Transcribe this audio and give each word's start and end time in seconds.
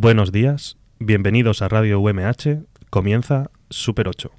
Buenos 0.00 0.30
días, 0.30 0.76
bienvenidos 1.00 1.60
a 1.60 1.66
Radio 1.66 1.98
UMH, 1.98 2.62
comienza 2.88 3.50
Super 3.68 4.06
8. 4.06 4.30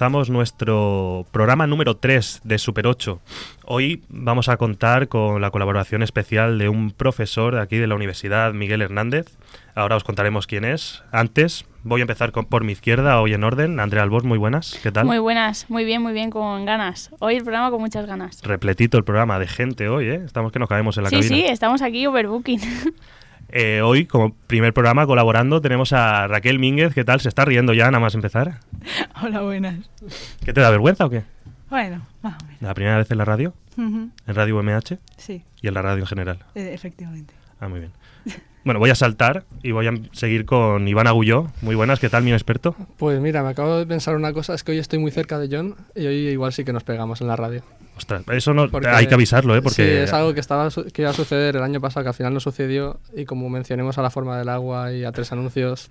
Comenzamos 0.00 0.30
nuestro 0.30 1.26
programa 1.30 1.66
número 1.66 1.94
3 1.98 2.40
de 2.44 2.56
Super 2.56 2.86
8. 2.86 3.20
Hoy 3.66 4.02
vamos 4.08 4.48
a 4.48 4.56
contar 4.56 5.08
con 5.08 5.42
la 5.42 5.50
colaboración 5.50 6.02
especial 6.02 6.56
de 6.58 6.70
un 6.70 6.90
profesor 6.90 7.54
de 7.54 7.60
aquí 7.60 7.76
de 7.76 7.86
la 7.86 7.96
Universidad, 7.96 8.54
Miguel 8.54 8.80
Hernández. 8.80 9.26
Ahora 9.74 9.96
os 9.96 10.04
contaremos 10.04 10.46
quién 10.46 10.64
es. 10.64 11.02
Antes, 11.12 11.66
voy 11.84 12.00
a 12.00 12.04
empezar 12.04 12.32
con- 12.32 12.46
por 12.46 12.64
mi 12.64 12.72
izquierda, 12.72 13.20
hoy 13.20 13.34
en 13.34 13.44
orden. 13.44 13.78
Andrea 13.78 14.02
Albor, 14.02 14.24
muy 14.24 14.38
buenas. 14.38 14.80
¿Qué 14.82 14.90
tal? 14.90 15.04
Muy 15.04 15.18
buenas, 15.18 15.68
muy 15.68 15.84
bien, 15.84 16.00
muy 16.00 16.14
bien, 16.14 16.30
con 16.30 16.64
ganas. 16.64 17.10
Hoy 17.18 17.36
el 17.36 17.42
programa 17.42 17.70
con 17.70 17.82
muchas 17.82 18.06
ganas. 18.06 18.40
Repletito 18.42 18.96
el 18.96 19.04
programa 19.04 19.38
de 19.38 19.48
gente 19.48 19.90
hoy, 19.90 20.06
¿eh? 20.06 20.22
Estamos 20.24 20.50
que 20.50 20.58
nos 20.60 20.68
caemos 20.70 20.96
en 20.96 21.04
la 21.04 21.10
Sí, 21.10 21.16
cabina. 21.16 21.36
sí, 21.36 21.44
estamos 21.44 21.82
aquí 21.82 22.06
overbooking. 22.06 22.58
Eh, 23.52 23.80
hoy, 23.82 24.06
como 24.06 24.34
primer 24.46 24.72
programa 24.72 25.06
colaborando, 25.06 25.60
tenemos 25.60 25.92
a 25.92 26.26
Raquel 26.28 26.58
Mínguez. 26.58 26.94
¿Qué 26.94 27.04
tal? 27.04 27.20
¿Se 27.20 27.28
está 27.28 27.44
riendo 27.44 27.72
ya 27.72 27.86
nada 27.86 27.98
más 28.00 28.14
empezar? 28.14 28.60
Hola, 29.22 29.42
buenas. 29.42 29.90
¿Qué 30.44 30.52
te 30.52 30.60
da 30.60 30.70
vergüenza 30.70 31.06
o 31.06 31.10
qué? 31.10 31.22
Bueno, 31.68 32.06
más 32.22 32.34
o 32.40 32.46
menos. 32.46 32.62
¿La 32.62 32.74
primera 32.74 32.96
vez 32.98 33.10
en 33.10 33.18
la 33.18 33.24
radio? 33.24 33.54
¿En 33.76 34.12
Radio 34.26 34.58
UMH? 34.58 34.98
Sí, 35.16 35.42
Y 35.62 35.68
en 35.68 35.74
la 35.74 35.82
radio 35.82 36.00
en 36.00 36.06
general. 36.06 36.38
eh, 36.54 36.70
efectivamente. 36.74 37.32
Ah, 37.60 37.68
muy 37.68 37.80
bien. 37.80 37.92
Bueno, 38.64 38.78
voy 38.78 38.90
a 38.90 38.94
saltar 38.94 39.44
y 39.62 39.70
voy 39.72 39.86
a 39.86 39.92
seguir 40.12 40.44
con 40.44 40.86
Iván 40.86 41.06
Agulló. 41.06 41.50
Muy 41.62 41.74
buenas, 41.74 41.98
¿qué 41.98 42.10
tal, 42.10 42.22
mi 42.24 42.32
experto? 42.32 42.76
Pues 42.98 43.18
mira, 43.20 43.42
me 43.42 43.48
acabo 43.50 43.78
de 43.78 43.86
pensar 43.86 44.16
una 44.16 44.32
cosa, 44.34 44.52
es 44.54 44.64
que 44.64 44.72
hoy 44.72 44.78
estoy 44.78 44.98
muy 44.98 45.10
cerca 45.10 45.38
de 45.38 45.48
John 45.54 45.76
y 45.94 46.06
hoy 46.06 46.28
igual 46.28 46.52
sí 46.52 46.62
que 46.64 46.72
nos 46.74 46.84
pegamos 46.84 47.20
en 47.22 47.28
la 47.28 47.36
radio. 47.36 47.62
Ostras, 48.00 48.22
eso 48.30 48.54
no, 48.54 48.68
Porque- 48.70 48.88
hay 48.88 49.06
que 49.06 49.14
avisarlo, 49.14 49.54
¿eh? 49.54 49.58
Sí, 49.58 49.62
Porque 49.64 50.02
es 50.04 50.12
algo 50.12 50.32
que, 50.34 50.40
estaba, 50.40 50.68
que 50.70 51.02
iba 51.02 51.10
a 51.10 51.14
suceder 51.14 51.56
el 51.56 51.62
año 51.62 51.80
pasado, 51.80 52.02
que 52.04 52.08
al 52.08 52.14
final 52.14 52.32
no 52.34 52.40
sucedió 52.40 52.98
y 53.14 53.26
como 53.26 53.48
mencionemos 53.50 53.98
a 53.98 54.02
la 54.02 54.10
forma 54.10 54.38
del 54.38 54.48
agua 54.48 54.92
y 54.92 55.04
a 55.04 55.12
tres 55.12 55.30
anuncios, 55.32 55.90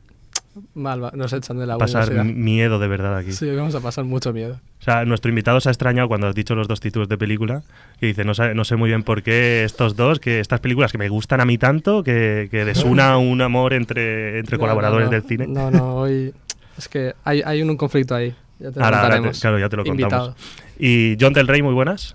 mal, 0.73 1.11
nos 1.13 1.31
echan 1.33 1.57
de 1.59 1.67
la 1.67 1.77
pasar 1.77 2.09
universidad. 2.09 2.35
miedo 2.35 2.79
de 2.79 2.87
verdad 2.87 3.17
aquí. 3.17 3.31
Sí, 3.31 3.49
vamos 3.55 3.75
a 3.75 3.79
pasar 3.79 4.05
mucho 4.05 4.33
miedo. 4.33 4.59
O 4.79 4.83
sea, 4.83 5.05
nuestro 5.05 5.29
invitado 5.29 5.59
se 5.61 5.69
ha 5.69 5.71
extrañado 5.71 6.07
cuando 6.07 6.27
has 6.27 6.35
dicho 6.35 6.55
los 6.55 6.67
dos 6.67 6.79
títulos 6.79 7.07
de 7.07 7.17
película 7.17 7.61
y 8.01 8.07
dice, 8.07 8.25
no 8.25 8.33
sé, 8.33 8.55
no 8.55 8.63
sé 8.65 8.75
muy 8.75 8.89
bien 8.89 9.03
por 9.03 9.21
qué 9.23 9.63
estos 9.63 9.95
dos, 9.95 10.19
que 10.19 10.39
estas 10.39 10.59
películas 10.59 10.91
que 10.91 10.97
me 10.97 11.09
gustan 11.09 11.41
a 11.41 11.45
mí 11.45 11.57
tanto, 11.57 12.03
que, 12.03 12.47
que 12.49 12.65
desuna 12.65 13.17
un 13.19 13.41
amor 13.41 13.73
entre, 13.73 14.39
entre 14.39 14.57
No, 14.57 14.61
colaboradores 14.61 15.05
no, 15.07 15.11
no. 15.11 15.19
del 15.19 15.27
cine. 15.29 15.47
No, 15.47 15.69
no, 15.69 15.95
hoy 15.95 16.33
es 16.77 16.87
que 16.89 17.13
hay, 17.23 17.41
hay 17.45 17.61
un, 17.61 17.69
un 17.69 17.77
conflicto 17.77 18.15
ahí. 18.15 18.33
Ya 18.59 18.71
te 18.71 18.79
lo 18.79 18.85
Ahora- 18.85 19.01
ahora 19.03 19.21
te- 19.31 19.39
claro, 19.39 19.59
ya 19.59 19.69
te 19.69 19.77
lo 19.77 19.85
Invitado. 19.85 20.27
contamos. 20.35 20.51
Y 20.77 21.17
John 21.19 21.33
del 21.33 21.47
Rey, 21.47 21.61
muy 21.61 21.73
buenas. 21.73 22.13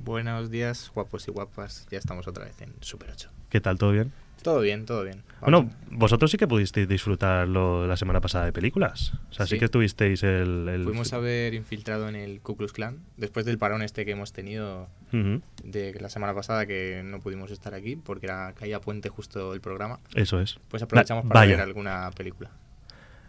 Buenos 0.00 0.50
días, 0.50 0.90
guapos 0.94 1.26
y 1.28 1.30
guapas. 1.30 1.86
Ya 1.90 1.98
estamos 1.98 2.26
otra 2.28 2.44
vez 2.44 2.60
en 2.62 2.72
Super 2.80 3.10
8. 3.12 3.30
¿Qué 3.48 3.60
tal? 3.60 3.78
¿Todo 3.78 3.92
bien? 3.92 4.12
Todo 4.42 4.60
bien, 4.60 4.84
todo 4.84 5.04
bien. 5.04 5.22
Bueno, 5.40 5.62
Vamos 5.62 5.74
vosotros 5.90 6.30
sí 6.30 6.36
que 6.36 6.46
pudisteis 6.46 6.86
disfrutarlo 6.86 7.86
la 7.86 7.96
semana 7.96 8.20
pasada 8.20 8.44
de 8.44 8.52
películas. 8.52 9.14
O 9.30 9.32
sea, 9.32 9.46
sí, 9.46 9.54
Sí. 9.54 9.58
que 9.60 9.68
tuvisteis 9.70 10.22
el... 10.22 10.68
el- 10.68 10.84
Fuimos 10.84 11.14
a 11.14 11.18
ver 11.18 11.54
Infiltrado 11.54 12.08
en 12.10 12.16
el 12.16 12.40
Ku 12.40 12.54
Klux 12.54 12.72
Klan 12.74 12.98
después 13.16 13.46
del 13.46 13.56
parón 13.56 13.80
este 13.80 14.04
que 14.04 14.10
hemos 14.10 14.34
tenido 14.34 14.88
Ujú, 15.14 15.40
de 15.62 15.96
la 15.98 16.10
semana 16.10 16.34
pasada 16.34 16.66
que 16.66 17.00
no 17.02 17.20
pudimos 17.20 17.50
estar 17.52 17.72
aquí 17.72 17.96
porque 17.96 18.26
era 18.26 18.52
caía 18.52 18.80
puente 18.82 19.08
justo 19.08 19.54
el 19.54 19.62
programa. 19.62 20.00
Eso 20.14 20.38
es. 20.40 20.58
Pues 20.68 20.82
aprovechamos 20.82 21.24
Va- 21.24 21.28
para 21.28 21.40
vaya. 21.40 21.52
ver 21.56 21.62
alguna 21.62 22.10
película. 22.14 22.50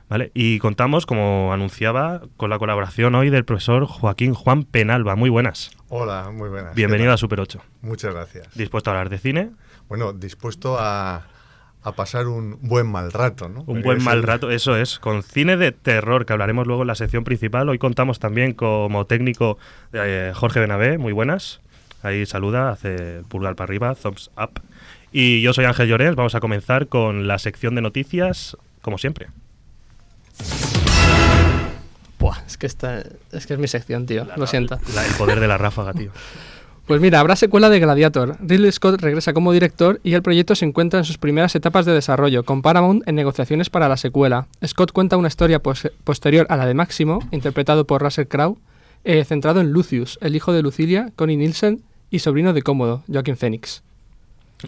Vale, 0.08 0.32
y 0.36 0.60
contamos, 0.60 1.06
como 1.08 1.52
anunciaba, 1.52 2.22
con 2.38 2.52
la 2.52 2.60
colaboración 2.60 3.16
hoy 3.16 3.32
del 3.32 3.44
profesor 3.44 3.86
Joaquín 3.86 4.36
Juan 4.36 4.64
Penalba. 4.64 5.16
Muy 5.16 5.32
buenas. 5.32 5.72
Hola, 5.90 6.30
muy 6.32 6.50
buenas. 6.50 6.76
Bienvenido 6.76 7.10
¿Qué 7.10 7.14
a? 7.16 7.18
Super 7.18 7.40
8. 7.40 7.60
Muchas 7.82 8.14
gracias. 8.14 8.48
Dispuesto 8.56 8.92
a 8.92 8.94
hablar 8.94 9.10
de 9.10 9.18
cine, 9.18 9.50
Bueno, 9.90 10.14
dispuesto 10.14 10.78
a, 10.80 11.26
a 11.82 11.92
pasar 11.94 12.28
un 12.28 12.60
buen 12.62 12.86
mal 12.86 13.12
rato, 13.12 13.50
¿no? 13.50 13.62
un 13.62 13.66
Porque 13.66 13.82
buen 13.82 14.04
mal 14.04 14.18
el- 14.20 14.24
rato, 14.24 14.52
eso 14.52 14.76
es, 14.78 15.00
con 15.00 15.24
cine 15.24 15.58
de 15.58 15.72
terror, 15.72 16.28
que 16.28 16.34
hablaremos 16.34 16.68
luego 16.68 16.84
en 16.84 16.88
la 16.88 16.96
sección 16.96 17.24
principal. 17.24 17.68
Hoy 17.68 17.80
contamos 17.80 18.20
también 18.20 18.54
como 18.54 19.06
técnico 19.06 19.58
de 19.92 20.32
Jorge 20.36 20.60
Benavé, 20.60 21.00
muy 21.00 21.14
buenas. 21.14 21.62
Ahí 22.04 22.28
saluda, 22.28 22.70
hace 22.70 23.24
pulgar 23.28 23.56
para 23.56 23.66
arriba, 23.70 23.96
thumbs 23.96 24.30
up. 24.38 24.62
Y 25.12 25.42
yo 25.42 25.54
soy 25.54 25.66
Ángel 25.66 25.88
Llorens, 25.88 26.16
vamos 26.16 26.36
a 26.36 26.40
comenzar 26.40 26.88
con 26.90 27.26
la 27.28 27.40
sección 27.40 27.74
de 27.74 27.82
noticias, 27.82 28.56
como 28.84 29.00
siempre. 29.00 29.30
Buah, 32.20 32.38
es 32.48 32.58
que, 32.58 32.66
esta, 32.66 33.04
es 33.32 33.46
que 33.46 33.54
es 33.54 33.60
mi 33.60 33.68
sección, 33.68 34.06
tío. 34.06 34.26
Lo 34.38 34.48
siento. 34.48 34.80
La- 34.96 35.06
el 35.06 35.14
poder 35.14 35.40
de 35.40 35.48
la 35.48 35.58
ráfaga, 35.58 35.94
tío. 35.94 36.12
Pues 36.88 37.02
mira, 37.02 37.20
habrá 37.20 37.36
secuela 37.36 37.72
de 37.72 37.80
Gladiator. 37.80 38.38
Ridley 38.42 38.72
Scott 38.72 39.02
regresa 39.02 39.34
como 39.34 39.52
director 39.52 40.00
y 40.04 40.14
el 40.14 40.22
proyecto 40.22 40.54
se 40.54 40.66
encuentra 40.66 41.00
en 41.00 41.04
sus 41.06 41.18
primeras 41.18 41.56
etapas 41.56 41.88
de 41.88 41.94
desarrollo, 41.94 42.44
con 42.46 42.62
Paramount 42.62 43.02
en 43.08 43.16
negociaciones 43.16 43.72
para 43.72 43.90
la 43.90 43.98
secuela. 43.98 44.46
Scott 44.64 44.92
cuenta 44.92 45.18
una 45.18 45.28
historia 45.28 45.58
pos- 45.64 45.90
posterior 46.04 46.46
a 46.48 46.58
la 46.58 46.68
de 46.68 46.76
Máximo, 46.76 47.28
interpretado 47.32 47.88
por 47.88 48.04
Russell 48.04 48.28
Crowe, 48.28 48.60
eh, 49.04 49.26
centrado 49.26 49.62
en 49.62 49.72
Lucius, 49.72 50.20
el 50.22 50.36
hijo 50.36 50.54
de 50.54 50.62
Lucilia, 50.62 51.10
Connie 51.16 51.38
Nielsen 51.38 51.82
y 52.12 52.20
sobrino 52.20 52.54
de 52.54 52.62
Cómodo, 52.62 53.02
Joaquin 53.12 53.36
Phoenix, 53.36 53.82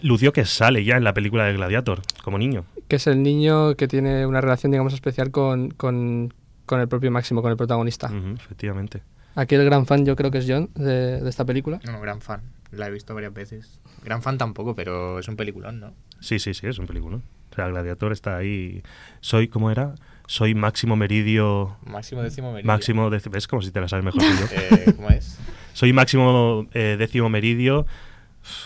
Lucio 0.02 0.34
que 0.34 0.44
sale 0.46 0.84
ya 0.84 0.98
en 0.98 1.04
la 1.04 1.14
película 1.14 1.44
de 1.46 1.54
Gladiator, 1.54 2.02
como 2.24 2.40
niño. 2.40 2.66
Que 2.88 2.96
es 2.98 3.08
el 3.08 3.22
niño 3.24 3.76
que 3.76 3.88
tiene 3.88 4.26
una 4.26 4.42
relación, 4.42 4.72
digamos, 4.72 4.94
especial 4.94 5.32
con, 5.32 5.70
con- 5.72 6.34
con 6.66 6.80
el 6.82 6.88
propio 6.88 7.12
Máximo, 7.12 7.42
con 7.42 7.52
el 7.52 7.58
protagonista. 7.58 8.12
Efectivamente. 8.36 9.02
Aquí 9.36 9.56
el 9.56 9.64
gran 9.66 9.86
fan 9.86 10.06
yo 10.06 10.16
creo 10.16 10.32
que 10.32 10.40
es 10.40 10.46
John 10.48 10.70
de, 10.76 11.22
de 11.22 11.30
esta 11.30 11.46
película. 11.46 11.80
No, 11.86 11.92
no, 11.94 12.02
gran 12.02 12.22
fan. 12.22 12.42
La 12.72 12.88
he 12.88 12.92
visto 12.92 13.14
varias 13.14 13.34
veces. 13.34 13.80
Gran 14.04 14.22
fan 14.22 14.38
tampoco, 14.38 14.76
pero 14.76 15.20
es 15.20 15.28
un 15.30 15.36
peliculón, 15.38 15.80
¿no? 15.80 15.94
Sí, 16.20 16.40
sí, 16.40 16.54
sí, 16.54 16.68
es 16.68 16.80
un 16.80 16.88
película. 16.88 17.18
O 17.18 17.56
sea, 17.56 17.68
Gladiator 17.70 18.12
está 18.12 18.36
ahí. 18.38 18.84
Soy, 19.22 19.48
¿cómo 19.48 19.72
era? 19.72 19.96
Soy 20.26 20.54
Máximo 20.56 20.96
Meridio. 20.98 21.78
Máximo 21.86 22.22
décimo 22.22 22.52
meridio. 22.52 22.68
Máximo, 22.68 23.10
dec- 23.10 23.30
¿ves? 23.32 23.48
Como 23.48 23.62
si 23.62 23.72
te 23.72 23.80
la 23.80 23.88
sabes 23.88 24.04
mejor 24.04 24.22
que 24.22 24.28
yo. 24.28 24.46
Eh, 24.90 24.94
¿Cómo 24.96 25.10
es? 25.10 25.38
Soy 25.74 25.94
Máximo 25.94 26.68
eh, 26.74 26.98
décimo 27.00 27.30
Meridio, 27.30 27.86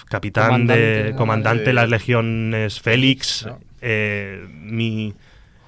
capitán 0.08 0.68
de. 0.68 0.74
Comandante, 0.74 1.12
¿no? 1.12 1.18
Comandante 1.18 1.64
de 1.66 1.74
las 1.74 1.86
De- 1.86 1.92
legiones 1.98 2.82
Félix. 2.82 3.46
¿no? 3.46 3.60
Eh, 3.82 4.46
mi. 4.50 5.14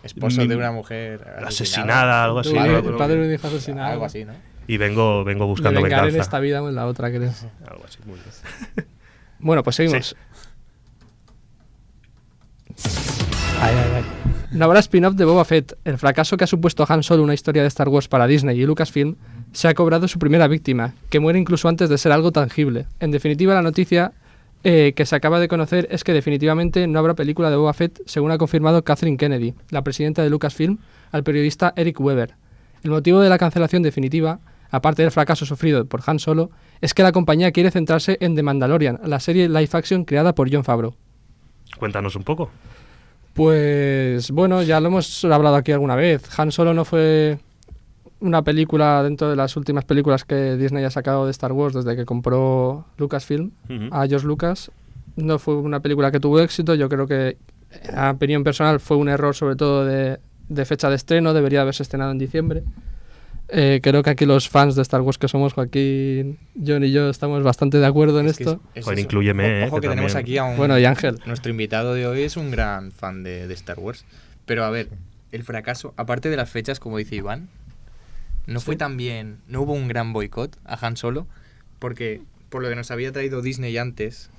Esposo 0.04 0.42
Mi- 0.42 0.48
de 0.48 0.56
una 0.58 0.72
mujer 0.72 1.26
asesinada, 1.46 2.26
algo 2.26 2.40
así. 2.40 2.54
Padre- 2.54 2.78
el 2.80 2.96
padre 2.96 3.16
de 3.22 3.28
un 3.28 3.34
hijo 3.34 3.48
asesinado. 3.48 3.92
Algo 3.94 4.06
así, 4.06 4.26
¿no? 4.26 4.34
Y 4.68 4.78
vengo, 4.78 5.24
vengo 5.24 5.46
buscando 5.48 5.80
de 5.80 5.84
vengar 5.84 6.00
en 6.00 6.06
venganza. 6.08 6.24
esta 6.24 6.40
vida 6.40 6.62
o 6.62 6.70
en 6.70 6.76
la 6.76 6.86
otra, 6.88 7.10
creo. 7.10 7.32
Algo 7.70 7.84
así, 7.86 8.00
muy 8.06 8.16
bien. 8.16 8.88
Bueno, 9.40 9.62
pues 9.64 9.76
seguimos. 9.76 10.16
Ay, 13.60 13.76
ay, 13.76 13.92
ay. 13.96 14.04
No 14.52 14.66
habrá 14.66 14.80
spin-off 14.80 15.16
de 15.16 15.26
Boba 15.26 15.46
Fett. 15.46 15.78
El 15.84 15.98
fracaso 15.98 16.38
que 16.38 16.44
ha 16.44 16.48
supuesto 16.48 16.86
Han 16.88 17.04
Solo 17.04 17.24
una 17.24 17.34
historia 17.34 17.62
de 17.62 17.68
Star 17.68 17.90
Wars 17.90 18.08
para 18.08 18.28
Disney 18.28 18.60
y 18.62 18.66
Lucasfilm 18.66 19.16
se 19.52 19.68
ha 19.68 19.74
cobrado 19.74 20.08
su 20.08 20.18
primera 20.20 20.48
víctima, 20.48 20.94
que 21.10 21.20
muere 21.20 21.40
incluso 21.40 21.68
antes 21.70 21.90
de 21.90 21.98
ser 21.98 22.12
algo 22.12 22.32
tangible. 22.32 22.86
En 23.00 23.12
definitiva, 23.12 23.54
la 23.54 23.62
noticia 23.62 24.12
eh, 24.64 24.94
que 24.96 25.06
se 25.06 25.16
acaba 25.16 25.40
de 25.40 25.48
conocer 25.48 25.88
es 25.92 26.04
que 26.04 26.14
definitivamente 26.14 26.88
no 26.88 27.00
habrá 27.00 27.16
película 27.16 27.50
de 27.50 27.58
Boba 27.58 27.74
Fett, 27.74 28.02
según 28.06 28.32
ha 28.32 28.38
confirmado 28.38 28.84
Kathleen 28.84 29.18
Kennedy, 29.18 29.54
la 29.70 29.84
presidenta 29.84 30.24
de 30.24 30.30
Lucasfilm, 30.30 30.78
al 31.12 31.24
periodista 31.24 31.74
Eric 31.76 32.00
Weber. 32.00 32.36
El 32.84 32.92
motivo 32.92 33.20
de 33.20 33.30
la 33.30 33.38
cancelación 33.38 33.84
definitiva, 33.84 34.40
aparte 34.72 35.02
del 35.02 35.12
fracaso 35.12 35.46
sufrido 35.46 35.86
por 35.86 36.02
Han 36.06 36.20
Solo, 36.20 36.50
es 36.82 36.94
que 36.94 37.04
la 37.04 37.12
compañía 37.12 37.52
quiere 37.52 37.72
centrarse 37.72 38.18
en 38.22 38.36
The 38.36 38.44
Mandalorian, 38.44 39.00
la 39.04 39.20
serie 39.20 39.50
live 39.50 39.70
action 39.74 40.06
creada 40.06 40.34
por 40.34 40.52
John 40.52 40.64
Favreau. 40.64 40.96
Cuéntanos 41.78 42.16
un 42.16 42.24
poco. 42.24 42.50
Pues 43.34 44.32
bueno, 44.32 44.62
ya 44.62 44.80
lo 44.80 44.88
hemos 44.88 45.26
hablado 45.26 45.56
aquí 45.56 45.72
alguna 45.72 45.96
vez. 45.96 46.40
Han 46.40 46.52
Solo 46.52 46.74
no 46.74 46.86
fue 46.86 47.40
una 48.24 48.42
película 48.42 49.04
dentro 49.04 49.30
de 49.30 49.36
las 49.36 49.56
últimas 49.58 49.86
películas 49.86 50.24
que 50.26 50.56
Disney 50.58 50.84
ha 50.84 50.90
sacado 50.90 51.26
de 51.26 51.32
Star 51.32 51.52
Wars 51.52 51.74
desde 51.76 51.96
que 51.96 52.06
compró 52.06 52.86
Lucasfilm 52.98 53.52
a 53.92 54.08
George 54.08 54.26
Lucas. 54.26 54.72
No 55.16 55.38
fue 55.40 55.56
una 55.58 55.80
película 55.82 56.12
que 56.12 56.20
tuvo 56.20 56.40
éxito. 56.40 56.74
Yo 56.76 56.90
creo 56.90 57.06
que, 57.06 57.38
a 57.96 58.12
opinión 58.12 58.44
personal, 58.44 58.80
fue 58.80 58.98
un 58.98 59.10
error 59.10 59.36
sobre 59.36 59.56
todo 59.56 59.86
de, 59.86 60.20
de 60.50 60.66
fecha 60.66 60.90
de 60.90 60.96
estreno. 60.96 61.34
Debería 61.34 61.62
haberse 61.62 61.84
estrenado 61.84 62.12
en 62.12 62.18
diciembre. 62.18 62.64
Eh, 63.50 63.82
creo 63.84 64.02
que 64.02 64.10
aquí 64.10 64.26
los 64.26 64.48
fans 64.50 64.76
de 64.76 64.82
Star 64.82 65.02
Wars 65.02 65.18
que 65.18 65.28
somos, 65.28 65.54
Joaquín, 65.54 66.40
John 66.66 66.84
y 66.84 66.92
yo, 66.92 67.10
estamos 67.10 67.44
bastante 67.44 67.78
de 67.78 67.86
acuerdo 67.86 68.20
en 68.22 68.28
Es 68.28 68.38
que 68.38 68.44
esto. 68.46 68.62
es- 68.74 68.80
es 68.80 68.86
Joder, 68.86 69.00
eso. 69.00 69.06
inclúyeme, 69.06 69.64
eh, 69.64 69.68
Ojo 69.68 69.76
que 69.76 69.82
que, 69.82 69.90
tenemos 69.90 70.14
también- 70.14 70.26
aquí 70.26 70.38
a 70.38 70.44
un... 70.46 70.58
Bueno, 70.58 70.80
y 70.80 70.86
Ángel. 70.86 71.20
Nuestro 71.26 71.52
invitado 71.52 71.94
de 71.94 72.08
hoy 72.08 72.22
es 72.24 72.38
un 72.38 72.50
gran 72.50 72.92
fan 72.92 73.22
de, 73.24 73.48
de 73.48 73.54
Star 73.54 73.78
Wars. 73.80 74.06
Pero 74.46 74.64
a 74.64 74.70
ver, 74.70 74.88
el 75.32 75.44
fracaso, 75.44 75.94
aparte 75.98 76.30
de 76.30 76.38
las 76.38 76.50
fechas, 76.50 76.80
como 76.80 76.98
dice 76.98 77.16
Iván, 77.18 77.50
no 78.46 78.60
fue 78.60 78.76
tan 78.76 78.98
bien, 78.98 79.38
no 79.48 79.62
hubo 79.62 79.74
un 79.74 79.88
gran 79.88 80.14
boicot 80.14 80.58
a 80.66 80.86
Han 80.86 80.98
Solo, 80.98 81.28
porque 81.80 82.22
por 82.50 82.62
lo 82.62 82.70
que 82.70 82.76
nos 82.76 82.92
había 82.92 83.12
traído 83.12 83.42
Disney 83.42 83.78
antes, 83.78 84.30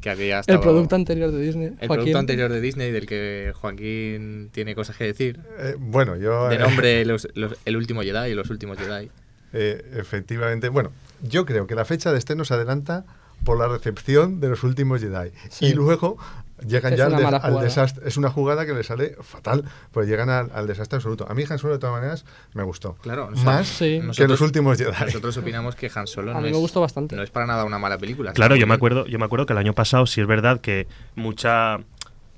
que 0.00 0.10
había 0.10 0.36
El 0.36 0.40
estado... 0.40 0.60
producto 0.62 0.96
anterior 0.96 1.30
de 1.30 1.40
Disney. 1.40 1.66
el 1.66 1.72
Joaquín. 1.74 1.88
producto 1.88 2.18
anterior 2.18 2.52
de 2.52 2.60
Disney, 2.60 2.90
del 2.92 3.06
que 3.06 3.52
Joaquín 3.54 4.50
tiene 4.52 4.74
cosas 4.74 4.96
que 4.96 5.04
decir. 5.04 5.40
Eh, 5.58 5.74
bueno, 5.78 6.16
yo... 6.16 6.48
De 6.48 6.56
eh, 6.56 6.58
nombre 6.58 7.04
los- 7.06 7.28
los- 7.34 7.56
El 7.64 7.76
último 7.76 8.02
Jedi 8.02 8.30
y 8.30 8.34
Los 8.34 8.50
últimos 8.50 8.78
Jedi. 8.78 9.10
eh, 9.52 9.82
efectivamente, 9.96 10.68
bueno, 10.68 10.90
yo 11.22 11.44
creo 11.46 11.66
que 11.66 11.74
la 11.74 11.84
fecha 11.84 12.12
de 12.12 12.18
estreno 12.18 12.44
se 12.44 12.54
adelanta 12.54 13.04
por 13.44 13.58
la 13.58 13.68
recepción 13.68 14.40
de 14.40 14.48
los 14.48 14.62
últimos 14.64 15.00
Jedi. 15.00 15.30
Sí. 15.50 15.66
Y 15.66 15.72
luego 15.74 16.18
llegan 16.66 16.92
Es 16.92 16.98
ya 16.98 17.06
al, 17.06 17.14
al 17.42 17.60
desastre. 17.60 18.06
Es 18.08 18.16
una 18.16 18.30
jugada 18.30 18.66
que 18.66 18.72
le 18.72 18.82
sale 18.84 19.16
fatal, 19.20 19.64
pues 19.92 20.08
llegan 20.08 20.30
al, 20.30 20.50
al 20.54 20.66
desastre 20.66 20.96
absoluto. 20.96 21.26
A 21.28 21.34
mí 21.34 21.44
Han 21.48 21.58
Solo, 21.58 21.74
de 21.74 21.78
todas 21.78 21.94
maneras, 21.96 22.24
me 22.54 22.62
gustó. 22.62 22.94
Claro, 23.02 23.30
o 23.32 23.36
sea, 23.36 23.44
Más 23.44 23.66
Sí. 23.68 23.98
que 24.00 24.06
nosotros- 24.06 24.30
los 24.30 24.40
últimos 24.40 24.78
Jedi. 24.78 24.90
Nosotros 25.06 25.36
opinamos 25.36 25.74
que 25.76 25.90
Han 25.94 26.06
Solo 26.06 26.30
A 26.30 26.34
no 26.34 26.40
mí 26.40 26.46
es, 26.48 26.52
me 26.52 26.58
gustó 26.58 26.80
bastante. 26.80 27.16
no 27.16 27.22
es 27.22 27.30
para 27.30 27.46
nada 27.46 27.64
una 27.64 27.78
mala 27.78 27.98
película. 27.98 28.32
Claro, 28.32 28.56
yo 28.56 28.66
me 28.66 28.74
acuerdo, 28.74 29.06
yo 29.06 29.18
me 29.18 29.24
acuerdo 29.24 29.46
que 29.46 29.52
el 29.52 29.58
año 29.58 29.72
pasado 29.74 30.06
sí 30.06 30.20
es 30.20 30.26
verdad 30.26 30.60
que 30.60 30.86
mucha 31.16 31.78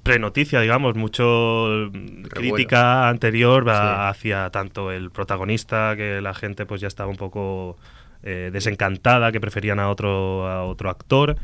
prenoticia, 0.03 0.61
digamos, 0.61 0.97
mucho 0.97 1.69
mm, 1.93 2.23
crítica 2.25 3.09
anterior 3.09 3.67
va 3.67 4.09
hacia 4.09 4.51
tanto 4.51 4.91
el 4.91 5.11
protagonista 5.13 5.95
que 5.97 6.21
la 6.21 6.35
gente 6.35 6.67
pues 6.67 6.81
ya 6.81 6.89
estaba 6.89 7.09
un 7.09 7.17
poco 7.17 7.77
eh, 8.25 8.51
desencantada, 8.53 9.31
que 9.33 9.41
preferían 9.41 9.79
a 9.81 9.89
otro 9.91 10.49
a 10.49 10.65
otro 10.65 10.91
actor. 10.91 11.37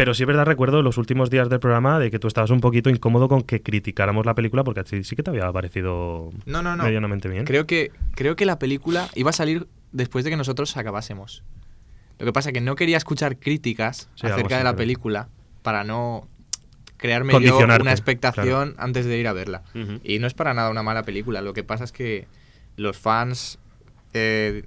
Pero 0.00 0.14
sí 0.14 0.22
es 0.22 0.26
verdad, 0.26 0.46
recuerdo 0.46 0.80
los 0.80 0.96
últimos 0.96 1.28
días 1.28 1.50
del 1.50 1.60
programa 1.60 1.98
de 1.98 2.10
que 2.10 2.18
tú 2.18 2.26
estabas 2.26 2.48
un 2.48 2.60
poquito 2.62 2.88
incómodo 2.88 3.28
con 3.28 3.42
que 3.42 3.60
criticáramos 3.60 4.24
la 4.24 4.34
película 4.34 4.64
porque 4.64 4.80
a 4.80 4.84
ti 4.84 5.04
sí 5.04 5.14
que 5.14 5.22
te 5.22 5.28
había 5.28 5.52
parecido 5.52 6.30
No, 6.46 6.62
no, 6.62 6.74
no. 6.74 6.84
medianamente 6.84 7.28
bien. 7.28 7.44
Creo 7.44 7.66
que, 7.66 7.92
creo 8.14 8.34
que 8.34 8.46
la 8.46 8.58
película 8.58 9.10
iba 9.14 9.28
a 9.28 9.34
salir 9.34 9.66
después 9.92 10.24
de 10.24 10.30
que 10.30 10.38
nosotros 10.38 10.74
acabásemos. 10.78 11.44
Lo 12.18 12.24
que 12.24 12.32
pasa 12.32 12.48
es 12.48 12.54
que 12.54 12.62
no 12.62 12.76
quería 12.76 12.96
escuchar 12.96 13.36
críticas 13.38 14.08
Sí, 14.14 14.26
acerca 14.26 14.54
así, 14.54 14.60
de 14.60 14.64
la 14.64 14.70
creo. 14.70 14.76
película 14.78 15.28
para 15.60 15.84
no 15.84 16.26
crearme 16.96 17.38
yo 17.38 17.58
una 17.58 17.90
expectación 17.92 18.76
antes 18.78 19.04
de 19.04 19.18
ir 19.18 19.28
a 19.28 19.34
verla. 19.34 19.64
Y 20.02 20.18
no 20.18 20.26
es 20.26 20.32
para 20.32 20.54
nada 20.54 20.70
una 20.70 20.82
mala 20.82 21.02
película. 21.02 21.42
Lo 21.42 21.52
que 21.52 21.62
pasa 21.62 21.84
es 21.84 21.92
que 21.92 22.26
los 22.76 22.96
fans, 22.96 23.58
eh, 24.14 24.64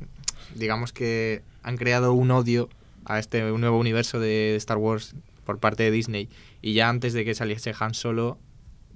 digamos 0.53 0.93
que 0.93 1.41
han 1.63 1.75
creado 1.77 2.13
un 2.13 2.29
odio 2.29 2.69
a 3.05 3.19
este 3.19 3.41
nuevo 3.41 3.77
universo 3.77 4.19
de 4.19 4.55
Star 4.57 4.77
Wars 4.77 5.15
por 5.45 5.59
parte 5.59 5.83
de 5.83 5.91
Disney. 5.91 6.29
Y 6.61 6.73
ya 6.73 6.89
antes 6.89 7.13
de 7.13 7.25
que 7.25 7.33
saliese 7.35 7.73
Han 7.79 7.93
Solo, 7.93 8.37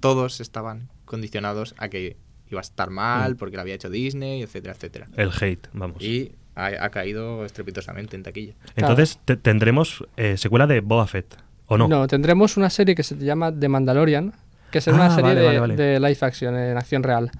todos 0.00 0.40
estaban 0.40 0.88
condicionados 1.04 1.74
a 1.78 1.88
que 1.88 2.16
iba 2.50 2.60
a 2.60 2.62
estar 2.62 2.90
mal 2.90 3.34
Mm. 3.34 3.36
porque 3.36 3.56
lo 3.56 3.62
había 3.62 3.74
hecho 3.74 3.90
Disney, 3.90 4.42
etcétera, 4.42 4.74
etcétera. 4.74 5.06
El 5.16 5.30
hate, 5.38 5.68
vamos. 5.72 6.02
Y 6.02 6.32
ha, 6.54 6.66
ha 6.84 6.90
caído 6.90 7.44
estrepitosamente 7.44 8.16
en 8.16 8.22
taquilla. 8.22 8.54
Entonces 8.76 9.18
te- 9.24 9.36
tendremos 9.36 10.04
eh, 10.16 10.36
secuela 10.36 10.66
de 10.66 10.80
Boba 10.80 11.06
Fett, 11.06 11.36
¿o 11.66 11.76
no? 11.76 12.06
tendremos 12.06 12.56
una 12.56 12.70
serie 12.70 12.94
que 12.94 13.02
se 13.02 13.16
llama 13.16 13.52
The 13.56 13.68
Mandalorian, 13.68 14.32
que 14.70 14.80
será 14.80 14.96
una 14.96 15.06
Ah, 15.06 15.10
serie 15.14 15.22
vale, 15.34 15.40
de, 15.40 15.46
vale, 15.46 15.58
vale. 15.60 15.76
de 15.76 16.00
live 16.00 16.18
action, 16.20 16.56
en 16.56 16.76
acción 16.76 17.02
real. 17.02 17.30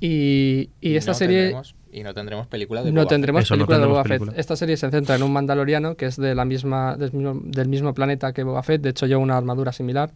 Y, 0.00 0.70
y 0.80 0.96
esta 0.96 1.12
no 1.12 1.18
serie 1.18 1.38
tendremos- 1.42 1.74
y 1.98 2.02
no 2.02 2.12
tendremos 2.14 2.46
película 2.46 2.82
de 2.82 2.90
no 2.92 2.94
Boba 2.94 3.02
Fett. 3.04 3.08
tendremos 3.10 3.42
Eso, 3.44 3.54
no 3.54 3.58
película 3.66 3.78
de 3.78 3.86
Boba 3.86 4.04
Fett. 4.04 4.38
Esta 4.38 4.56
serie 4.56 4.76
se 4.76 4.90
centra 4.90 5.16
en 5.16 5.22
un 5.22 5.32
mandaloriano 5.32 5.96
que 5.96 6.06
es 6.06 6.16
de 6.16 6.34
la 6.34 6.44
misma, 6.44 6.96
del, 6.96 7.12
mismo, 7.12 7.40
del 7.42 7.68
mismo 7.68 7.94
planeta 7.94 8.32
que 8.32 8.42
Boba 8.42 8.62
Fett, 8.62 8.82
de 8.82 8.90
hecho 8.90 9.06
lleva 9.06 9.20
una 9.20 9.36
armadura 9.36 9.72
similar. 9.72 10.12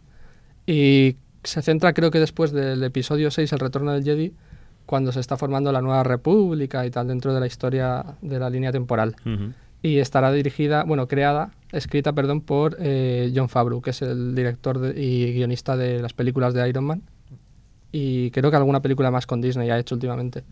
Y 0.67 1.15
se 1.43 1.61
centra 1.61 1.93
creo 1.93 2.11
que 2.11 2.19
después 2.19 2.51
del 2.51 2.83
episodio 2.83 3.31
6, 3.31 3.51
El 3.53 3.59
Retorno 3.59 3.91
del 3.93 4.03
Jedi, 4.03 4.33
cuando 4.85 5.11
se 5.11 5.19
está 5.19 5.37
formando 5.37 5.71
la 5.71 5.81
nueva 5.81 6.03
república 6.03 6.85
y 6.85 6.91
tal 6.91 7.07
dentro 7.07 7.33
de 7.33 7.39
la 7.39 7.47
historia 7.47 8.03
de 8.21 8.39
la 8.39 8.49
línea 8.49 8.71
temporal. 8.71 9.15
Y 9.83 9.97
estará 9.97 10.31
dirigida, 10.31 10.83
bueno, 10.83 11.07
creada, 11.07 11.51
escrita, 11.71 12.13
perdón, 12.13 12.41
por 12.41 12.77
eh, 12.79 13.31
John 13.35 13.49
Favreau, 13.49 13.81
que 13.81 13.89
es 13.89 14.01
el 14.03 14.35
director 14.35 14.77
de- 14.79 15.01
y 15.01 15.33
guionista 15.33 15.75
de 15.75 15.99
las 16.01 16.13
películas 16.13 16.53
de 16.53 16.69
Iron 16.69 16.83
Man. 16.83 17.01
Y 17.91 18.29
creo 18.31 18.51
que 18.51 18.57
alguna 18.57 18.81
película 18.81 19.09
más 19.11 19.25
con 19.25 19.41
Disney 19.41 19.69
ha 19.71 19.79
hecho 19.79 19.95
últimamente. 19.95 20.43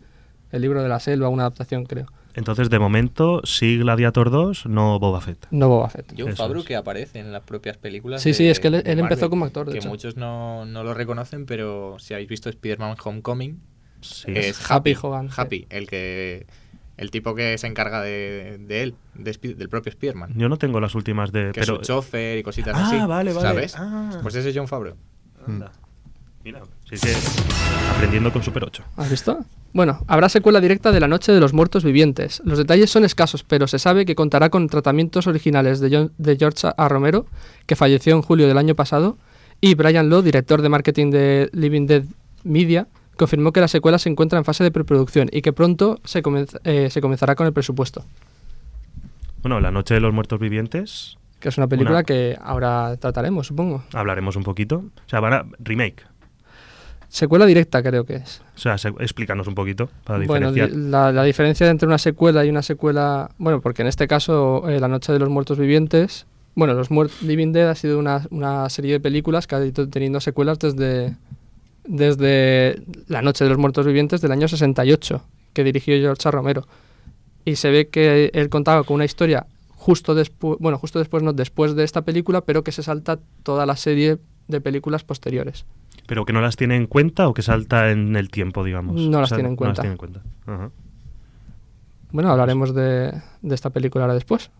El 0.52 0.62
libro 0.62 0.82
de 0.82 0.88
la 0.88 0.98
selva, 1.00 1.28
una 1.28 1.42
adaptación, 1.44 1.84
creo. 1.84 2.06
Entonces, 2.34 2.70
de 2.70 2.78
momento, 2.78 3.40
sí 3.44 3.78
Gladiator 3.78 4.30
2, 4.30 4.66
no 4.66 4.98
Boba 5.00 5.20
Fett. 5.20 5.46
No 5.50 5.68
Boba 5.68 5.88
Fett. 5.90 6.12
John 6.16 6.36
Favreau 6.36 6.60
es. 6.62 6.66
que 6.66 6.76
aparece 6.76 7.18
en 7.18 7.32
las 7.32 7.42
propias 7.42 7.76
películas. 7.76 8.22
Sí, 8.22 8.30
de- 8.30 8.34
sí, 8.34 8.48
es 8.48 8.60
que 8.60 8.68
él- 8.68 8.82
empezó 8.86 9.28
como 9.30 9.44
actor, 9.44 9.66
de 9.66 9.72
Que 9.72 9.78
hecho. 9.78 9.88
muchos 9.88 10.16
no, 10.16 10.64
no 10.64 10.84
lo 10.84 10.94
reconocen, 10.94 11.44
pero 11.46 11.96
si 11.98 12.14
habéis 12.14 12.28
visto 12.28 12.48
Spider-Man 12.48 12.96
Homecoming, 13.04 13.60
Sí. 14.00 14.32
es 14.34 14.58
Happy 14.70 14.92
Happy, 14.92 14.98
Hogan, 15.06 15.28
sí. 15.28 15.34
Happy, 15.36 15.66
el 15.70 15.86
que 15.88 16.46
el 16.96 17.10
tipo 17.10 17.34
que 17.34 17.56
se 17.58 17.66
encarga 17.66 18.00
de, 18.02 18.58
de 18.60 18.82
él, 18.82 18.94
de 19.14 19.32
del 19.54 19.68
propio 19.68 19.90
Spider-Man. 19.90 20.34
Yo 20.36 20.48
no 20.48 20.56
tengo 20.58 20.80
las 20.80 20.94
últimas 20.94 21.32
de... 21.32 21.50
Que 21.52 21.60
es 21.60 21.66
pero... 21.66 21.76
su 21.78 21.82
chofer 21.82 22.38
y 22.38 22.42
cositas 22.42 22.76
Ah, 22.76 22.86
así. 22.86 22.96
vale, 23.06 23.32
vale. 23.32 23.40
¿Sabes? 23.40 23.74
Ah. 23.78 24.18
Pues 24.22 24.34
ese 24.34 24.50
es 24.50 24.56
John 24.56 24.68
Favreau. 24.68 24.96
Anda. 25.46 25.72
Mira, 26.44 26.60
sí 26.88 26.96
que 26.96 27.12
aprendiendo 27.94 28.32
con 28.32 28.42
Super 28.42 28.64
8. 28.64 28.84
¿Has 28.96 29.10
visto? 29.10 29.38
Bueno, 29.72 30.00
habrá 30.08 30.28
secuela 30.28 30.60
directa 30.60 30.90
de 30.90 30.98
La 30.98 31.06
Noche 31.06 31.30
de 31.32 31.38
los 31.38 31.52
Muertos 31.52 31.84
Vivientes. 31.84 32.42
Los 32.44 32.58
detalles 32.58 32.90
son 32.90 33.04
escasos, 33.04 33.44
pero 33.44 33.68
se 33.68 33.78
sabe 33.78 34.04
que 34.04 34.16
contará 34.16 34.50
con 34.50 34.68
tratamientos 34.68 35.26
originales 35.28 35.78
de, 35.78 35.96
John- 35.96 36.12
de 36.18 36.36
George 36.36 36.68
A. 36.76 36.88
Romero, 36.88 37.26
que 37.66 37.76
falleció 37.76 38.16
en 38.16 38.22
julio 38.22 38.48
del 38.48 38.58
año 38.58 38.74
pasado, 38.74 39.16
y 39.60 39.74
Brian 39.76 40.08
Lowe, 40.08 40.22
director 40.22 40.60
de 40.62 40.68
marketing 40.68 41.10
de 41.10 41.50
Living 41.52 41.86
Dead 41.86 42.02
Media, 42.42 42.88
confirmó 43.16 43.52
que 43.52 43.60
la 43.60 43.68
secuela 43.68 43.98
se 43.98 44.08
encuentra 44.08 44.38
en 44.38 44.44
fase 44.44 44.64
de 44.64 44.72
preproducción 44.72 45.28
y 45.30 45.42
que 45.42 45.52
pronto 45.52 46.00
se, 46.04 46.22
comenz- 46.22 46.58
eh, 46.64 46.88
se 46.90 47.00
comenzará 47.00 47.36
con 47.36 47.46
el 47.46 47.52
presupuesto. 47.52 48.04
Bueno, 49.42 49.60
La 49.60 49.70
Noche 49.70 49.94
de 49.94 50.00
los 50.00 50.12
Muertos 50.12 50.40
Vivientes, 50.40 51.16
Que 51.38 51.48
es 51.48 51.56
una 51.58 51.68
película 51.68 51.98
Una- 51.98 52.04
que 52.04 52.36
ahora 52.42 52.96
trataremos, 52.98 53.46
supongo. 53.46 53.84
hablaremos 53.94 54.36
un 54.36 54.42
poquito. 54.42 54.76
O 55.06 55.08
sea, 55.08 55.20
van 55.20 55.32
a... 55.32 55.46
Remake. 55.60 56.02
Secuela 57.10 57.44
directa 57.44 57.82
creo 57.82 58.04
que 58.04 58.14
es. 58.16 58.40
O 58.56 58.58
sea, 58.58 58.78
se- 58.78 58.88
explícanos 59.00 59.46
un 59.48 59.54
poquito 59.54 59.90
para 60.04 60.24
Bueno, 60.24 60.52
diferenciar. 60.52 60.70
di- 60.84 60.90
la, 60.90 61.12
la 61.12 61.24
diferencia 61.24 61.68
entre 61.68 61.86
una 61.86 61.98
secuela 61.98 62.44
y 62.46 62.48
una 62.50 62.62
secuela, 62.62 63.30
bueno, 63.36 63.60
porque 63.60 63.82
en 63.82 63.88
este 63.88 64.06
caso 64.08 64.68
eh, 64.70 64.78
La 64.80 64.88
Noche 64.88 65.12
de 65.12 65.18
los 65.18 65.28
Muertos 65.28 65.58
Vivientes, 65.58 66.26
bueno, 66.54 66.74
los 66.74 66.90
Muer- 66.90 67.10
Living 67.22 67.52
Dead 67.52 67.68
ha 67.68 67.74
sido 67.74 67.98
una, 67.98 68.26
una 68.30 68.68
serie 68.70 68.92
de 68.92 69.00
películas 69.00 69.46
que 69.46 69.54
ha 69.56 69.64
ido 69.66 69.88
teniendo 69.88 70.20
secuelas 70.20 70.58
desde, 70.60 71.16
desde 71.84 72.82
La 73.08 73.22
Noche 73.22 73.44
de 73.44 73.50
los 73.50 73.58
Muertos 73.58 73.86
Vivientes 73.86 74.20
del 74.20 74.32
año 74.32 74.48
68, 74.48 75.22
que 75.52 75.64
dirigió 75.64 75.96
George. 75.96 76.30
Romero. 76.30 76.66
Y 77.44 77.56
se 77.56 77.70
ve 77.70 77.88
que 77.88 78.30
él 78.34 78.48
contaba 78.50 78.84
con 78.84 78.96
una 78.96 79.04
historia 79.04 79.46
justo 79.74 80.14
después, 80.14 80.58
bueno, 80.60 80.78
justo 80.78 80.98
después, 80.98 81.22
no, 81.22 81.32
después 81.32 81.74
de 81.74 81.84
esta 81.84 82.02
película, 82.02 82.42
pero 82.42 82.62
que 82.62 82.70
se 82.72 82.82
salta 82.82 83.18
toda 83.42 83.64
la 83.66 83.76
serie 83.76 84.18
de 84.46 84.60
películas 84.60 85.04
posteriores. 85.04 85.64
Pero 86.10 86.24
que 86.24 86.32
no 86.32 86.40
las 86.40 86.56
tiene 86.56 86.74
en 86.74 86.88
cuenta 86.88 87.28
o 87.28 87.34
que 87.34 87.40
salta 87.42 87.92
en 87.92 88.16
el 88.16 88.30
tiempo, 88.30 88.64
digamos. 88.64 88.96
No 89.00 89.18
O 89.18 89.20
las 89.20 89.28
sea, 89.28 89.36
tiene 89.38 89.50
en 89.50 89.54
No 89.54 89.64
las 89.66 89.78
cuenta. 89.78 89.82
tiene 89.82 89.92
en 89.92 89.96
cuenta. 89.96 90.20
Ajá. 90.44 90.70
Bueno, 92.10 92.30
hablaremos 92.32 92.74
de, 92.74 93.12
de 93.42 93.54
esta 93.54 93.70
película 93.70 94.02
ahora 94.06 94.14
después. 94.14 94.50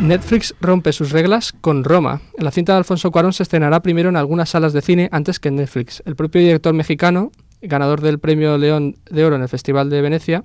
Netflix 0.00 0.54
rompe 0.62 0.94
sus 0.94 1.10
reglas 1.12 1.52
con 1.60 1.84
Roma. 1.84 2.22
La 2.38 2.50
cinta 2.52 2.72
de 2.72 2.78
Alfonso 2.78 3.10
Cuarón 3.10 3.34
se 3.34 3.42
estrenará 3.42 3.80
primero 3.80 4.08
en 4.08 4.16
algunas 4.16 4.48
salas 4.48 4.72
de 4.72 4.80
cine 4.80 5.10
antes 5.12 5.38
que 5.38 5.48
en 5.48 5.56
Netflix. 5.56 6.02
El 6.06 6.16
propio 6.16 6.40
director 6.40 6.72
mexicano, 6.72 7.30
ganador 7.60 8.00
del 8.00 8.18
premio 8.18 8.56
León 8.56 8.96
de 9.10 9.24
Oro 9.26 9.36
en 9.36 9.42
el 9.42 9.48
Festival 9.50 9.90
de 9.90 10.00
Venecia, 10.00 10.42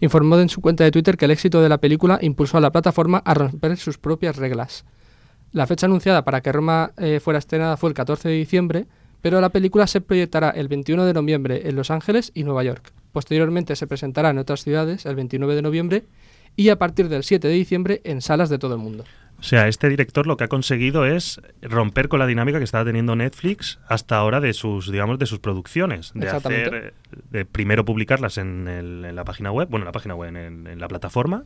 informó 0.00 0.40
en 0.40 0.48
su 0.48 0.60
cuenta 0.60 0.82
de 0.82 0.90
Twitter 0.90 1.16
que 1.16 1.26
el 1.26 1.30
éxito 1.30 1.62
de 1.62 1.68
la 1.68 1.78
película 1.78 2.18
impulsó 2.20 2.58
a 2.58 2.60
la 2.60 2.72
plataforma 2.72 3.22
a 3.24 3.34
romper 3.34 3.76
sus 3.76 3.96
propias 3.96 4.34
reglas. 4.34 4.84
La 5.52 5.66
fecha 5.66 5.86
anunciada 5.86 6.24
para 6.24 6.40
que 6.40 6.52
Roma 6.52 6.92
eh, 6.98 7.20
fuera 7.20 7.38
estrenada 7.38 7.76
fue 7.76 7.88
el 7.90 7.94
14 7.94 8.28
de 8.28 8.34
diciembre, 8.34 8.86
pero 9.22 9.40
la 9.40 9.48
película 9.48 9.86
se 9.86 10.00
proyectará 10.00 10.50
el 10.50 10.68
21 10.68 11.04
de 11.04 11.14
noviembre 11.14 11.68
en 11.68 11.74
Los 11.76 11.90
Ángeles 11.90 12.30
y 12.34 12.44
Nueva 12.44 12.62
York. 12.64 12.92
Posteriormente 13.12 13.74
se 13.74 13.86
presentará 13.86 14.30
en 14.30 14.38
otras 14.38 14.62
ciudades 14.62 15.06
el 15.06 15.16
29 15.16 15.54
de 15.54 15.62
noviembre 15.62 16.04
y 16.54 16.68
a 16.68 16.76
partir 16.78 17.08
del 17.08 17.24
7 17.24 17.48
de 17.48 17.54
diciembre 17.54 18.00
en 18.04 18.20
salas 18.20 18.50
de 18.50 18.58
todo 18.58 18.74
el 18.74 18.80
mundo. 18.80 19.04
O 19.40 19.42
sea, 19.42 19.68
este 19.68 19.88
director 19.88 20.26
lo 20.26 20.36
que 20.36 20.44
ha 20.44 20.48
conseguido 20.48 21.06
es 21.06 21.40
romper 21.62 22.08
con 22.08 22.18
la 22.18 22.26
dinámica 22.26 22.58
que 22.58 22.64
estaba 22.64 22.84
teniendo 22.84 23.14
Netflix 23.14 23.78
hasta 23.88 24.16
ahora 24.16 24.40
de 24.40 24.52
sus, 24.52 24.90
digamos, 24.90 25.18
de 25.20 25.26
sus 25.26 25.38
producciones. 25.38 26.10
De 26.14 26.26
hacer, 26.48 26.94
de 27.30 27.44
primero 27.44 27.84
publicarlas 27.84 28.36
en, 28.38 28.66
el- 28.66 29.04
en 29.04 29.14
la 29.14 29.24
página 29.24 29.52
web, 29.52 29.68
bueno, 29.70 29.84
en 29.84 29.86
la 29.86 29.92
página 29.92 30.16
web, 30.16 30.34
en, 30.34 30.66
en 30.66 30.78
la 30.80 30.88
plataforma, 30.88 31.44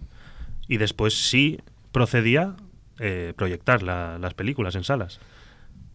y 0.69 0.79
después 0.79 1.13
sí 1.29 1.61
procedía 1.93 2.55
eh, 2.99 3.33
proyectar 3.37 3.83
la- 3.83 4.19
las 4.19 4.35
películas 4.35 4.75
en 4.75 4.85
salas. 4.85 5.19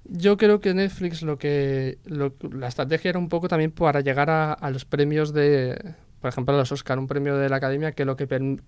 Yo 0.10 0.38
creo 0.38 0.62
que 0.62 0.74
Netflix 0.74 1.22
lo 1.22 1.38
que 1.38 1.98
lo- 2.06 2.34
la 2.52 2.68
estrategia 2.68 3.10
era 3.10 3.20
un 3.20 3.28
poco 3.30 3.48
también 3.48 3.72
para 3.72 4.02
llegar 4.02 4.30
a, 4.30 4.54
a 4.54 4.70
los 4.70 4.86
premios 4.86 5.34
de, 5.34 5.96
por 6.22 6.30
ejemplo, 6.30 6.54
a 6.56 6.58
los 6.58 6.72
Oscar, 6.72 6.98
un 6.98 7.08
premio 7.08 7.36
de 7.38 7.50
la 7.50 7.58
Academia 7.58 7.92
que 7.92 8.06
lo 8.06 8.16
que, 8.16 8.26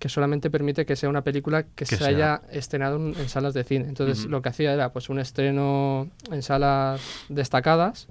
solamente 0.08 0.50
permite 0.50 0.84
que 0.84 0.96
sea 0.96 1.08
una 1.08 1.24
película 1.24 1.62
que, 1.62 1.70
Que 1.76 1.86
se 1.86 1.96
sea. 1.96 2.08
haya 2.08 2.42
estrenado 2.52 2.96
en, 2.96 3.14
en 3.18 3.28
salas 3.30 3.54
de 3.54 3.64
cine. 3.64 3.86
Entonces 3.88 4.26
lo 4.26 4.42
que 4.42 4.50
hacía 4.50 4.74
era 4.74 4.92
pues 4.92 5.08
un 5.08 5.18
estreno 5.18 6.10
en 6.30 6.42
salas 6.42 7.00
destacadas 7.30 8.06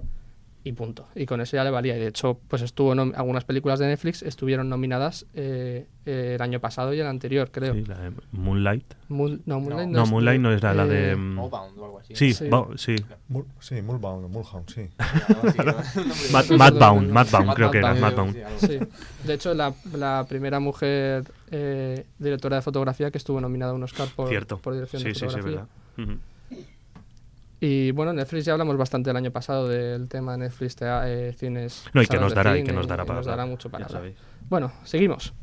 y 0.69 0.73
punto. 0.73 1.07
Y 1.15 1.25
con 1.25 1.41
eso 1.41 1.57
ya 1.57 1.63
le 1.63 1.71
valía. 1.71 1.97
Y 1.97 1.99
de 1.99 2.07
hecho, 2.07 2.39
pues 2.47 2.61
estuvo 2.61 2.93
nom- 2.93 3.13
algunas 3.15 3.43
películas 3.43 3.79
de 3.79 3.87
Netflix 3.87 4.21
estuvieron 4.21 4.69
nominadas 4.69 5.25
eh, 5.33 5.87
eh, 6.05 6.33
el 6.35 6.41
año 6.41 6.59
pasado 6.59 6.93
y 6.93 6.99
el 6.99 7.07
anterior, 7.07 7.49
creo. 7.51 7.73
Sí, 7.73 7.83
la 7.85 7.97
de 7.97 8.11
Moonlight. 8.31 8.93
Moon- 9.07 9.41
no, 9.45 9.59
Moonlight 9.59 9.89
no, 9.89 9.97
No, 9.97 10.03
es 10.03 10.09
Moonlight 10.11 10.41
no 10.41 10.51
era 10.51 10.73
la 10.75 10.85
de... 10.85 11.11
eh, 11.11 11.15
mm, 11.15 11.33
Mowbound 11.35 11.77
o 11.79 11.85
algo 11.85 11.99
así. 11.99 12.15
Sí, 12.15 12.33
Sí. 12.33 12.45
sí. 12.77 12.95
Mul- 13.29 13.45
sí, 13.59 13.81
Mulbound, 13.81 14.25
o 14.25 14.29
Mulhound, 14.29 14.69
sí. 14.69 14.81
Es 14.81 16.51
Madbound, 16.51 17.09
Madbound, 17.11 17.53
creo 17.53 17.71
que 17.71 17.77
era, 17.79 17.93
Madbound, 17.95 18.35
sí. 18.59 18.79
De 19.25 19.33
hecho, 19.33 19.53
la, 19.53 19.73
la 19.97 20.25
primera 20.29 20.59
mujer 20.59 21.23
eh, 21.51 22.05
directora 22.17 22.57
de 22.57 22.61
fotografía 22.61 23.11
que 23.11 23.17
estuvo 23.17 23.41
nominada 23.41 23.71
a 23.71 23.75
un 23.75 23.83
Oscar 23.83 24.07
por, 24.15 24.29
Cierto. 24.29 24.57
por 24.59 24.73
dirección 24.73 25.01
Sí, 25.01 25.07
de 25.09 25.13
sí, 25.15 25.19
sí, 25.21 25.25
fotografía. 25.25 25.65
verdad. 25.97 26.11
Ujú. 26.13 26.19
Y 27.59 27.91
bueno, 27.91 28.13
Netflix 28.13 28.45
ya 28.45 28.53
hablamos 28.53 28.77
bastante 28.77 29.09
el 29.09 29.15
año 29.17 29.31
pasado 29.31 29.67
del 29.67 30.07
tema 30.09 30.37
Netflix, 30.37 30.75
tea- 30.75 31.03
eh, 31.09 31.33
cines. 31.33 31.85
No, 31.93 32.01
y 32.01 32.07
que 32.07 32.17
nos 32.17 32.33
dará, 32.33 32.57
y 32.57 32.63
que 32.63 32.71
nos 32.71 32.87
dará 32.87 33.05
para 33.05 33.17
nos 33.19 33.25
dará 33.25 33.45
mucho 33.45 33.69
para 33.69 33.85
hablar. 33.85 34.11
Bueno, 34.49 34.71
seguimos. 34.83 35.33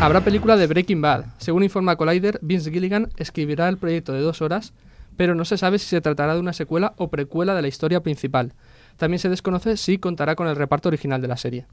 Habrá 0.00 0.20
película 0.20 0.56
de 0.56 0.66
Breaking 0.66 1.00
Bad. 1.00 1.26
Según 1.38 1.62
informa 1.62 1.96
Collider, 1.96 2.38
Vince 2.42 2.70
Gilligan 2.70 3.08
escribirá 3.16 3.68
el 3.68 3.76
proyecto 3.78 4.12
de 4.12 4.20
dos 4.20 4.42
horas, 4.42 4.72
pero 5.16 5.34
no 5.34 5.44
se 5.44 5.56
sabe 5.56 5.78
si 5.78 5.86
se 5.86 6.00
tratará 6.00 6.34
de 6.34 6.40
una 6.40 6.52
secuela 6.52 6.94
o 6.96 7.08
precuela 7.08 7.54
de 7.54 7.62
la 7.62 7.68
historia 7.68 8.00
principal. 8.02 8.52
También 8.96 9.20
se 9.20 9.28
desconoce 9.28 9.76
si 9.76 9.98
contará 9.98 10.34
con 10.34 10.48
el 10.48 10.56
reparto 10.56 10.88
original 10.88 11.20
de 11.22 11.28
la 11.28 11.36
serie. 11.36 11.66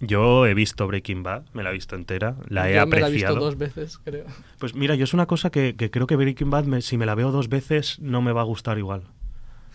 Yo 0.00 0.46
he 0.46 0.54
visto 0.54 0.86
Breaking 0.86 1.22
Bad, 1.22 1.44
me 1.54 1.62
la 1.62 1.70
he 1.70 1.72
visto 1.72 1.96
entera, 1.96 2.36
la 2.48 2.70
he 2.70 2.74
Yo 2.76 2.86
me 2.86 3.00
la 3.00 3.06
he 3.06 3.06
apreciado. 3.08 3.34
visto 3.34 3.44
dos 3.44 3.58
veces, 3.58 3.98
creo. 4.04 4.26
Pues 4.58 4.74
mira, 4.74 4.94
yo 4.94 5.04
es 5.04 5.12
una 5.14 5.26
cosa 5.26 5.50
que, 5.50 5.74
que 5.76 5.90
creo 5.90 6.06
que 6.06 6.14
Breaking 6.16 6.50
Bad, 6.50 6.64
me- 6.64 6.82
si 6.82 6.96
me 6.96 7.06
la 7.06 7.14
veo 7.14 7.32
dos 7.32 7.48
veces, 7.48 7.98
no 8.00 8.22
me 8.22 8.32
va 8.32 8.42
a 8.42 8.44
gustar 8.44 8.78
igual. 8.78 9.02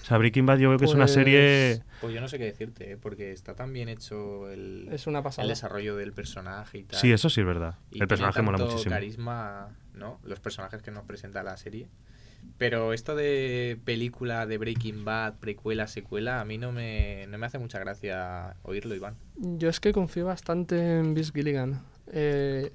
O 0.02 0.06
sea, 0.06 0.18
Breaking 0.18 0.46
Bad 0.46 0.58
yo 0.60 0.70
creo 0.70 0.80
que 0.80 0.86
es 0.86 0.94
una 0.94 1.04
Pues- 1.06 1.14
serie... 1.14 1.84
Pues 2.02 2.14
yo 2.14 2.20
no 2.20 2.28
sé 2.28 2.38
qué 2.38 2.44
decirte, 2.46 2.92
¿eh? 2.92 2.98
porque 2.98 3.32
está 3.32 3.54
tan 3.56 3.72
bien 3.72 3.88
hecho 3.88 4.50
el, 4.50 4.90
Es 4.92 5.08
una 5.08 5.20
el 5.20 5.24
pasada. 5.24 5.48
desarrollo 5.48 5.96
del 5.96 6.12
personaje 6.12 6.80
y 6.80 6.84
tal. 6.84 7.00
Sí, 7.00 7.12
eso 7.14 7.30
sí 7.30 7.40
es 7.42 7.48
verdad. 7.48 7.76
Y 7.84 7.86
El 7.86 7.92
tiene 8.00 8.08
personaje 8.08 8.42
mola 8.42 8.58
tanto 8.58 8.72
muchísimo. 8.74 8.94
carisma, 8.96 9.70
¿no? 9.94 10.20
Los 10.26 10.40
personajes 10.42 10.82
que 10.82 10.92
nos 10.92 11.06
presenta 11.06 11.42
la 11.44 11.56
serie. 11.56 11.88
Pero 12.58 12.94
esto 12.94 13.16
de 13.16 13.78
película 13.84 14.46
de 14.46 14.58
Breaking 14.58 15.04
Bad, 15.04 15.36
precuela, 15.40 15.88
secuela, 15.88 16.40
a 16.40 16.46
mí 16.46 16.58
no 16.58 16.72
me, 16.72 17.26
no 17.28 17.38
me 17.38 17.46
hace 17.46 17.58
mucha 17.60 17.80
gracia 17.80 18.56
oírlo, 18.64 18.96
Iván. 18.96 19.16
Yo 19.38 19.70
es 19.70 19.80
que 19.80 19.92
confío 19.92 20.26
bastante 20.26 21.00
en 21.00 21.14
Vince 21.14 21.32
Gilligan. 21.34 21.82
Eh, 22.12 22.72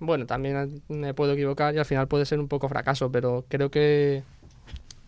bueno, 0.00 0.26
también 0.26 0.82
me 0.88 1.14
puedo 1.14 1.32
equivocar 1.34 1.74
y 1.74 1.78
al 1.78 1.84
final 1.84 2.08
puede 2.08 2.24
ser 2.26 2.40
un 2.40 2.48
poco 2.48 2.68
fracaso, 2.68 3.12
pero 3.12 3.44
creo 3.48 3.70
que, 3.70 4.22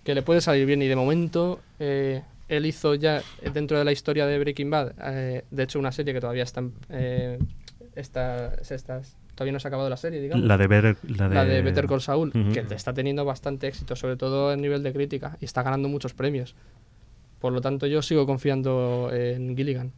que 0.05 0.15
le 0.15 0.23
puede 0.23 0.41
salir 0.41 0.67
bien. 0.67 0.83
Y 0.83 0.87
de 0.87 0.97
momento, 0.97 1.61
eh, 1.81 2.23
él 2.49 2.67
hizo 2.67 2.95
ya 2.95 3.23
dentro 3.53 3.79
de 3.79 3.85
la 3.85 3.93
historia 3.93 4.27
de 4.27 4.39
Breaking 4.39 4.71
Bad, 4.71 4.93
eh, 5.03 5.45
de 5.51 5.63
hecho, 5.63 5.79
una 5.79 5.91
serie 5.93 6.13
que 6.15 6.21
todavía 6.21 6.45
está, 6.45 6.63
eh, 6.91 7.39
está, 7.97 8.63
se 8.63 8.75
está- 8.77 9.01
todavía 9.35 9.53
no 9.53 9.61
se 9.61 9.67
ha 9.67 9.71
acabado 9.71 9.89
la 9.91 9.97
serie, 9.97 10.21
digamos. 10.21 10.47
La 10.47 10.57
de, 10.57 10.67
Better, 10.67 10.97
la 11.09 11.29
de... 11.29 11.35
La 11.35 11.45
de 11.45 11.63
Better 11.63 11.87
Call 11.87 12.01
Saul, 12.01 12.33
que 12.33 12.65
está 12.75 12.93
teniendo 12.95 13.25
bastante 13.25 13.67
éxito, 13.69 13.97
sobre 13.97 14.17
todo 14.17 14.53
en 14.53 14.61
nivel 14.61 14.83
de 14.83 14.93
crítica, 14.93 15.37
y 15.41 15.45
está 15.45 15.63
ganando 15.63 15.89
muchos 15.89 16.15
premios. 16.15 16.55
Por 17.41 17.53
lo 17.53 17.61
tanto, 17.61 17.87
yo 17.87 18.01
sigo 18.03 18.27
confiando 18.27 19.11
en 19.13 19.57
Gilligan. 19.57 19.93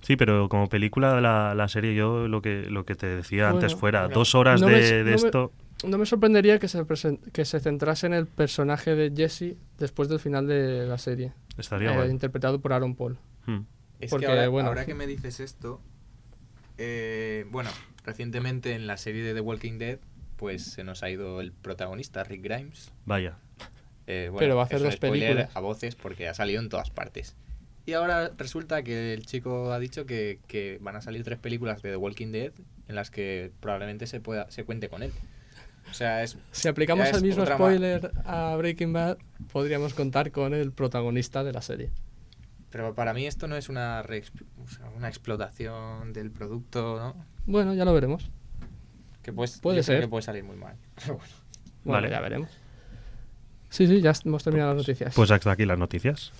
Sí, 0.00 0.16
pero 0.16 0.48
como 0.48 0.68
película 0.68 1.20
la, 1.20 1.54
la 1.54 1.68
serie 1.68 1.94
yo 1.94 2.28
lo 2.28 2.40
que 2.40 2.62
lo 2.70 2.84
que 2.86 2.94
te 2.94 3.06
decía 3.08 3.50
antes 3.50 3.74
fuera 3.74 4.02
bueno. 4.02 4.14
dos 4.14 4.34
horas 4.36 4.60
No 4.60 4.68
de, 4.68 4.72
me- 4.74 4.80
de 4.80 4.98
no 5.04 5.04
me- 5.10 5.14
esto. 5.16 5.52
No 5.86 5.98
me 5.98 6.06
sorprendería 6.06 6.58
que 6.58 6.66
se, 6.68 6.84
que 7.32 7.44
se 7.44 7.60
centrase 7.60 8.06
en 8.06 8.14
el 8.14 8.26
personaje 8.26 8.94
de 8.94 9.12
Jesse 9.14 9.54
después 9.78 10.08
del 10.08 10.18
final 10.20 10.46
de 10.46 10.86
la 10.86 10.98
serie, 10.98 11.32
Estaría 11.56 12.04
eh, 12.04 12.10
interpretado 12.10 12.60
por 12.60 12.72
Aaron 12.72 12.94
Paul. 12.96 13.16
Hmm. 13.46 13.60
Es 14.00 14.10
Porque, 14.10 14.26
que 14.26 14.32
ahora, 14.32 14.48
bueno. 14.48 14.68
ahora 14.68 14.86
que 14.86 14.94
me 14.94 15.06
dices 15.06 15.40
esto, 15.40 15.80
eh, 16.78 17.44
bueno, 17.50 17.70
recientemente 18.08 18.72
en 18.74 18.86
la 18.86 18.96
serie 18.96 19.22
de 19.22 19.34
The 19.34 19.40
Walking 19.40 19.78
Dead, 19.78 19.98
pues 20.36 20.64
se 20.64 20.82
nos 20.84 21.02
ha 21.02 21.10
ido 21.10 21.40
el 21.40 21.52
protagonista, 21.52 22.24
Rick 22.24 22.42
Grimes. 22.42 22.90
Vaya. 23.04 23.36
Eh, 24.06 24.28
bueno, 24.30 24.38
Pero 24.38 24.56
va 24.56 24.62
a 24.62 24.64
hacer 24.64 24.80
dos 24.80 24.96
películas. 24.96 25.50
a 25.54 25.60
voces 25.60 25.94
porque 25.94 26.28
ha 26.28 26.34
salido 26.34 26.60
en 26.60 26.68
todas 26.68 26.90
partes. 26.90 27.36
Y 27.86 27.92
ahora 27.94 28.30
resulta 28.36 28.82
que 28.82 29.14
el 29.14 29.24
chico 29.26 29.72
ha 29.72 29.78
dicho 29.78 30.04
que, 30.06 30.40
que 30.46 30.78
van 30.80 30.96
a 30.96 31.00
salir 31.00 31.24
tres 31.24 31.38
películas 31.38 31.80
de 31.82 31.90
The 31.90 31.96
Walking 31.96 32.32
Dead 32.32 32.52
en 32.88 32.94
las 32.94 33.10
que 33.10 33.50
probablemente 33.60 34.06
se 34.06 34.20
pueda 34.20 34.50
se 34.50 34.64
cuente 34.64 34.88
con 34.88 35.02
él. 35.02 35.12
O 35.90 35.94
sea, 35.94 36.22
es 36.22 36.36
Si 36.52 36.68
aplicamos 36.68 37.08
el 37.08 37.22
mismo 37.22 37.46
spoiler 37.46 38.10
a 38.24 38.54
Breaking 38.56 38.92
Bad, 38.92 39.16
podríamos 39.52 39.94
contar 39.94 40.30
con 40.32 40.52
el 40.52 40.70
protagonista 40.72 41.44
de 41.44 41.52
la 41.52 41.62
serie. 41.62 41.90
pero 42.70 42.94
para 42.94 43.14
mí 43.14 43.26
esto 43.26 43.48
no 43.48 43.56
es 43.56 43.70
una 43.70 44.02
re- 44.02 44.24
una 44.96 45.08
explotación 45.08 46.12
del 46.12 46.30
producto, 46.30 46.98
¿no? 46.98 47.24
Bueno, 47.48 47.72
ya 47.72 47.86
lo 47.86 47.94
veremos. 47.94 48.30
Que 49.22 49.32
pues, 49.32 49.58
Puede 49.58 49.82
ser. 49.82 50.02
que 50.02 50.08
puede 50.08 50.22
salir 50.22 50.44
muy 50.44 50.56
mal. 50.56 50.76
Pero 50.94 51.16
bueno. 51.16 51.32
Bueno, 51.82 52.02
Vale. 52.02 52.10
ya 52.10 52.20
veremos. 52.20 52.50
Sí, 53.70 53.86
sí, 53.86 54.02
ya 54.02 54.12
hemos 54.24 54.44
terminado 54.44 54.74
las 54.74 54.82
noticias. 54.86 55.14
Pues 55.14 55.30
hasta 55.30 55.50
aquí 55.50 55.64
las 55.64 55.78
noticias. 55.78 56.30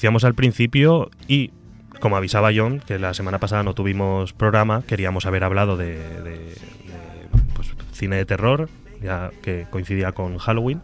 Decíamos 0.00 0.24
al 0.24 0.34
principio, 0.34 1.10
y 1.28 1.50
como 2.00 2.16
avisaba 2.16 2.48
John, 2.56 2.80
que 2.80 2.98
la 2.98 3.12
semana 3.12 3.38
pasada 3.38 3.62
no 3.62 3.74
tuvimos 3.74 4.32
programa, 4.32 4.82
queríamos 4.86 5.26
haber 5.26 5.44
hablado 5.44 5.76
de, 5.76 5.98
de- 6.22 6.30
de, 6.30 6.54
pues, 7.54 7.74
cine 7.92 8.16
de 8.16 8.24
terror, 8.24 8.70
ya 9.02 9.30
que 9.42 9.66
coincidía 9.68 10.12
con 10.12 10.38
Halloween. 10.38 10.80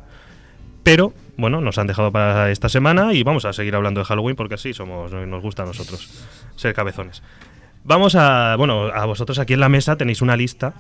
Pero, 0.83 1.15
bueno, 1.39 1.63
nos 1.63 1.79
han 1.79 1.87
dejado 1.87 2.13
para 2.13 2.51
esta 2.51 2.69
semana 2.69 3.15
y 3.15 3.23
vamos 3.23 3.47
a 3.47 3.55
seguir 3.55 3.75
hablando 3.75 4.01
de 4.01 4.05
Halloween 4.05 4.37
porque 4.37 4.57
así 4.57 4.75
somos, 4.75 5.11
nos 5.11 5.43
gusta 5.43 5.63
a 5.63 5.67
nosotros 5.67 6.11
ser 6.55 6.75
cabezones. 6.75 7.23
Vamos 7.85 8.17
a, 8.17 8.55
bueno, 8.57 8.89
a 8.89 9.07
vosotros 9.07 9.39
aquí 9.39 9.55
en 9.55 9.61
la 9.61 9.71
mesa 9.71 9.97
tenéis 9.97 10.21
una 10.21 10.37
lista 10.37 10.75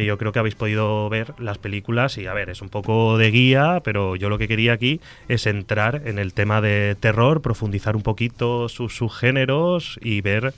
que 0.00 0.06
yo 0.06 0.16
creo 0.16 0.32
que 0.32 0.38
habéis 0.38 0.54
podido 0.54 1.10
ver 1.10 1.34
las 1.38 1.58
películas 1.58 2.16
y 2.16 2.26
a 2.26 2.32
ver, 2.32 2.48
es 2.48 2.62
un 2.62 2.70
poco 2.70 3.18
de 3.18 3.30
guía, 3.30 3.82
pero 3.84 4.16
yo 4.16 4.30
lo 4.30 4.38
que 4.38 4.48
quería 4.48 4.72
aquí 4.72 4.98
es 5.28 5.46
entrar 5.46 6.00
en 6.06 6.18
el 6.18 6.32
tema 6.32 6.62
de 6.62 6.96
terror, 6.98 7.42
profundizar 7.42 7.96
un 7.96 8.02
poquito 8.02 8.70
sus 8.70 8.96
subgéneros 8.96 10.00
y 10.00 10.22
ver 10.22 10.54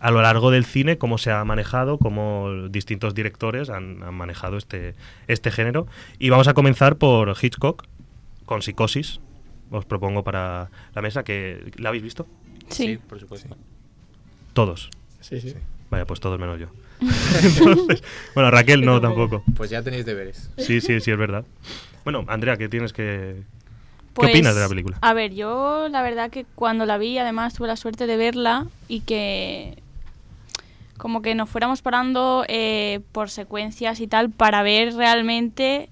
a 0.00 0.10
lo 0.10 0.20
largo 0.20 0.50
del 0.50 0.64
cine 0.64 0.98
cómo 0.98 1.16
se 1.16 1.30
ha 1.30 1.44
manejado, 1.44 1.98
cómo 1.98 2.66
distintos 2.70 3.14
directores 3.14 3.70
han, 3.70 4.02
han 4.02 4.14
manejado 4.14 4.56
este, 4.56 4.96
este 5.28 5.52
género. 5.52 5.86
Y 6.18 6.30
vamos 6.30 6.48
a 6.48 6.54
comenzar 6.54 6.96
por 6.96 7.36
Hitchcock, 7.40 7.84
con 8.46 8.62
Psicosis. 8.62 9.20
Os 9.70 9.84
propongo 9.84 10.24
para 10.24 10.70
la 10.92 11.02
mesa 11.02 11.22
que... 11.22 11.70
¿La 11.76 11.90
habéis 11.90 12.02
visto? 12.02 12.26
Sí. 12.68 12.98
por 13.08 13.20
supuesto. 13.20 13.56
Todos. 14.54 14.90
Sí, 15.20 15.40
sí. 15.40 15.54
Vaya, 15.92 16.06
pues 16.06 16.20
todos 16.20 16.40
menos 16.40 16.58
yo. 16.58 16.68
Entonces, 17.42 18.02
bueno, 18.34 18.50
Raquel 18.50 18.82
no 18.82 18.98
tampoco. 18.98 19.40
tampoco. 19.40 19.52
Pues 19.58 19.68
ya 19.68 19.82
tenéis 19.82 20.06
deberes. 20.06 20.48
Sí, 20.56 20.80
sí, 20.80 21.00
sí, 21.00 21.10
es 21.10 21.18
verdad. 21.18 21.44
Bueno, 22.02 22.24
Andrea, 22.28 22.56
¿qué 22.56 22.70
tienes 22.70 22.94
que...? 22.94 23.42
Pues, 24.14 24.30
¿Qué 24.30 24.38
opinas 24.38 24.54
de 24.54 24.60
la 24.62 24.68
película? 24.70 24.96
A 25.02 25.12
ver, 25.12 25.34
yo 25.34 25.88
la 25.90 26.02
verdad 26.02 26.30
que 26.30 26.46
cuando 26.54 26.86
la 26.86 26.96
vi, 26.96 27.18
además 27.18 27.52
tuve 27.52 27.68
la 27.68 27.76
suerte 27.76 28.06
de 28.06 28.16
verla 28.16 28.68
y 28.88 29.00
que 29.00 29.82
como 30.96 31.20
que 31.20 31.34
nos 31.34 31.50
fuéramos 31.50 31.82
parando 31.82 32.46
eh, 32.48 33.00
por 33.12 33.28
secuencias 33.28 34.00
y 34.00 34.06
tal 34.06 34.30
para 34.30 34.62
ver 34.62 34.94
realmente 34.94 35.90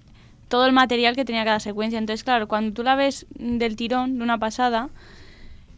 todo 0.49 0.65
el 0.65 0.73
material 0.73 1.15
que 1.15 1.27
tenía 1.27 1.45
cada 1.45 1.61
secuencia. 1.61 1.99
Entonces, 1.99 2.25
claro, 2.25 2.49
cuando 2.49 2.73
tú 2.73 2.83
la 2.83 2.95
ves 2.95 3.27
del 3.35 3.77
tirón, 3.77 4.17
de 4.17 4.25
una 4.25 4.39
pasada, 4.39 4.89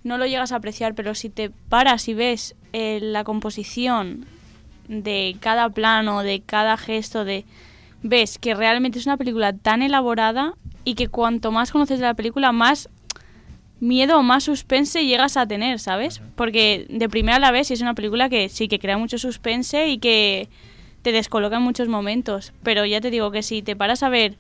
no 0.05 0.19
lo 0.19 0.27
llegas 0.27 0.53
a 0.53 0.57
apreciar, 0.57 0.95
pero 0.95 1.15
si 1.15 1.31
te 1.31 1.51
paras 1.51 2.09
y 2.09 2.15
ves 2.15 2.55
eh, 2.73 2.99
la 3.01 3.25
composición 3.25 4.27
de 4.89 5.37
cada 5.41 5.71
plano, 5.71 6.23
de 6.23 6.41
cada 6.41 6.77
gesto, 6.77 7.25
de 7.25 7.45
ves 8.03 8.39
que 8.39 8.55
realmente 8.55 8.99
es 8.99 9.07
una 9.07 9.17
película 9.17 9.53
tan 9.53 9.83
elaborada 9.83 10.55
y 10.85 10.95
que 10.95 11.09
cuanto 11.09 11.53
más 11.53 11.71
conoces 11.71 12.01
de 12.01 12.07
la 12.07 12.15
película, 12.15 12.53
más 12.53 12.89
miedo 13.79 14.19
o 14.19 14.23
más 14.23 14.45
suspense 14.45 15.05
llegas 15.05 15.37
a 15.37 15.47
tener, 15.47 15.79
¿sabes? 15.79 16.21
Porque 16.37 16.87
de 16.89 17.09
primera 17.09 17.39
la 17.39 17.51
ves 17.51 17.71
y 17.71 17.75
es 17.75 17.81
una 17.81 17.95
película 17.95 18.29
que 18.29 18.49
sí 18.49 18.69
que 18.69 18.79
crea 18.79 18.99
mucho 18.99 19.19
suspense 19.19 19.89
y 19.89 19.99
que 19.99 20.49
te 21.03 21.13
descoloca 21.13 21.57
en 21.57 21.63
muchos 21.63 21.89
momentos. 21.89 22.53
Pero 22.63 22.87
ya 22.87 23.01
te 23.01 23.11
digo 23.11 23.31
que 23.31 23.43
si 23.43 23.63
te 23.63 23.77
paras 23.77 24.03
a 24.03 24.09
ver 24.09 24.37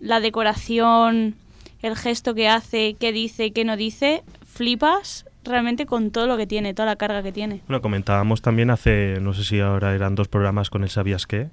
la 0.00 0.20
decoración, 0.20 1.36
el 1.82 1.96
gesto 1.96 2.34
que 2.34 2.48
hace, 2.48 2.94
qué 2.98 3.12
dice, 3.12 3.52
qué 3.52 3.64
no 3.64 3.76
dice, 3.76 4.22
flipas 4.52 5.24
realmente 5.44 5.86
con 5.86 6.10
todo 6.10 6.26
lo 6.26 6.36
que 6.36 6.46
tiene, 6.46 6.74
toda 6.74 6.86
la 6.86 6.96
carga 6.96 7.22
que 7.22 7.32
tiene. 7.32 7.60
Bueno, 7.66 7.80
comentábamos 7.82 8.42
también 8.42 8.70
hace, 8.70 9.18
no 9.20 9.32
sé 9.34 9.44
si 9.44 9.60
ahora 9.60 9.94
eran 9.94 10.14
dos 10.14 10.28
programas 10.28 10.70
con 10.70 10.82
el 10.84 10.90
¿Sabías 10.90 11.26
qué? 11.26 11.48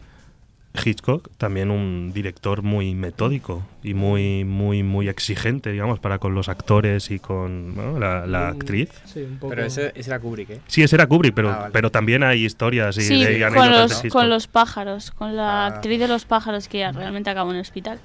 Hitchcock, 0.86 1.30
también 1.40 1.72
un 1.72 2.12
director 2.14 2.62
muy 2.62 2.94
metódico 2.94 3.66
y 3.82 3.96
muy, 3.96 4.44
muy, 4.46 4.84
muy 4.84 5.10
exigente, 5.10 5.72
digamos, 5.72 6.00
para 6.00 6.20
con 6.20 6.36
los 6.36 6.48
actores 6.48 7.10
y 7.10 7.18
con 7.18 7.74
bueno, 7.74 8.00
la, 8.00 8.28
la 8.28 8.50
actriz. 8.50 8.90
Sí, 9.06 9.22
un 9.24 9.40
poco. 9.40 9.50
Pero 9.50 9.66
ese, 9.66 9.92
ese 9.96 10.12
era 10.12 10.20
Kubrick, 10.20 10.50
¿eh? 10.52 10.60
Sí, 10.68 10.84
ese 10.84 10.96
era 10.96 11.08
Kubrick, 11.08 11.34
pero, 11.34 11.50
Ah, 11.50 11.58
vale. 11.62 11.72
pero 11.74 11.90
también 11.90 12.22
hay 12.22 12.46
historias 12.46 12.96
y, 12.98 13.02
Sí, 13.02 13.24
de- 13.24 13.40
con 13.52 13.64
de 13.64 13.70
los, 13.72 13.92
Hitchcock. 13.92 14.12
con 14.12 14.30
los 14.30 14.46
pájaros, 14.48 15.10
con 15.10 15.36
la 15.36 15.66
Ah. 15.66 15.68
actriz 15.68 16.00
de 16.00 16.08
los 16.08 16.26
pájaros 16.26 16.68
que 16.68 16.80
ya 16.80 16.92
realmente 16.92 17.32
acabó 17.32 17.50
en 17.50 17.56
el 17.58 17.62
hospital. 17.62 18.00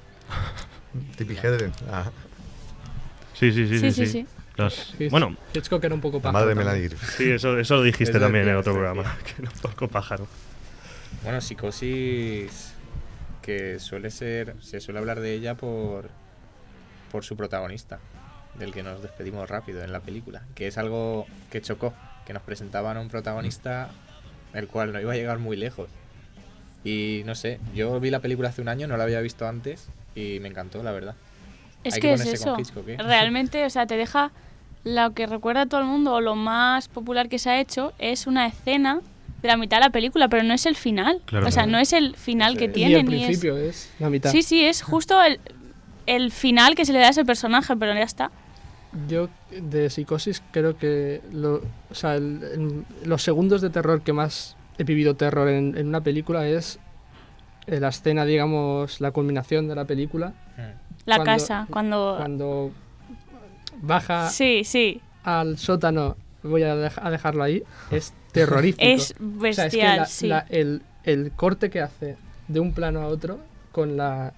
Tippi 1.17 1.35
Hedren. 1.35 1.71
Ah, 1.91 2.09
Sí, 3.33 3.51
sí, 3.51 3.67
sí, 3.67 3.79
sí. 3.79 3.91
Sí, 3.91 4.05
sí, 4.05 4.11
sí. 4.11 4.25
Los- 4.57 4.95
Hitch- 4.99 5.09
bueno, 5.11 5.35
Hitchcock 5.53 5.83
era 5.83 5.93
un 5.95 6.01
poco 6.01 6.17
la 6.17 6.23
pájaro 6.23 6.33
madre 6.45 6.55
también. 6.55 6.67
Melanie 6.67 6.87
Griffith. 6.89 7.09
sí, 7.09 7.31
eso, 7.31 7.59
eso 7.59 7.75
lo 7.75 7.83
dijiste 7.83 8.19
también 8.19 8.43
en 8.43 8.55
decía, 8.55 8.59
otro 8.59 8.73
programa, 8.73 9.17
que 9.25 9.41
era 9.41 9.51
un 9.51 9.59
poco 9.59 9.87
pájaro. 9.87 10.27
Bueno, 11.23 11.41
Psicosis, 11.41 12.73
que 13.41 13.79
suele 13.79 14.11
ser, 14.11 14.55
se 14.61 14.79
suele 14.79 14.99
hablar 14.99 15.19
de 15.19 15.33
ella 15.33 15.55
por, 15.55 16.09
por 17.11 17.23
su 17.23 17.35
protagonista, 17.35 17.99
del 18.59 18.71
que 18.73 18.83
nos 18.83 19.01
despedimos 19.01 19.49
rápido 19.49 19.83
en 19.83 19.91
la 19.91 19.99
película, 19.99 20.43
que 20.55 20.67
es 20.67 20.77
algo 20.77 21.25
que 21.51 21.61
chocó, 21.61 21.93
que 22.25 22.33
nos 22.33 22.41
presentaban 22.43 22.97
a 22.97 23.01
un 23.01 23.09
protagonista 23.09 23.89
el 24.53 24.67
cual 24.67 24.93
no 24.93 25.01
iba 25.01 25.11
a 25.13 25.15
llegar 25.15 25.37
muy 25.39 25.57
lejos. 25.57 25.89
Y 26.83 27.23
no 27.25 27.35
sé, 27.35 27.59
yo 27.73 27.99
vi 27.99 28.09
la 28.09 28.19
película 28.21 28.49
hace 28.49 28.61
un 28.61 28.69
año, 28.69 28.87
no 28.87 28.95
la 28.95 29.03
había 29.03 29.19
visto 29.19 29.47
antes 29.47 29.87
y 30.15 30.39
me 30.39 30.47
encantó, 30.47 30.81
la 30.83 30.91
verdad. 30.91 31.15
Es 31.85 31.93
Hay 31.95 32.01
que 32.01 32.07
que 32.09 32.13
es 32.15 32.25
eso. 32.25 32.55
Hitchcock, 32.59 32.87
¿eh? 32.89 32.97
Realmente, 32.97 33.63
o 33.65 33.69
sea, 33.69 33.85
te 33.85 33.95
deja 33.95 34.31
lo 34.83 35.13
que 35.13 35.25
recuerda 35.27 35.61
a 35.61 35.65
todo 35.67 35.81
el 35.81 35.87
mundo 35.87 36.13
o 36.13 36.21
lo 36.21 36.35
más 36.35 36.87
popular 36.89 37.29
que 37.29 37.39
se 37.39 37.49
ha 37.49 37.59
hecho 37.59 37.93
es 37.99 38.27
una 38.27 38.45
escena 38.47 38.99
de 39.41 39.47
la 39.47 39.57
mitad 39.57 39.77
de 39.77 39.81
la 39.85 39.89
película, 39.91 40.27
pero 40.27 40.43
no 40.43 40.53
es 40.53 40.65
el 40.65 40.75
final. 40.75 41.21
Claro, 41.25 41.47
o 41.47 41.51
sea, 41.51 41.63
claro. 41.63 41.71
no 41.73 41.79
es 41.79 41.93
el 41.93 42.15
final 42.15 42.57
que 42.57 42.65
es. 42.65 42.69
Ni 42.69 42.73
tiene 42.73 42.95
el 42.99 43.05
ni 43.05 43.15
es 43.21 43.25
principio 43.27 43.57
es 43.57 43.91
la 43.99 44.09
mitad. 44.09 44.31
Sí, 44.31 44.41
sí, 44.41 44.63
es 44.65 44.81
justo 44.81 45.21
el, 45.23 45.39
el 46.07 46.31
final 46.31 46.75
que 46.75 46.85
se 46.85 46.93
le 46.93 46.99
da 46.99 47.07
a 47.07 47.09
ese 47.11 47.23
personaje, 47.25 47.75
pero 47.77 47.93
ya 47.93 48.01
está. 48.01 48.31
Yo 49.07 49.29
de 49.51 49.89
psicosis 49.89 50.41
creo 50.51 50.77
que 50.77 51.21
lo- 51.31 51.61
o 51.91 51.95
sea, 51.95 52.15
el- 52.15 52.41
el- 52.43 52.85
los 53.07 53.21
segundos 53.21 53.61
de 53.61 53.69
terror 53.69 54.01
que 54.01 54.13
más 54.13 54.55
he 54.77 54.83
vivido 54.83 55.15
terror 55.15 55.49
en, 55.49 55.77
en 55.77 55.87
una 55.87 56.01
película 56.01 56.47
es 56.47 56.79
la 57.67 57.89
escena, 57.89 58.25
digamos, 58.25 59.01
la 59.01 59.11
culminación 59.11 59.67
de 59.67 59.75
la 59.75 59.85
película. 59.85 60.33
La 61.05 61.17
Cuando- 61.17 61.25
casa, 61.25 61.67
cuando... 61.69 62.15
cuando 62.17 62.71
baja 63.81 64.29
Sí, 64.29 64.63
sí, 64.63 65.01
al 65.23 65.57
sótano, 65.57 66.15
voy 66.43 66.63
a, 66.63 66.75
dej- 66.75 66.99
a 67.01 67.09
dejarlo 67.11 67.43
ahí, 67.43 67.63
es 67.91 68.13
terrorífico. 68.31 68.83
es 68.85 69.11
O 69.19 69.39
bestial, 69.39 69.69
sea, 69.71 69.83
es 69.85 69.93
que 69.93 69.97
la- 69.99 70.05
sí. 70.05 70.27
la- 70.27 70.45
el, 70.49 70.81
el 71.03 71.31
corte 71.31 71.69
que 71.69 71.81
hace 71.81 72.17
de 72.47 72.59
un 72.59 72.73
plano 72.73 73.01
a 73.01 73.07
otro 73.07 73.39
con 73.71 73.97
la 73.97 74.33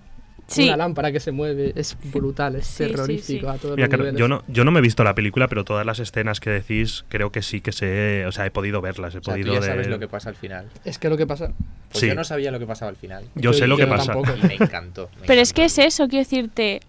Sí. 0.47 0.63
una 0.65 0.77
lámpara 0.77 1.11
que 1.11 1.19
se 1.19 1.31
mueve 1.31 1.73
es 1.75 1.97
brutal, 2.13 2.55
es 2.55 2.67
Sí, 2.67 2.85
terrorífico 2.85 3.51
sí. 3.51 3.55
a 3.57 3.59
todos 3.59 3.75
Mira, 3.75 3.87
los 3.89 3.95
claro, 3.99 4.17
yo 4.17 4.27
no, 4.29 4.43
yo 4.47 4.63
no 4.63 4.71
me 4.71 4.79
he 4.79 4.81
visto 4.81 5.03
la 5.03 5.13
película, 5.13 5.47
pero 5.49 5.65
todas 5.65 5.85
las 5.85 5.99
escenas 5.99 6.39
que 6.39 6.49
decís 6.49 7.03
creo 7.09 7.31
que 7.31 7.41
sí 7.41 7.59
que 7.61 7.71
sé, 7.73 8.25
o 8.25 8.31
sea, 8.31 8.45
he 8.45 8.51
podido 8.51 8.79
verlas, 8.81 9.13
he 9.13 9.17
O 9.17 9.21
sea, 9.23 9.33
tú 9.33 9.39
podido 9.41 9.53
ya 9.53 9.59
de- 9.59 9.67
sabes 9.67 9.87
lo 9.87 9.99
que 9.99 10.07
pasa 10.07 10.29
al 10.29 10.35
final. 10.35 10.67
Es 10.85 10.99
que 10.99 11.09
lo 11.09 11.17
que 11.17 11.27
pasa... 11.27 11.51
Pues 11.89 11.99
Sí. 12.01 12.07
yo 12.07 12.15
no 12.15 12.23
sabía 12.23 12.51
lo 12.51 12.59
que 12.59 12.65
pasaba 12.65 12.89
al 12.89 12.95
final. 12.97 13.25
Yo 13.35 13.51
sé 13.53 13.67
lo 13.67 13.75
que 13.77 13.87
pasa. 13.87 14.13
tampoco. 14.13 14.31
Y 14.43 14.47
me 14.47 14.53
encantó. 14.55 15.09
me 15.19 15.27
Pero 15.27 15.41
es 15.41 15.51
que 15.53 15.65
es 15.65 15.77
eso, 15.77 16.07
quiero 16.07 16.23
decirte, 16.23 16.79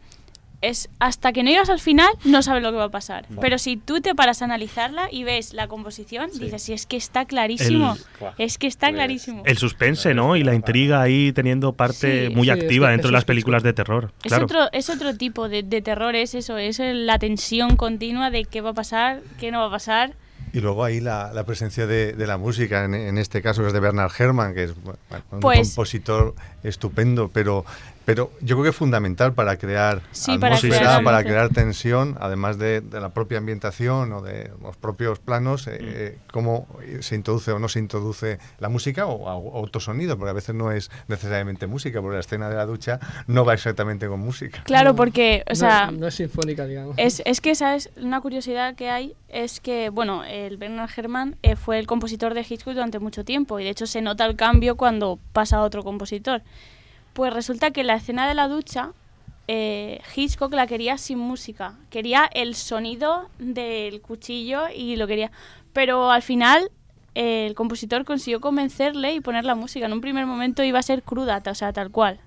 es 0.60 0.88
hasta 0.98 1.32
que 1.32 1.42
no 1.44 1.50
llegas 1.50 1.70
al 1.70 1.78
final 1.78 2.08
no 2.24 2.42
sabes 2.42 2.62
lo 2.62 2.70
que 2.72 2.78
va 2.78 2.84
a 2.84 2.90
pasar. 2.90 3.24
Vale. 3.28 3.40
Pero 3.40 3.58
si 3.58 3.76
tú 3.76 4.00
te 4.00 4.14
paras 4.14 4.42
a 4.42 4.46
analizarla 4.46 5.08
y 5.10 5.22
ves 5.24 5.54
la 5.54 5.68
composición, 5.68 6.30
dices, 6.38 6.62
si 6.62 6.72
es 6.72 6.86
que 6.86 6.96
está 6.96 7.24
clarísimo, 7.26 7.96
El- 8.20 8.26
es 8.38 8.58
que 8.58 8.66
está 8.66 8.88
Pues, 8.88 8.96
clarísimo. 8.96 9.42
El 9.46 9.56
suspense, 9.56 10.14
¿no? 10.14 10.34
Y 10.36 10.42
la 10.42 10.54
intriga 10.54 11.00
ahí 11.00 11.32
teniendo 11.32 11.72
parte 11.74 12.28
Sí. 12.28 12.34
muy 12.34 12.44
Sí, 12.46 12.50
activa 12.50 12.86
es 12.86 12.88
que 12.88 12.92
dentro 12.92 13.08
de 13.08 13.12
las 13.12 13.24
películas 13.24 13.62
de 13.62 13.72
terror. 13.72 14.12
Es, 14.24 14.28
Claro. 14.30 14.44
otro, 14.46 14.68
es 14.72 14.90
otro 14.90 15.16
tipo 15.16 15.48
de, 15.48 15.62
de 15.62 15.80
terror, 15.80 16.14
es 16.16 16.34
eso, 16.34 16.58
es 16.58 16.80
la 16.80 17.18
tensión 17.18 17.76
continua 17.76 18.30
de 18.30 18.44
qué 18.44 18.60
va 18.60 18.70
a 18.70 18.74
pasar, 18.74 19.20
qué 19.38 19.50
no 19.52 19.60
va 19.60 19.66
a 19.66 19.70
pasar. 19.70 20.14
Y 20.52 20.60
luego 20.60 20.82
ahí 20.82 21.00
la, 21.00 21.30
la 21.34 21.44
presencia 21.44 21.86
de, 21.86 22.14
de 22.14 22.26
la 22.26 22.38
música, 22.38 22.84
en, 22.84 22.94
en 22.94 23.18
este 23.18 23.42
caso 23.42 23.66
es 23.66 23.72
de 23.74 23.80
Bernard 23.80 24.10
Herrmann, 24.18 24.54
que 24.54 24.64
es 24.64 24.74
bueno, 24.82 24.98
un 25.30 25.40
Pues- 25.40 25.68
compositor 25.68 26.34
estupendo, 26.64 27.28
pero, 27.32 27.64
pero 28.08 28.32
yo 28.40 28.56
creo 28.56 28.62
que 28.62 28.70
es 28.70 28.76
fundamental 28.76 29.34
para 29.34 29.58
crear 29.58 30.00
Sí, 30.12 30.38
para 30.38 30.56
atmósfera, 30.56 30.78
crear 30.78 31.04
para 31.04 31.22
crear 31.24 31.48
tensión, 31.50 32.16
además 32.18 32.56
de, 32.58 32.80
de 32.80 33.00
la 33.02 33.10
propia 33.10 33.36
ambientación 33.36 34.10
o 34.14 34.22
de 34.22 34.50
los 34.62 34.78
propios 34.78 35.18
planos, 35.18 35.66
eh, 35.66 35.76
eh, 35.78 36.18
cómo 36.32 36.66
se 37.00 37.16
introduce 37.16 37.52
o 37.52 37.58
no 37.58 37.68
se 37.68 37.80
introduce 37.80 38.38
la 38.60 38.70
música 38.70 39.04
o, 39.04 39.12
o 39.12 39.60
otro 39.62 39.78
sonido, 39.78 40.16
porque 40.16 40.30
a 40.30 40.32
veces 40.32 40.54
no 40.54 40.72
es 40.72 40.90
necesariamente 41.06 41.66
música, 41.66 42.00
porque 42.00 42.14
la 42.14 42.20
escena 42.20 42.48
de 42.48 42.56
la 42.56 42.64
ducha 42.64 42.98
no 43.26 43.44
va 43.44 43.52
exactamente 43.52 44.08
con 44.08 44.20
música. 44.20 44.62
Claro, 44.64 44.92
No, 44.92 44.96
porque, 44.96 45.42
o 45.46 45.50
no- 45.50 45.54
sea, 45.54 45.90
no, 45.90 46.06
es 46.06 46.14
sinfónica, 46.14 46.64
digamos. 46.64 46.94
Es, 46.96 47.20
es 47.26 47.42
que, 47.42 47.54
¿sabes? 47.54 47.90
Una 48.00 48.22
curiosidad 48.22 48.74
que 48.74 48.88
hay 48.88 49.16
es 49.28 49.60
que, 49.60 49.90
bueno, 49.90 50.24
el 50.24 50.56
Bernard 50.56 50.88
Herrmann 50.96 51.36
eh, 51.42 51.56
fue 51.56 51.78
el 51.78 51.86
compositor 51.86 52.32
de 52.32 52.40
Hitchcock 52.40 52.72
durante 52.72 53.00
mucho 53.00 53.22
tiempo 53.26 53.60
y 53.60 53.64
de 53.64 53.68
hecho 53.70 53.86
se 53.86 54.00
nota 54.00 54.24
el 54.24 54.34
cambio 54.34 54.76
cuando 54.78 55.18
pasa 55.34 55.58
a 55.58 55.62
otro 55.62 55.84
compositor. 55.84 56.40
Pues 57.18 57.34
resulta 57.34 57.72
que 57.72 57.82
la 57.82 57.94
escena 57.96 58.28
de 58.28 58.34
la 58.34 58.46
ducha, 58.46 58.92
eh, 59.48 60.00
Hitchcock 60.14 60.52
la 60.54 60.68
quería 60.68 60.96
sin 60.98 61.18
música. 61.18 61.74
Quería 61.90 62.30
el 62.32 62.54
sonido 62.54 63.28
del 63.40 64.00
cuchillo 64.00 64.66
y 64.72 64.94
lo 64.94 65.08
quería. 65.08 65.32
Pero 65.72 66.12
al 66.12 66.22
final 66.22 66.70
eh, 67.16 67.44
el 67.48 67.56
compositor 67.56 68.04
consiguió 68.04 68.40
convencerle 68.40 69.14
y 69.14 69.20
poner 69.20 69.44
la 69.44 69.56
música. 69.56 69.86
En 69.86 69.94
un 69.94 70.00
primer 70.00 70.26
momento 70.26 70.62
iba 70.62 70.78
a 70.78 70.82
ser 70.84 71.02
cruda, 71.02 71.42
o 71.44 71.54
sea, 71.56 71.72
tal 71.72 71.90
cual. 71.90 72.20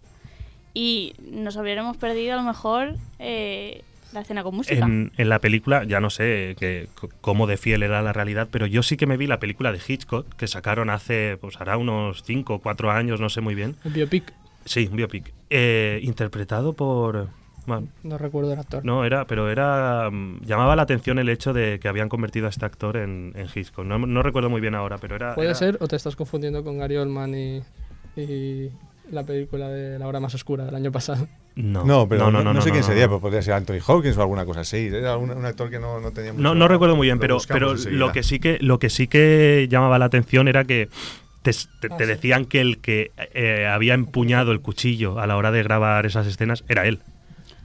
Y 0.74 1.14
nos 1.22 1.56
hubiéramos 1.56 1.96
perdido 1.96 2.34
a 2.34 2.36
lo 2.36 2.44
mejor 2.44 2.96
eh, 3.18 3.86
la 4.12 4.20
escena 4.20 4.44
con 4.44 4.56
música. 4.56 4.84
En, 4.86 5.14
en 5.16 5.30
la 5.30 5.40
película, 5.40 5.86
ya 5.86 6.02
no 6.02 6.10
sé 6.10 6.58
que, 6.60 6.90
c- 7.00 7.08
cómo 7.22 7.48
de 7.48 7.56
fiel 7.56 7.82
era 7.84 8.02
la 8.02 8.12
realidad, 8.12 8.50
pero 8.52 8.66
yo 8.66 8.84
sí 8.84 8.98
que 8.98 9.06
me 9.06 9.16
vi 9.16 9.26
la 9.26 9.40
película 9.40 9.72
de 9.72 9.80
Hitchcock 9.88 10.28
que 10.36 10.48
sacaron 10.48 10.90
hace, 10.90 11.38
pues 11.40 11.56
hará 11.62 11.78
unos 11.78 12.24
5 12.24 12.56
o 12.56 12.60
4 12.60 12.92
años, 12.92 13.22
no 13.22 13.30
sé 13.30 13.40
muy 13.40 13.56
bien. 13.56 13.78
Un 13.86 13.94
biopic, 13.94 14.34
Sí, 14.66 14.88
un 14.90 14.98
biopic. 14.98 15.34
Eh, 15.50 16.00
interpretado 16.04 16.74
por... 16.74 17.28
bueno, 17.66 17.88
no 18.04 18.18
recuerdo 18.18 18.54
el 18.54 18.60
actor. 18.60 18.86
no, 18.86 19.04
era, 19.06 19.26
pero 19.26 19.50
era... 19.50 20.10
mm, 20.12 20.42
llamaba 20.46 20.76
la 20.76 20.84
atención 20.84 21.20
el 21.20 21.30
hecho 21.30 21.54
de 21.54 21.80
que 21.80 21.88
habían 21.88 22.10
convertido 22.10 22.46
a 22.48 22.50
este 22.50 22.66
actor 22.66 22.98
en, 22.98 23.34
en 23.36 23.48
Hitchcock. 23.54 23.86
No, 23.86 23.98
no 24.00 24.24
recuerdo 24.24 24.50
muy 24.50 24.62
bien 24.62 24.76
ahora, 24.76 24.98
pero 24.98 25.16
era... 25.16 25.36
Puede 25.36 25.50
era- 25.50 25.56
ser, 25.56 25.78
o 25.82 25.88
te 25.88 25.96
estás 25.96 26.16
confundiendo 26.16 26.64
con 26.64 26.78
Gary 26.78 26.98
Oldman 26.98 27.34
y... 27.36 27.62
y 28.16 28.70
la 29.12 29.26
película 29.26 29.68
de 29.68 30.00
La 30.00 30.08
hora 30.08 30.22
más 30.22 30.34
oscura 30.36 30.64
del 30.66 30.76
año 30.76 30.92
pasado. 30.92 31.28
No, 31.56 31.84
No, 31.84 32.08
pero 32.08 32.32
no, 32.32 32.42
no 32.42 32.62
sé 32.62 32.70
quién 32.70 32.80
no, 32.82 32.88
sería, 32.88 33.04
no. 33.08 33.10
pero 33.10 33.20
podría 33.20 33.42
ser 33.42 33.56
Anthony 33.56 33.80
Hawkins 33.86 34.16
o 34.16 34.22
alguna 34.22 34.46
cosa 34.46 34.62
así. 34.62 34.88
Era 34.88 35.18
un, 35.18 35.32
un 35.32 35.44
actor 35.46 35.70
que 35.70 35.80
no, 35.80 36.00
no 36.00 36.12
tenía 36.12 36.32
mucho. 36.32 36.42
No, 36.42 36.56
no 36.56 36.70
recuerdo 36.70 36.96
muy 36.96 37.08
bien, 37.08 37.18
lo 37.18 37.22
pero, 37.22 37.38
pero 37.46 37.74
lo 37.74 38.14
que 38.14 38.24
sí 38.24 38.40
que 38.40 38.58
lo 38.62 38.80
que 38.80 38.90
sí 38.90 39.08
que 39.08 39.68
llamaba 39.70 40.00
la 40.00 40.06
atención 40.06 40.48
era 40.48 40.64
que 40.64 40.88
te, 41.42 41.52
te- 41.80 41.88
Ah, 41.90 41.98
te 41.98 42.06
decían 42.06 42.46
que 42.46 42.62
el 42.62 42.78
que 42.80 43.12
eh, 43.34 43.68
había 43.68 43.94
empuñado 43.94 44.52
el 44.52 44.62
cuchillo 44.62 45.20
a 45.20 45.28
la 45.28 45.38
hora 45.38 45.52
de 45.52 45.64
grabar 45.64 46.06
esas 46.06 46.28
escenas 46.28 46.64
era 46.70 46.86
él. 46.88 47.00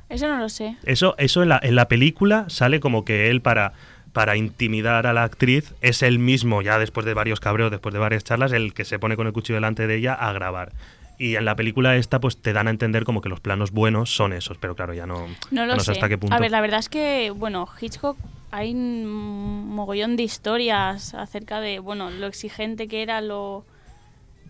Eso 0.09 0.29
no 0.29 0.39
lo 0.39 0.49
sé. 0.49 0.77
Eso, 0.85 1.15
eso 1.19 1.43
en 1.43 1.49
la, 1.49 1.61
en 1.63 1.75
la 1.75 1.89
película 1.89 2.45
sale 2.49 2.79
como 2.81 3.05
que 3.05 3.29
él 3.29 3.41
para, 3.43 3.73
para 4.13 4.37
intimidar 4.37 5.07
a 5.07 5.13
la 5.13 5.25
actriz 5.25 5.75
es 5.81 6.03
el 6.03 6.19
mismo, 6.19 6.63
ya 6.63 6.79
después 6.79 7.05
de 7.05 7.13
varios 7.15 7.41
cabreos, 7.41 7.71
después 7.71 7.93
de 7.93 7.99
varias 7.99 8.23
charlas, 8.25 8.53
el 8.53 8.73
que 8.73 8.85
se 8.85 8.99
pone 8.99 9.17
con 9.17 9.27
el 9.27 9.33
cuchillo 9.33 9.57
delante 9.57 9.87
de 9.87 9.97
ella 9.97 10.15
a 10.15 10.33
grabar. 10.33 10.73
Y 11.19 11.35
en 11.37 11.45
la 11.45 11.57
película 11.57 11.97
esta, 11.97 12.21
pues 12.21 12.37
te 12.41 12.53
dan 12.53 12.69
a 12.69 12.71
entender 12.71 13.05
como 13.05 13.21
que 13.23 13.29
los 13.29 13.41
planos 13.41 13.71
buenos 13.73 14.15
son 14.15 14.33
esos, 14.33 14.59
pero 14.59 14.77
claro, 14.77 14.93
ya 14.95 15.07
no, 15.07 15.27
No 15.51 15.67
lo 15.67 15.75
no 15.75 15.81
sé 15.81 15.93
hasta 15.93 16.09
qué 16.09 16.19
punto. 16.19 16.37
A 16.37 16.39
ver, 16.39 16.51
la 16.51 16.61
verdad 16.61 16.79
es 16.79 16.89
que, 16.89 17.33
bueno, 17.35 17.67
Hitchcock 17.81 18.17
hay 18.51 18.73
un 18.75 19.69
mogollón 19.75 20.17
de 20.17 20.23
historias 20.23 21.15
acerca 21.15 21.61
de, 21.61 21.79
bueno, 21.79 22.11
lo 22.11 22.27
exigente 22.27 22.89
que 22.89 23.03
era 23.03 23.21
lo 23.21 23.65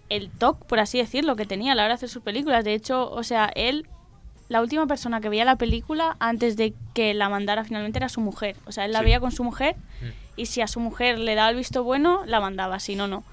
el 0.09 0.30
toque, 0.30 0.64
por 0.68 0.78
así 0.78 0.98
decirlo, 0.98 1.35
que 1.35 1.46
tenía 1.46 1.72
a 1.72 1.74
la 1.74 1.82
hora 1.82 1.88
de 1.88 1.94
hacer 1.94 2.09
sus 2.09 2.22
películas. 2.22 2.64
De 2.64 2.74
hecho, 2.74 3.11
o 3.11 3.22
sea, 3.24 3.50
él 3.54 3.87
la 4.48 4.61
última 4.62 4.87
persona 4.87 5.20
que 5.20 5.28
veía 5.28 5.44
la 5.44 5.56
película 5.56 6.16
antes 6.20 6.56
de 6.56 6.72
que 6.94 7.12
la 7.14 7.28
mandara 7.28 7.64
finalmente 7.64 7.98
era 7.98 8.09
su 8.09 8.20
mujer. 8.20 8.54
O 8.66 8.70
sea, 8.72 8.85
él 8.85 8.92
la 8.92 9.00
Sí. 9.00 9.04
veía 9.06 9.18
con 9.18 9.32
su 9.32 9.42
mujer 9.42 9.74
Mm. 10.00 10.04
y 10.40 10.46
si 10.46 10.61
a 10.61 10.68
su 10.68 10.78
mujer 10.78 11.18
le 11.18 11.35
daba 11.35 11.50
el 11.50 11.56
visto 11.56 11.82
bueno, 11.82 12.22
la 12.26 12.38
mandaba, 12.40 12.78
si 12.78 12.94
no, 12.94 13.09
no. 13.09 13.24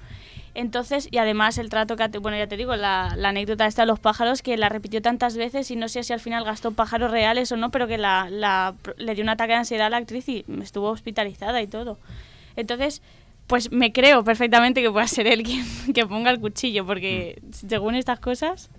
Entonces, 0.54 1.08
y 1.10 1.18
además 1.18 1.58
el 1.58 1.68
trato 1.68 1.96
que, 1.96 2.06
bueno, 2.18 2.38
ya 2.38 2.46
te 2.46 2.56
digo, 2.56 2.76
la, 2.76 3.14
la 3.16 3.30
anécdota 3.30 3.66
esta 3.66 3.82
de 3.82 3.86
los 3.86 3.98
pájaros 3.98 4.40
que 4.40 4.56
la 4.56 4.68
repitió 4.68 5.02
tantas 5.02 5.36
veces 5.36 5.68
y 5.72 5.76
no 5.76 5.88
sé 5.88 6.04
si 6.04 6.12
al 6.12 6.20
final 6.20 6.44
gastó 6.44 6.70
pájaros 6.70 7.10
reales 7.10 7.50
o 7.50 7.56
no, 7.56 7.70
pero 7.70 7.88
que 7.88 7.98
la, 7.98 8.28
la- 8.30 8.74
le 8.96 9.14
dio 9.14 9.24
un 9.24 9.30
ataque 9.30 9.52
de 9.52 9.58
ansiedad 9.58 9.88
a 9.88 9.90
la 9.90 9.96
actriz 9.96 10.28
y 10.28 10.44
estuvo 10.62 10.90
hospitalizada 10.90 11.60
y 11.60 11.66
todo. 11.66 11.98
Entonces, 12.54 13.02
pues 13.48 13.72
me 13.72 13.92
creo 13.92 14.22
perfectamente 14.24 14.80
que 14.80 14.90
pueda 14.90 15.08
ser 15.08 15.26
él 15.26 15.42
quien 15.42 15.64
que 15.94 16.06
ponga 16.06 16.30
el 16.30 16.38
cuchillo, 16.40 16.86
porque 16.86 17.42
según 17.50 17.96
estas 17.96 18.20
cosas... 18.20 18.70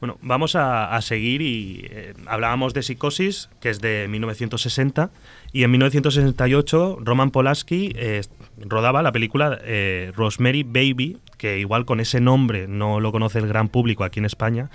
Bueno, 0.00 0.18
vamos 0.20 0.56
a, 0.56 0.92
a 0.96 1.00
seguir 1.00 1.42
y 1.42 1.86
eh, 1.88 2.14
hablábamos 2.26 2.74
de 2.74 2.82
Psicosis, 2.82 3.48
que 3.60 3.70
es 3.70 3.80
de 3.80 4.08
1960, 4.08 5.10
y 5.52 5.62
en 5.62 5.70
1968 5.70 6.98
Roman 7.00 7.30
Polanski 7.30 7.92
eh, 7.94 8.22
rodaba 8.64 9.02
la 9.02 9.12
película 9.12 9.58
eh, 9.62 10.12
Rosemary 10.14 10.62
Baby, 10.62 11.18
que 11.38 11.58
igual 11.58 11.84
con 11.84 12.00
ese 12.00 12.20
nombre 12.20 12.68
no 12.68 13.00
lo 13.00 13.12
conoce 13.12 13.38
el 13.38 13.48
gran 13.48 13.68
público 13.68 14.04
aquí 14.04 14.20
en 14.20 14.26
España, 14.26 14.70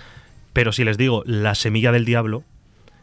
pero 0.52 0.72
si 0.72 0.84
les 0.84 0.98
digo 0.98 1.22
La 1.26 1.54
semilla 1.54 1.92
del 1.92 2.04
diablo, 2.04 2.44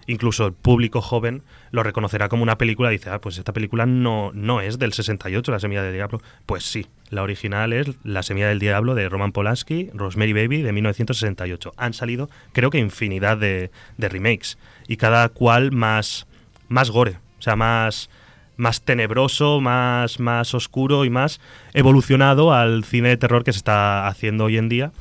incluso 0.08 0.46
el 0.46 0.54
público 0.54 1.02
joven 1.02 1.44
lo 1.72 1.84
reconocerá 1.84 2.30
como 2.30 2.44
una 2.44 2.58
película 2.58 2.90
y 2.90 2.98
dice, 2.98 3.10
ah, 3.10 3.20
pues 3.20 3.38
esta 3.38 3.54
película 3.54 3.86
no, 3.86 4.32
no 4.34 4.62
es 4.62 4.80
del 4.80 4.94
68, 4.94 5.52
La 5.52 5.60
semilla 5.60 5.84
del 5.84 5.94
diablo. 5.94 6.22
Pues 6.46 6.64
sí, 6.64 6.88
la 7.10 7.24
original 7.24 7.74
es 7.74 7.88
La 8.04 8.24
semilla 8.24 8.48
del 8.48 8.60
diablo 8.60 8.96
de 8.96 9.10
Roman 9.10 9.32
Polanski, 9.32 9.90
Rosemary 9.94 10.34
Baby 10.34 10.62
de 10.62 10.74
1968. 10.74 11.74
Han 11.78 11.94
salido, 11.94 12.30
creo 12.54 12.70
que 12.70 12.78
infinidad 12.78 13.38
de, 13.38 13.72
de 13.98 14.10
remakes 14.10 14.58
y 14.88 14.98
cada 14.98 15.30
cual 15.30 15.72
más, 15.72 16.28
más 16.68 16.92
gore, 16.92 17.18
o 17.40 17.42
sea, 17.42 17.56
más 17.56 18.10
más 18.58 18.82
tenebroso, 18.82 19.62
más, 19.62 20.20
más 20.20 20.54
oscuro 20.54 21.06
y 21.06 21.10
más 21.10 21.40
evolucionado 21.74 22.54
al 22.54 22.84
cine 22.84 23.10
de 23.10 23.18
terror 23.18 23.44
que 23.44 23.54
se 23.54 23.58
está 23.58 24.08
haciendo 24.08 24.46
hoy 24.46 24.58
en 24.58 24.70
día. 24.70 24.92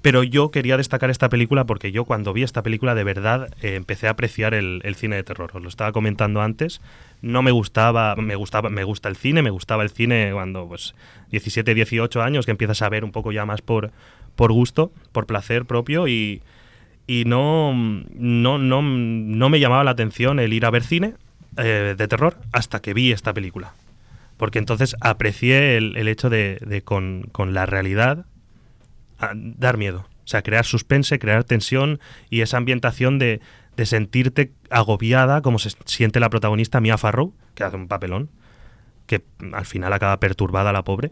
Pero 0.00 0.22
yo 0.22 0.50
quería 0.50 0.76
destacar 0.76 1.10
esta 1.10 1.28
película 1.28 1.64
porque 1.64 1.90
yo 1.90 2.04
cuando 2.04 2.32
vi 2.32 2.44
esta 2.44 2.62
película 2.62 2.94
de 2.94 3.02
verdad 3.02 3.48
eh, 3.62 3.74
empecé 3.74 4.06
a 4.06 4.10
apreciar 4.10 4.54
el, 4.54 4.80
el 4.84 4.94
cine 4.94 5.16
de 5.16 5.24
terror. 5.24 5.50
Os 5.54 5.62
lo 5.62 5.68
estaba 5.68 5.90
comentando 5.90 6.40
antes. 6.40 6.80
No 7.20 7.42
me 7.42 7.50
gustaba, 7.50 8.14
me 8.14 8.36
gustaba, 8.36 8.70
me 8.70 8.84
gusta 8.84 9.08
el 9.08 9.16
cine, 9.16 9.42
me 9.42 9.50
gustaba 9.50 9.82
el 9.82 9.90
cine 9.90 10.30
cuando 10.32 10.68
pues 10.68 10.94
17, 11.30 11.74
18 11.74 12.22
años 12.22 12.44
que 12.44 12.52
empiezas 12.52 12.80
a 12.82 12.88
ver 12.88 13.04
un 13.04 13.10
poco 13.10 13.32
ya 13.32 13.44
más 13.44 13.60
por, 13.60 13.90
por 14.36 14.52
gusto, 14.52 14.92
por 15.10 15.26
placer 15.26 15.64
propio 15.64 16.06
y, 16.06 16.42
y 17.08 17.24
no, 17.24 17.74
no, 17.74 18.58
no, 18.58 18.82
no 18.82 19.48
me 19.48 19.58
llamaba 19.58 19.82
la 19.82 19.90
atención 19.90 20.38
el 20.38 20.52
ir 20.52 20.64
a 20.64 20.70
ver 20.70 20.84
cine 20.84 21.14
eh, 21.58 21.94
de 21.96 22.08
terror 22.08 22.38
hasta 22.52 22.80
que 22.80 22.94
vi 22.94 23.12
esta 23.12 23.34
película. 23.34 23.74
Porque 24.36 24.58
entonces 24.58 24.96
aprecié 25.00 25.76
el, 25.76 25.96
el 25.96 26.08
hecho 26.08 26.30
de, 26.30 26.58
de 26.64 26.82
con, 26.82 27.28
con 27.32 27.54
la 27.54 27.66
realidad 27.66 28.24
dar 29.32 29.76
miedo. 29.76 30.06
O 30.24 30.28
sea, 30.28 30.42
crear 30.42 30.64
suspense, 30.64 31.18
crear 31.18 31.44
tensión 31.44 32.00
y 32.30 32.42
esa 32.42 32.56
ambientación 32.56 33.18
de, 33.18 33.40
de 33.76 33.86
sentirte 33.86 34.52
agobiada, 34.70 35.40
como 35.42 35.58
se 35.58 35.70
siente 35.86 36.20
la 36.20 36.30
protagonista 36.30 36.80
Mia 36.80 36.98
Farrow, 36.98 37.32
que 37.54 37.64
hace 37.64 37.76
un 37.76 37.88
papelón, 37.88 38.28
que 39.06 39.24
al 39.52 39.66
final 39.66 39.92
acaba 39.92 40.20
perturbada 40.20 40.72
la 40.72 40.84
pobre. 40.84 41.10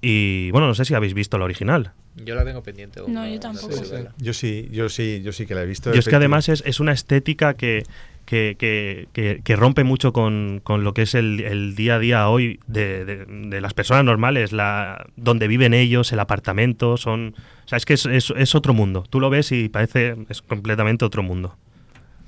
Y 0.00 0.50
bueno, 0.52 0.66
no 0.68 0.74
sé 0.74 0.84
si 0.84 0.94
habéis 0.94 1.14
visto 1.14 1.38
la 1.38 1.44
original. 1.44 1.92
Yo 2.16 2.34
la 2.34 2.44
tengo 2.44 2.62
pendiente. 2.62 3.00
No, 3.06 3.26
yo 3.26 3.38
tampoco. 3.40 3.72
Sí. 3.72 3.94
Yo 4.18 4.32
sí, 4.32 4.68
yo 4.72 4.88
sí, 4.88 5.20
yo 5.24 5.32
sí 5.32 5.46
que 5.46 5.54
la 5.54 5.62
he 5.62 5.66
visto. 5.66 5.94
Y 5.94 5.98
es 5.98 6.06
que 6.08 6.16
además 6.16 6.48
es, 6.48 6.62
es 6.66 6.80
una 6.80 6.92
estética 6.92 7.54
que, 7.54 7.84
que, 8.26 8.56
que- 8.58 9.06
que- 9.12 9.40
que 9.42 9.56
rompe 9.56 9.84
mucho 9.84 10.12
con, 10.12 10.60
con 10.62 10.84
lo 10.84 10.94
que 10.94 11.02
es 11.02 11.14
el, 11.14 11.40
el 11.40 11.74
día 11.74 11.96
a 11.96 11.98
día 11.98 12.28
hoy 12.28 12.60
de, 12.66 13.04
de- 13.04 13.24
de 13.26 13.60
las 13.60 13.72
personas 13.74 14.04
normales, 14.04 14.52
la, 14.52 15.06
donde 15.16 15.46
viven 15.48 15.74
ellos, 15.74 16.12
el 16.12 16.20
apartamento, 16.20 16.96
son... 16.96 17.34
O 17.64 17.68
sea, 17.68 17.76
es 17.78 17.84
que 17.86 17.94
es, 17.94 18.06
es- 18.06 18.32
es 18.36 18.54
otro 18.54 18.74
mundo. 18.74 19.04
Tú 19.08 19.20
lo 19.20 19.30
ves 19.30 19.52
y 19.52 19.68
parece 19.68 20.16
es 20.28 20.42
completamente 20.42 21.04
otro 21.04 21.22
mundo. 21.22 21.56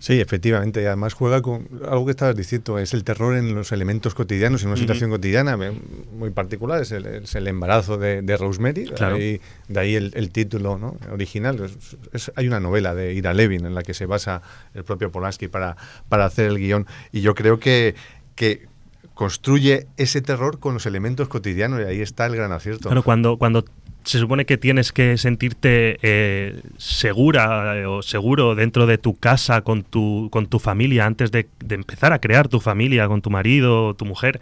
Sí, 0.00 0.18
efectivamente. 0.18 0.82
Y 0.82 0.86
además 0.86 1.12
juega 1.12 1.42
con 1.42 1.68
algo 1.86 2.06
que 2.06 2.12
estabas 2.12 2.34
diciendo, 2.34 2.78
es 2.78 2.94
el 2.94 3.04
terror 3.04 3.36
en 3.36 3.54
los 3.54 3.70
elementos 3.70 4.14
cotidianos, 4.14 4.62
en 4.62 4.68
una 4.68 4.74
Ujú. 4.74 4.80
situación 4.80 5.10
cotidiana 5.10 5.58
eh, 5.60 5.72
muy 6.16 6.30
particular. 6.30 6.80
Es 6.80 6.90
el, 6.90 7.04
es 7.06 7.34
el 7.34 7.46
embarazo 7.46 7.98
de, 7.98 8.22
de 8.22 8.36
Rosemary. 8.38 8.86
Claro. 8.86 9.16
De 9.18 9.22
ahí, 9.22 9.40
de 9.68 9.80
ahí 9.80 9.94
el, 9.96 10.10
el 10.16 10.30
título 10.30 10.78
¿no? 10.78 10.96
original. 11.12 11.60
Es- 11.62 11.96
es- 12.14 12.32
hay 12.34 12.48
una 12.48 12.60
novela 12.60 12.94
de 12.94 13.12
Ira 13.12 13.34
Levin 13.34 13.66
en 13.66 13.74
la 13.74 13.82
que 13.82 13.92
se 13.92 14.06
basa 14.06 14.40
el 14.72 14.84
propio 14.84 15.12
Polanski 15.12 15.48
para, 15.48 15.76
para 16.08 16.24
hacer 16.24 16.46
el 16.46 16.58
guion. 16.58 16.86
Y 17.12 17.20
yo 17.20 17.34
creo 17.34 17.60
que, 17.60 17.94
que 18.34 18.66
construye 19.12 19.86
ese 19.98 20.22
terror 20.22 20.60
con 20.60 20.72
los 20.72 20.86
elementos 20.86 21.28
cotidianos 21.28 21.78
y 21.80 21.84
ahí 21.84 22.00
está 22.00 22.24
el 22.24 22.36
gran 22.36 22.52
acierto. 22.52 22.88
Claro, 22.88 23.02
cuando, 23.02 23.36
cuando 23.36 23.66
se 24.04 24.18
supone 24.18 24.46
que 24.46 24.56
tienes 24.56 24.92
que 24.92 25.18
sentirte 25.18 25.98
eh, 26.02 26.60
segura 26.78 27.76
eh, 27.76 27.86
o 27.86 28.02
seguro 28.02 28.54
dentro 28.54 28.86
de 28.86 28.98
tu 28.98 29.14
casa 29.14 29.62
con 29.62 29.82
tu, 29.82 30.28
con 30.30 30.46
tu 30.46 30.58
familia 30.58 31.06
antes 31.06 31.30
de, 31.30 31.48
de 31.64 31.74
empezar 31.74 32.12
a 32.12 32.18
crear 32.18 32.48
tu 32.48 32.60
familia 32.60 33.08
con 33.08 33.22
tu 33.22 33.30
marido, 33.30 33.94
tu 33.94 34.04
mujer, 34.04 34.40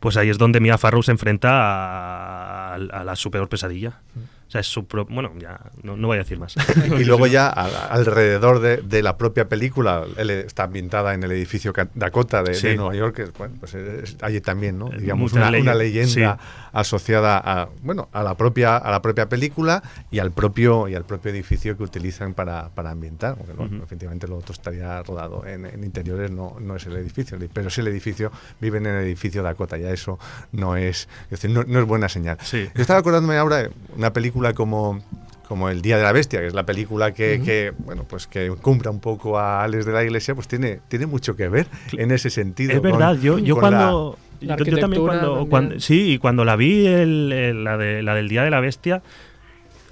pues 0.00 0.16
ahí 0.16 0.28
es 0.28 0.38
donde 0.38 0.60
Mia 0.60 0.78
Farrow 0.78 1.02
se 1.02 1.12
enfrenta 1.12 2.74
a, 2.74 2.78
la 2.78 3.16
su 3.16 3.30
peor 3.30 3.48
pesadilla. 3.48 4.00
O 4.46 4.50
sea, 4.50 4.60
es 4.60 4.68
su 4.68 4.86
pro- 4.86 5.06
Bueno, 5.06 5.32
ya 5.38 5.58
no, 5.82 5.96
no 5.96 6.06
voy 6.06 6.16
a 6.16 6.20
decir 6.20 6.38
más. 6.38 6.54
y 6.98 7.04
luego 7.04 7.26
ya 7.26 7.48
a- 7.48 7.88
alrededor 7.88 8.60
de, 8.60 8.76
de 8.78 9.02
la 9.02 9.16
propia 9.16 9.48
película, 9.48 10.04
él 10.16 10.30
está 10.30 10.64
ambientada 10.64 11.14
en 11.14 11.22
el 11.24 11.32
edificio 11.32 11.72
Dakota 11.94 12.42
de, 12.42 12.54
Sí. 12.54 12.68
de 12.68 12.76
Nueva 12.76 12.94
York, 12.94 13.16
que 13.16 13.24
bueno, 13.36 13.54
pues 13.58 13.74
es- 13.74 14.16
allí 14.22 14.40
también, 14.40 14.78
¿no? 14.78 14.92
Eh, 14.92 14.98
Digamos, 15.00 15.32
una, 15.32 15.48
una 15.48 15.74
leyes, 15.74 16.06
leyenda 16.14 16.38
sí. 16.40 16.68
asociada 16.72 17.38
a, 17.44 17.68
bueno, 17.82 18.08
a 18.12 18.22
la 18.22 18.36
propia, 18.36 18.76
a 18.76 18.90
la 18.90 19.02
propia 19.02 19.28
película 19.28 19.82
y 20.10 20.18
al 20.20 20.30
propio, 20.30 20.86
y 20.88 20.94
al 20.94 21.04
propio 21.04 21.32
edificio 21.32 21.76
que 21.76 21.82
utilizan 21.82 22.34
para, 22.34 22.68
para 22.68 22.90
ambientar. 22.90 23.34
Porque, 23.36 23.52
bueno, 23.52 23.76
Ujú. 23.76 23.84
efectivamente 23.84 24.28
lo 24.28 24.36
otro 24.38 24.52
estaría 24.52 25.02
rodado 25.02 25.44
en, 25.46 25.66
en 25.66 25.82
interiores, 25.82 26.30
no, 26.30 26.56
no 26.60 26.76
es 26.76 26.86
el 26.86 26.94
edificio, 26.96 27.36
pero 27.52 27.68
es 27.68 27.78
el 27.78 27.88
edificio, 27.88 28.30
viven 28.60 28.86
en 28.86 28.94
el 28.96 29.02
edificio 29.04 29.42
Dakota, 29.42 29.76
ya 29.76 29.90
eso 29.90 30.18
no 30.52 30.76
es, 30.76 31.08
es 31.24 31.30
decir, 31.30 31.50
no, 31.50 31.64
no 31.64 31.80
es 31.80 31.86
buena 31.86 32.08
señal. 32.08 32.38
Sí. 32.42 32.68
Yo 32.74 32.80
estaba 32.82 33.00
acordándome 33.00 33.36
ahora 33.36 33.56
de 33.56 33.70
una 33.96 34.12
película 34.12 34.35
como 34.54 35.00
como 35.48 35.68
El 35.68 35.80
Día 35.80 35.96
de 35.96 36.02
la 36.02 36.10
Bestia, 36.10 36.40
que 36.40 36.48
es 36.48 36.54
la 36.54 36.66
película 36.66 37.12
que, 37.14 37.40
que, 37.40 37.72
bueno, 37.84 38.02
pues 38.02 38.26
que 38.26 38.50
cumpla 38.60 38.90
un 38.90 38.98
poco 38.98 39.38
a 39.38 39.62
Alex 39.62 39.86
de 39.86 39.92
la 39.92 40.02
Iglesia, 40.02 40.34
pues 40.34 40.48
tiene, 40.48 40.80
tiene 40.88 41.06
mucho 41.06 41.36
que 41.36 41.48
ver 41.48 41.68
en 41.92 42.10
ese 42.10 42.30
sentido. 42.30 42.72
Es 42.72 42.80
con- 42.80 42.90
verdad, 42.90 43.14
yo, 43.20 43.38
yo 43.38 43.54
con 43.54 43.60
cuando... 43.60 44.18
la 44.40 44.56
yo- 44.56 44.64
yo 44.64 44.78
también 44.78 45.04
cuando, 45.04 45.26
también. 45.28 45.48
cuando- 45.48 45.78
sí, 45.80 46.14
y 46.14 46.18
cuando 46.18 46.44
la 46.44 46.56
vi, 46.56 46.84
el- 46.88 47.30
el- 47.32 47.62
la, 47.62 47.76
de, 47.76 48.02
la 48.02 48.16
del 48.16 48.28
Día 48.28 48.42
de 48.42 48.50
la 48.50 48.58
Bestia, 48.58 49.02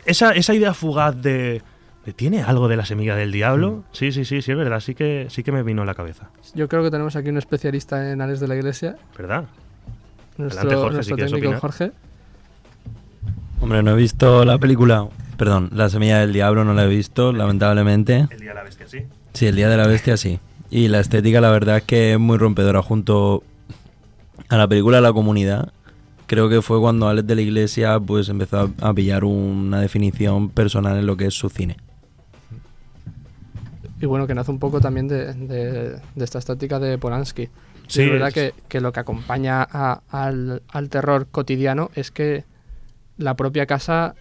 esa, 0.06 0.32
esa 0.32 0.54
idea 0.54 0.74
fugaz 0.74 1.14
de, 1.22 1.62
de, 2.04 2.12
¿Tiene 2.12 2.42
algo 2.42 2.66
de 2.66 2.74
la 2.76 2.84
semilla 2.84 3.14
del 3.14 3.30
diablo? 3.30 3.84
Sí, 3.92 4.10
sí, 4.10 4.24
sí, 4.24 4.42
sí, 4.42 4.50
es 4.50 4.58
verdad, 4.58 4.80
sí 4.80 4.96
que, 4.96 5.28
sí 5.30 5.44
que 5.44 5.52
me 5.52 5.62
vino 5.62 5.82
a 5.82 5.84
la 5.84 5.94
cabeza, 5.94 6.30
Yo 6.54 6.68
creo 6.68 6.82
que 6.82 6.90
tenemos 6.90 7.14
aquí 7.14 7.28
un 7.28 7.38
especialista 7.38 8.10
en 8.10 8.20
Alex 8.20 8.40
de 8.40 8.48
la 8.48 8.56
Iglesia, 8.56 8.96
¿verdad? 9.16 9.44
nuestro, 10.36 10.62
Adelante, 10.62 10.74
Jorge, 10.82 10.94
nuestro 10.96 11.14
si 11.14 11.14
quieres 11.14 11.30
técnico 11.32 11.48
opinar. 11.48 11.60
Jorge. 11.60 11.92
Hombre, 13.60 13.82
no 13.82 13.92
he 13.92 13.94
visto 13.96 14.44
la 14.44 14.58
película. 14.58 15.08
Perdón, 15.36 15.70
La 15.72 15.88
Semilla 15.88 16.20
del 16.20 16.32
Diablo 16.32 16.64
no 16.64 16.74
la 16.74 16.84
he 16.84 16.88
visto, 16.88 17.32
lamentablemente. 17.32 18.28
El 18.30 18.38
Día 18.40 18.50
de 18.50 18.54
la 18.54 18.62
Bestia, 18.62 18.86
sí. 18.88 18.98
Sí, 19.32 19.46
El 19.46 19.56
Día 19.56 19.68
de 19.68 19.76
la 19.76 19.86
Bestia 19.86 20.16
sí. 20.16 20.38
Y 20.70 20.88
la 20.88 21.00
estética, 21.00 21.40
la 21.40 21.50
verdad, 21.50 21.78
es 21.78 21.82
que 21.84 22.12
es 22.14 22.18
muy 22.18 22.36
rompedora 22.38 22.82
junto 22.82 23.42
a 24.48 24.56
la 24.56 24.68
película 24.68 25.00
La 25.00 25.12
Comunidad. 25.12 25.72
creo 26.26 26.48
que 26.48 26.62
fue 26.62 26.80
cuando 26.80 27.08
Alex 27.08 27.26
de 27.26 27.34
la 27.34 27.42
Iglesia 27.42 28.00
pues 28.00 28.28
empezó 28.28 28.70
a, 28.80 28.94
pillar 28.94 29.24
una 29.24 29.80
definición 29.80 30.48
personal 30.50 30.96
en 30.98 31.06
lo 31.06 31.16
que 31.16 31.26
es 31.26 31.34
su 31.34 31.48
cine. 31.50 31.76
Y 34.00 34.06
bueno, 34.06 34.26
que 34.26 34.34
nace 34.34 34.50
un 34.50 34.58
poco 34.58 34.80
también 34.80 35.08
de, 35.08 35.32
de- 35.34 35.90
de 36.14 36.24
esta 36.24 36.38
estática 36.38 36.78
de 36.78 36.98
Polanski. 36.98 37.48
Sí, 37.86 38.02
es 38.02 38.10
verdad 38.10 38.28
es- 38.28 38.34
que, 38.34 38.54
que 38.68 38.80
lo 38.80 38.92
que 38.92 39.00
acompaña 39.00 39.62
a- 39.70 40.00
al, 40.10 40.62
al 40.68 40.88
terror 40.88 41.26
cotidiano 41.30 41.90
es 41.94 42.10
que 42.10 42.44
la 43.18 43.34
propia 43.34 43.66
casa 43.66 44.14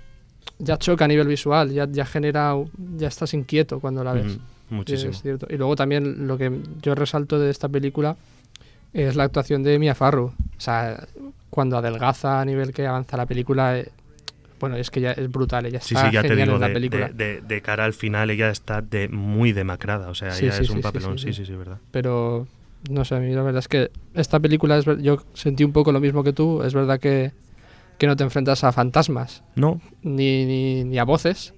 ya 0.59 0.77
choca 0.77 1.05
a 1.05 1.07
nivel 1.07 1.27
visual, 1.27 1.71
ya, 1.71 1.87
ya 1.89 2.05
genera, 2.05 2.53
ya 2.97 3.07
estás 3.07 3.33
inquieto 3.33 3.79
cuando 3.79 4.03
la 4.03 4.13
ves. 4.13 4.33
Sí, 4.33 4.39
Muchísimo. 4.69 5.11
es 5.11 5.21
cierto. 5.21 5.47
Y 5.49 5.57
luego 5.57 5.75
también 5.75 6.27
lo 6.27 6.37
que 6.37 6.51
yo 6.81 6.95
resalto 6.95 7.39
de 7.39 7.49
esta 7.49 7.69
película 7.69 8.15
es 8.93 9.15
la 9.15 9.23
actuación 9.23 9.63
de 9.63 9.77
Mia 9.79 9.95
Farrow. 9.95 10.27
O 10.57 10.59
sea, 10.61 11.05
cuando 11.49 11.77
adelgaza 11.77 12.39
a 12.41 12.45
nivel 12.45 12.73
que 12.73 12.87
avanza 12.87 13.17
la 13.17 13.25
película, 13.25 13.77
eh, 13.79 13.89
bueno, 14.59 14.75
es 14.77 14.89
que 14.89 15.01
ya 15.01 15.11
es 15.11 15.29
brutal, 15.31 15.65
ella 15.65 15.81
Sí, 15.81 15.93
está 15.95 16.07
sí, 16.07 16.13
ya 16.13 16.21
te 16.21 16.29
genial 16.29 16.47
digo, 16.47 16.55
en 16.55 16.61
la 16.61 16.67
de, 16.69 16.73
película. 16.73 17.07
de- 17.09 17.13
de- 17.35 17.41
de 17.41 17.61
cara 17.61 17.85
al 17.85 17.93
final 17.93 18.29
ella 18.29 18.49
está 18.49 18.81
de 18.81 19.09
muy 19.09 19.51
demacrada, 19.51 20.09
o 20.09 20.15
sea, 20.15 20.31
Sí, 20.31 20.45
ella 20.45 20.55
sí, 20.55 20.61
es 20.63 20.67
sí, 20.67 20.73
un 20.73 20.77
sí, 20.79 20.83
papelón, 20.83 21.17
sí, 21.17 21.25
sí, 21.27 21.33
sí. 21.33 21.45
sí, 21.45 21.51
sí, 21.51 21.57
verdad. 21.57 21.77
pero 21.91 22.47
no 22.89 23.03
sé, 23.05 23.15
a 23.15 23.19
mí 23.19 23.31
la 23.33 23.41
verdad 23.43 23.59
es 23.59 23.67
que 23.67 23.91
esta 24.13 24.39
película 24.39 24.77
es 24.77 24.85
yo 25.01 25.17
sentí 25.33 25.63
un 25.63 25.71
poco 25.73 25.91
lo 25.91 25.99
mismo 25.99 26.23
que 26.23 26.33
tú, 26.33 26.63
es 26.63 26.73
verdad 26.73 26.99
que, 26.99 27.31
que 27.97 28.07
no 28.07 28.15
te 28.15 28.23
enfrentas 28.23 28.63
a 28.63 28.71
fantasmas, 28.71 29.43
No, 29.55 29.79
ni, 30.01 30.45
ni, 30.45 30.83
ni 30.83 30.97
a 30.99 31.03
voces, 31.03 31.53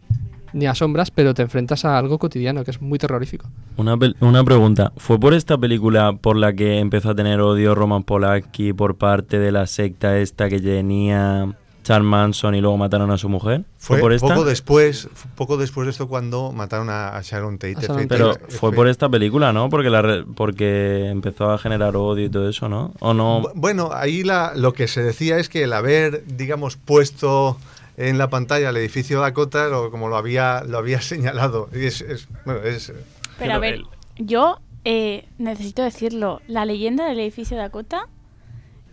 ni 0.53 0.67
a 0.67 0.75
sombras, 0.75 1.11
pero 1.11 1.33
te 1.33 1.41
enfrentas 1.41 1.83
a 1.85 1.97
algo 1.97 2.17
cotidiano, 2.17 2.63
que 2.63 2.71
es 2.71 2.81
muy 2.81 2.97
terrorífico. 2.97 3.47
Una, 3.77 3.97
pel- 3.97 4.15
una 4.21 4.43
pregunta, 4.43 4.93
¿fue 4.97 5.19
por 5.19 5.33
esta 5.33 5.57
película 5.57 6.13
por 6.13 6.37
la 6.37 6.53
que 6.53 6.79
empezó 6.79 7.09
a 7.09 7.15
tener 7.15 7.41
odio 7.41 7.75
Roman 7.75 8.03
Polanski 8.03 8.71
por 8.73 8.95
parte 8.97 9.37
de 9.39 9.51
la 9.51 9.67
secta 9.67 10.17
esta 10.17 10.47
que 10.49 10.59
tenía 10.61 11.55
Charles 11.85 12.05
Manson 12.09 12.55
y 12.55 12.61
luego 12.61 12.75
mataron 12.77 13.11
a 13.11 13.17
su 13.17 13.29
mujer? 13.29 13.63
Fue 13.77 13.99
por 13.99 14.11
esta? 14.11 14.27
poco 14.27 14.43
después, 14.43 15.07
fue 15.13 15.31
poco 15.35 15.55
después 15.57 15.85
de 15.85 15.91
esto 15.91 16.07
cuando 16.09 16.51
mataron 16.51 16.89
a, 16.89 17.15
a 17.15 17.21
Sharon 17.21 17.57
Tate. 17.59 17.75
A 17.77 17.81
Sharon 17.81 17.97
Efecti- 17.99 18.07
Pero 18.09 18.33
fue 18.49 18.71
por 18.73 18.87
esta 18.87 19.07
película, 19.07 19.53
¿no? 19.53 19.69
Porque 19.69 19.89
la 19.89 20.01
re- 20.01 20.23
porque 20.25 21.07
empezó 21.09 21.51
a 21.51 21.57
generar 21.59 21.95
odio 21.95 22.25
y 22.25 22.29
todo 22.29 22.49
eso, 22.49 22.67
¿no? 22.67 22.91
¿O 22.99 23.13
no? 23.13 23.43
Bu- 23.43 23.51
Bueno, 23.55 23.91
ahí 23.93 24.23
la, 24.23 24.53
lo 24.55 24.73
que 24.73 24.87
se 24.87 25.03
decía 25.03 25.37
es 25.37 25.47
que 25.47 25.63
el 25.63 25.73
haber, 25.73 26.25
digamos, 26.25 26.75
puesto 26.75 27.57
en 27.97 28.17
la 28.17 28.29
pantalla 28.29 28.69
el 28.71 28.77
edificio 28.77 29.21
Dakota, 29.21 29.67
lo- 29.67 29.91
como 29.91 30.09
lo 30.09 30.17
había, 30.17 30.63
lo 30.67 30.79
había 30.79 30.99
señalado. 31.01 31.69
Y 31.73 31.85
es, 31.85 32.01
es- 32.01 32.27
bueno, 32.45 32.61
es, 32.63 32.91
Pero 33.37 33.53
a 33.53 33.59
ver, 33.59 33.81
yo 34.17 34.59
eh, 34.85 35.27
necesito 35.37 35.83
decirlo. 35.83 36.41
La 36.47 36.65
leyenda 36.65 37.05
del 37.07 37.19
edificio 37.19 37.57
Dakota, 37.57 38.07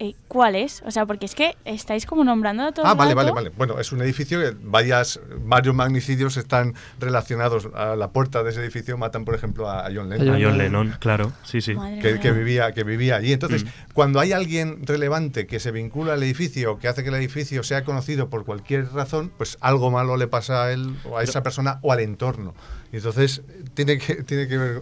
eh, 0.05 0.15
¿cuál 0.27 0.57
es? 0.57 0.83
O 0.85 0.91
sea, 0.91 1.07
porque 1.07 1.27
es 1.27 1.35
que 1.35 1.55
estáis 1.65 2.07
como 2.07 2.25
nombrando 2.25 2.65
a 2.65 2.73
todo 2.73 2.85
Ah, 2.87 2.93
el 2.93 2.99
vale, 2.99 3.15
rato. 3.15 3.33
vale, 3.35 3.49
vale. 3.51 3.53
Bueno, 3.57 3.79
es 3.79 3.93
un 3.93 4.01
edificio 4.03 4.41
que 4.41 4.57
varias, 4.63 5.21
varios 5.45 5.75
magnicidios 5.75 6.37
están 6.37 6.75
relacionados. 6.99 7.69
A 7.75 7.95
la 7.95 8.11
puerta 8.11 8.43
de 8.43 8.51
ese 8.51 8.61
edificio 8.61 8.99
matan, 8.99 9.25
por 9.25 9.35
ejemplo, 9.35 9.71
a, 9.71 9.85
John 9.95 10.09
Lennon. 10.09 10.35
a 10.35 10.39
John 10.45 10.59
Lennon. 10.59 10.97
Claro, 10.99 11.33
sí, 11.45 11.61
sí. 11.61 11.75
Que, 12.01 12.33
vivía 12.33 12.73
que 12.73 12.83
vivía 12.85 13.17
allí. 13.17 13.33
Entonces, 13.33 13.65
Mm. 13.65 13.69
cuando 13.95 14.19
hay 14.19 14.33
alguien 14.33 14.85
relevante 14.87 15.47
que 15.47 15.61
se 15.61 15.71
vincula 15.71 16.15
al 16.15 16.23
edificio, 16.23 16.79
que 16.79 16.89
hace 16.89 17.03
que 17.03 17.11
el 17.11 17.15
edificio 17.15 17.63
sea 17.63 17.85
conocido 17.85 18.29
por 18.29 18.45
cualquier 18.45 18.93
razón, 18.93 19.31
pues 19.39 19.57
algo 19.61 19.91
malo 19.91 20.17
le 20.17 20.27
pasa 20.27 20.65
a 20.65 20.73
él 20.73 20.97
o 21.09 21.19
a 21.19 21.23
esa 21.23 21.43
persona 21.43 21.79
o 21.83 21.93
al 21.93 22.01
entorno. 22.01 22.55
Y 22.93 22.97
entonces 22.97 23.43
tiene 23.75 23.99
que 23.99 24.17
tiene 24.25 24.49
que 24.49 24.59
ver 24.59 24.77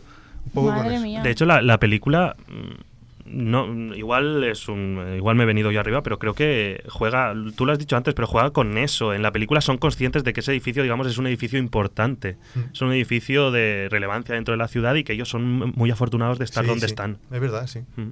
un 0.46 0.50
poco 0.52 0.68
con 0.68 0.76
Madre 0.78 0.94
eso. 0.94 1.04
mía. 1.04 1.22
De 1.22 1.30
hecho, 1.30 1.44
la, 1.44 1.60
la 1.60 1.78
película 1.78 2.36
mm, 2.48 2.89
no 3.30 3.94
igual 3.94 4.44
es 4.44 4.68
un 4.68 5.14
igual 5.16 5.36
me 5.36 5.44
he 5.44 5.46
venido 5.46 5.70
yo 5.70 5.80
arriba, 5.80 6.02
pero 6.02 6.18
creo 6.18 6.34
que 6.34 6.82
juega, 6.88 7.32
tú 7.56 7.64
lo 7.66 7.72
has 7.72 7.78
dicho 7.78 7.96
antes, 7.96 8.14
pero 8.14 8.26
juega 8.26 8.50
con 8.50 8.76
eso. 8.78 9.14
En 9.14 9.22
la 9.22 9.32
película 9.32 9.60
son 9.60 9.78
conscientes 9.78 10.24
de 10.24 10.32
que 10.32 10.40
ese 10.40 10.52
edificio, 10.52 10.82
digamos, 10.82 11.06
es 11.06 11.18
un 11.18 11.26
edificio 11.26 11.58
importante, 11.58 12.36
Mm. 12.54 12.58
es 12.72 12.80
un 12.82 12.92
edificio 12.92 13.50
de 13.50 13.88
relevancia 13.90 14.34
dentro 14.34 14.52
de 14.52 14.58
la 14.58 14.68
ciudad 14.68 14.94
y 14.96 15.04
que 15.04 15.12
ellos 15.12 15.28
son 15.28 15.72
muy 15.76 15.90
afortunados 15.90 16.38
de 16.38 16.44
estar 16.44 16.64
Sí, 16.64 16.68
donde 16.70 16.86
sí, 16.86 16.92
están. 16.92 17.18
Es 17.30 17.40
verdad, 17.40 17.66
sí. 17.66 17.80
Mm. 17.96 18.08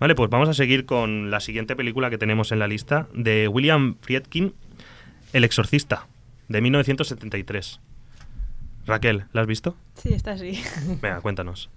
Vale, 0.00 0.14
pues 0.14 0.30
vamos 0.30 0.48
a 0.48 0.54
seguir 0.54 0.86
con 0.86 1.30
la 1.30 1.40
siguiente 1.40 1.74
película 1.74 2.08
que 2.10 2.18
tenemos 2.18 2.52
en 2.52 2.60
la 2.60 2.68
lista 2.68 3.08
de 3.14 3.48
William 3.48 3.96
Friedkin, 4.00 4.54
El 5.32 5.42
Exorcista, 5.44 6.06
de 6.48 6.60
1973. 6.60 7.80
Raquel, 8.86 9.24
¿la 9.32 9.40
has 9.42 9.46
visto? 9.46 9.76
Sí, 9.96 10.14
está 10.14 10.32
así. 10.32 10.62
Venga, 11.02 11.20
cuéntanos. 11.20 11.68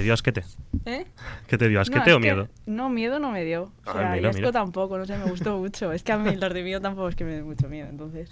¿Te 0.00 0.04
dio 0.04 0.14
asquete? 0.14 0.42
¿Eh? 0.86 1.04
¿Qué 1.46 1.58
te 1.58 1.68
dio? 1.68 1.76
No, 1.76 1.82
¿Asquete 1.82 2.10
es 2.10 2.16
o 2.16 2.20
que- 2.20 2.22
miedo? 2.22 2.48
No, 2.64 2.88
miedo 2.88 3.18
no 3.18 3.30
me 3.32 3.44
dio. 3.44 3.64
O 3.64 3.72
Ah, 3.84 3.92
sea, 3.92 4.02
mira, 4.12 4.16
y 4.22 4.24
asco 4.30 4.38
mira. 4.40 4.52
tampoco, 4.52 4.96
no 4.96 5.04
sé, 5.04 5.18
me 5.18 5.24
gustó 5.30 5.58
mucho. 5.58 5.92
Es 5.92 6.02
que 6.02 6.12
a 6.12 6.16
mí 6.16 6.34
los 6.36 6.54
de 6.54 6.62
miedo 6.62 6.80
tampoco 6.80 7.08
es 7.10 7.16
que 7.16 7.24
me 7.24 7.32
den 7.34 7.44
mucho 7.44 7.68
miedo, 7.68 7.86
entonces. 7.88 8.30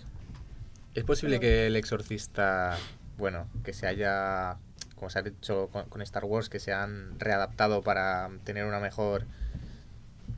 Es 0.94 1.04
posible 1.04 1.38
que 1.40 1.66
el 1.66 1.76
exorcista, 1.76 2.74
bueno, 3.18 3.46
que 3.64 3.74
se 3.74 3.86
haya, 3.86 4.56
como 4.94 5.10
se 5.10 5.18
ha 5.18 5.22
hecho 5.28 5.68
con, 5.70 5.84
con 5.90 6.00
Star 6.00 6.24
Wars, 6.24 6.48
que 6.48 6.58
se 6.58 6.72
han 6.72 7.20
readaptado 7.20 7.82
para 7.82 8.30
tener 8.44 8.64
una 8.64 8.80
mejor 8.80 9.26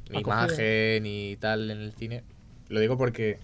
Acogida. 0.09 0.21
imagen 0.47 1.07
y 1.07 1.37
tal 1.37 1.71
en 1.71 1.79
el 1.81 1.93
cine. 1.93 2.25
Lo 2.69 2.81
digo 2.81 2.99
porque 2.99 3.39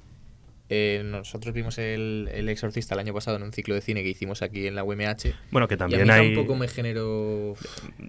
eh, 0.69 1.03
nosotros 1.05 1.55
vimos 1.55 1.79
el, 1.79 2.29
el 2.33 2.49
exorcista 2.49 2.95
el 2.95 3.01
año 3.01 3.15
pasado 3.15 3.37
en 3.37 3.45
un 3.45 3.53
ciclo 3.53 3.75
de 3.75 3.81
cine 3.81 4.03
que 4.03 4.09
hicimos 4.09 4.43
aquí 4.43 4.67
en 4.67 4.75
la 4.75 4.83
UMH. 4.83 5.35
Bueno, 5.51 5.69
que 5.69 5.75
y 5.75 5.77
a 5.77 5.79
también 5.79 6.05
mí 6.05 6.11
hay, 6.11 6.35
tampoco 6.35 6.57
me 6.57 6.67
generó 6.67 7.55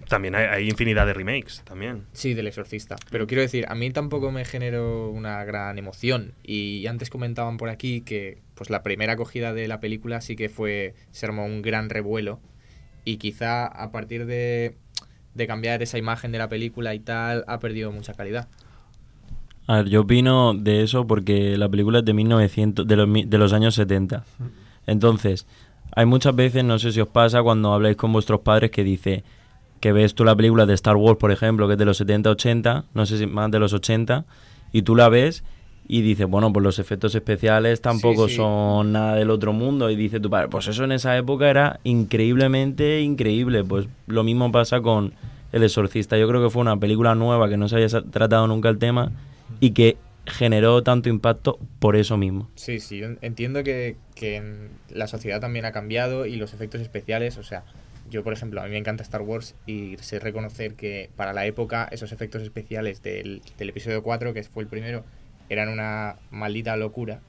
también 0.08 0.34
hay, 0.34 0.46
hay 0.46 0.68
infinidad 0.68 1.06
de 1.06 1.14
remakes, 1.14 1.62
también. 1.64 2.06
Sí, 2.12 2.34
del 2.34 2.48
exorcista. 2.48 2.96
Pero 3.10 3.26
quiero 3.26 3.42
decir, 3.42 3.66
a 3.68 3.74
mí 3.74 3.90
tampoco 3.90 4.32
me 4.32 4.44
generó 4.44 5.10
una 5.10 5.44
gran 5.44 5.78
emoción. 5.78 6.34
Y 6.42 6.86
antes 6.86 7.10
comentaban 7.10 7.56
por 7.58 7.68
aquí 7.68 8.00
que 8.00 8.38
pues 8.54 8.70
la 8.70 8.82
primera 8.82 9.12
acogida 9.12 9.52
de 9.52 9.68
la 9.68 9.78
película 9.78 10.20
sí 10.20 10.34
que 10.34 10.48
fue, 10.48 10.94
se 11.12 11.26
armó 11.26 11.44
un 11.44 11.62
gran 11.62 11.90
revuelo. 11.90 12.40
Y 13.04 13.18
quizá 13.18 13.66
a 13.66 13.92
partir 13.92 14.26
de, 14.26 14.76
de 15.34 15.46
cambiar 15.46 15.82
esa 15.82 15.96
imagen 15.96 16.32
de 16.32 16.38
la 16.38 16.48
película 16.48 16.94
y 16.94 17.00
tal, 17.00 17.44
ha 17.46 17.60
perdido 17.60 17.92
mucha 17.92 18.14
calidad. 18.14 18.48
A 19.68 19.76
ver, 19.76 19.88
yo 19.88 20.00
opino 20.00 20.54
de 20.54 20.82
eso 20.82 21.06
porque 21.06 21.56
la 21.56 21.68
película 21.68 22.00
es 22.00 22.04
de 22.04 22.14
1900, 22.14 22.86
de 22.86 22.96
los, 22.96 23.08
de 23.30 23.38
los 23.38 23.52
años 23.52 23.74
70. 23.76 24.24
Entonces, 24.86 25.46
hay 25.94 26.06
muchas 26.06 26.34
veces, 26.34 26.64
no 26.64 26.78
sé 26.78 26.90
si 26.92 27.00
os 27.00 27.08
pasa, 27.08 27.42
cuando 27.42 27.72
habláis 27.72 27.96
con 27.96 28.12
vuestros 28.12 28.40
padres 28.40 28.70
que 28.70 28.82
dice 28.82 29.24
que 29.80 29.92
ves 29.92 30.14
tú 30.14 30.24
la 30.24 30.34
película 30.34 30.66
de 30.66 30.74
Star 30.74 30.96
Wars, 30.96 31.18
por 31.18 31.30
ejemplo, 31.30 31.66
que 31.68 31.74
es 31.74 31.78
de 31.78 31.84
los 31.84 31.98
70, 31.98 32.30
80, 32.30 32.84
no 32.94 33.06
sé 33.06 33.18
si 33.18 33.26
más 33.26 33.50
de 33.50 33.58
los 33.60 33.72
80, 33.72 34.24
y 34.72 34.82
tú 34.82 34.96
la 34.96 35.08
ves 35.08 35.44
y 35.86 36.02
dices, 36.02 36.26
bueno, 36.26 36.52
pues 36.52 36.62
los 36.64 36.78
efectos 36.78 37.14
especiales 37.14 37.80
tampoco 37.80 38.28
sí. 38.28 38.36
son 38.36 38.92
nada 38.92 39.14
del 39.14 39.30
otro 39.30 39.52
mundo, 39.52 39.88
y 39.90 39.96
dice 39.96 40.18
tu 40.18 40.28
padre, 40.30 40.48
pues 40.48 40.66
eso 40.68 40.84
en 40.84 40.92
esa 40.92 41.16
época 41.16 41.48
era 41.48 41.78
increíblemente 41.84 43.00
increíble. 43.02 43.64
Pues 43.64 43.86
lo 44.06 44.24
mismo 44.24 44.50
pasa 44.50 44.80
con 44.80 45.12
El 45.52 45.62
Exorcista. 45.62 46.18
Yo 46.18 46.28
creo 46.28 46.42
que 46.42 46.50
fue 46.50 46.60
una 46.62 46.76
película 46.76 47.14
nueva 47.14 47.48
que 47.48 47.56
no 47.56 47.68
se 47.68 47.76
haya 47.76 47.88
sa- 47.88 48.02
tratado 48.02 48.46
nunca 48.46 48.68
el 48.68 48.78
tema 48.78 49.12
y 49.60 49.70
que 49.70 49.96
generó 50.26 50.82
tanto 50.82 51.08
impacto 51.08 51.58
por 51.78 51.96
eso 51.96 52.16
mismo. 52.16 52.50
Sí, 52.54 52.80
sí, 52.80 52.98
yo 52.98 53.08
entiendo 53.22 53.64
que, 53.64 53.96
que 54.14 54.68
la 54.90 55.06
sociedad 55.06 55.40
también 55.40 55.64
ha 55.64 55.72
cambiado 55.72 56.26
y 56.26 56.36
los 56.36 56.52
efectos 56.54 56.80
especiales, 56.80 57.38
o 57.38 57.42
sea, 57.42 57.64
yo 58.10 58.22
por 58.24 58.32
ejemplo, 58.32 58.60
a 58.60 58.64
mí 58.64 58.70
me 58.70 58.78
encanta 58.78 59.02
Star 59.02 59.22
Wars 59.22 59.54
y 59.66 59.96
sé 60.00 60.18
reconocer 60.18 60.74
que 60.74 61.10
para 61.16 61.32
la 61.32 61.46
época 61.46 61.88
esos 61.90 62.12
efectos 62.12 62.42
especiales 62.42 63.02
del, 63.02 63.42
del 63.58 63.68
episodio 63.70 64.02
4, 64.02 64.32
que 64.34 64.42
fue 64.44 64.62
el 64.62 64.68
primero, 64.68 65.04
eran 65.48 65.68
una 65.68 66.16
maldita 66.30 66.76
locura. 66.76 67.20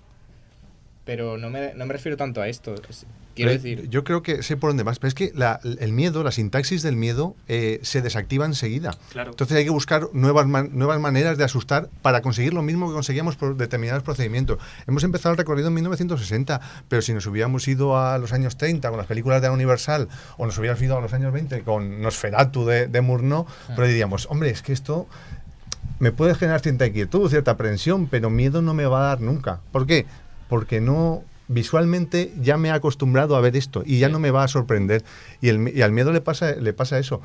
Pero 1.05 1.38
no 1.38 1.49
me, 1.49 1.73
no 1.73 1.85
me 1.85 1.93
refiero 1.93 2.17
tanto 2.17 2.41
a 2.41 2.47
esto. 2.47 2.75
es- 2.89 3.05
quiero 3.35 3.51
Pero 3.51 3.62
decir, 3.63 3.89
Yo 3.89 4.03
creo 4.03 4.21
que 4.21 4.43
sé 4.43 4.57
por 4.57 4.69
dónde 4.71 4.83
vas, 4.83 4.99
pero 4.99 5.07
es 5.07 5.13
que 5.15 5.31
la- 5.33 5.59
el 5.79 5.91
miedo, 5.93 6.23
la 6.23 6.31
sintaxis 6.31 6.83
del 6.83 6.95
miedo 6.97 7.35
eh, 7.47 7.79
se 7.83 8.01
desactiva 8.01 8.45
enseguida. 8.45 8.95
Claro. 9.12 9.31
Entonces 9.31 9.57
hay 9.57 9.63
que 9.63 9.69
buscar 9.71 10.09
nuevas, 10.13 10.45
man- 10.45 10.69
nuevas 10.73 10.99
maneras 10.99 11.38
de 11.38 11.45
asustar 11.45 11.89
para 12.01 12.21
conseguir 12.21 12.53
lo 12.53 12.62
mismo 12.62 12.88
que 12.89 12.93
conseguíamos 12.93 13.38
por 13.38 13.55
determinados 13.55 14.03
procedimientos. 14.03 14.59
Hemos 14.88 15.03
empezado 15.03 15.31
el 15.31 15.38
recorrido 15.38 15.69
en 15.69 15.73
1960, 15.75 16.59
pero 16.89 17.01
si 17.01 17.13
nos 17.13 17.25
hubiéramos 17.27 17.67
ido 17.67 17.97
a 17.97 18.17
los 18.17 18.33
años 18.33 18.57
30 18.57 18.89
con 18.89 18.97
las 18.97 19.07
películas 19.07 19.41
de 19.41 19.47
la 19.47 19.53
Universal 19.53 20.09
o 20.38 20.45
nos 20.45 20.57
hubiéramos 20.57 20.83
ido 20.83 20.97
a 20.97 21.01
los 21.01 21.13
años 21.13 21.31
20 21.31 21.62
con 21.62 22.01
Nosferatu 22.01 22.65
de, 22.65 22.88
de 22.88 23.01
Murnau, 23.01 23.45
pero 23.69 23.88
diríamos, 23.88 24.27
hombre, 24.29 24.49
es 24.49 24.62
que 24.62 24.73
esto 24.73 25.07
me 25.99 26.12
puede 26.12 26.35
generar 26.35 26.59
cierta 26.62 26.85
inquietud, 26.88 27.29
cierta 27.29 27.51
aprensión, 27.51 28.07
pero 28.07 28.29
miedo 28.29 28.62
no 28.62 28.73
me 28.73 28.85
va 28.85 28.99
a 29.01 29.07
dar 29.07 29.21
nunca. 29.21 29.59
¿Por 29.71 29.85
qué? 29.88 30.05
Porque 30.49 30.81
no 30.81 31.23
visualmente 31.47 32.33
ya 32.41 32.57
me 32.57 32.67
he 32.67 32.71
acostumbrado 32.71 33.35
a 33.35 33.41
ver 33.41 33.55
esto 33.55 33.83
y 33.85 33.99
ya 33.99 34.09
no 34.09 34.19
me 34.19 34.31
va 34.31 34.43
a 34.43 34.47
sorprender. 34.49 35.03
Y, 35.39 35.49
el, 35.49 35.71
y 35.75 35.81
al 35.81 35.93
miedo 35.93 36.12
le 36.12 36.19
pasa, 36.19 36.51
le 36.51 36.73
pasa 36.73 36.99
eso. 36.99 37.21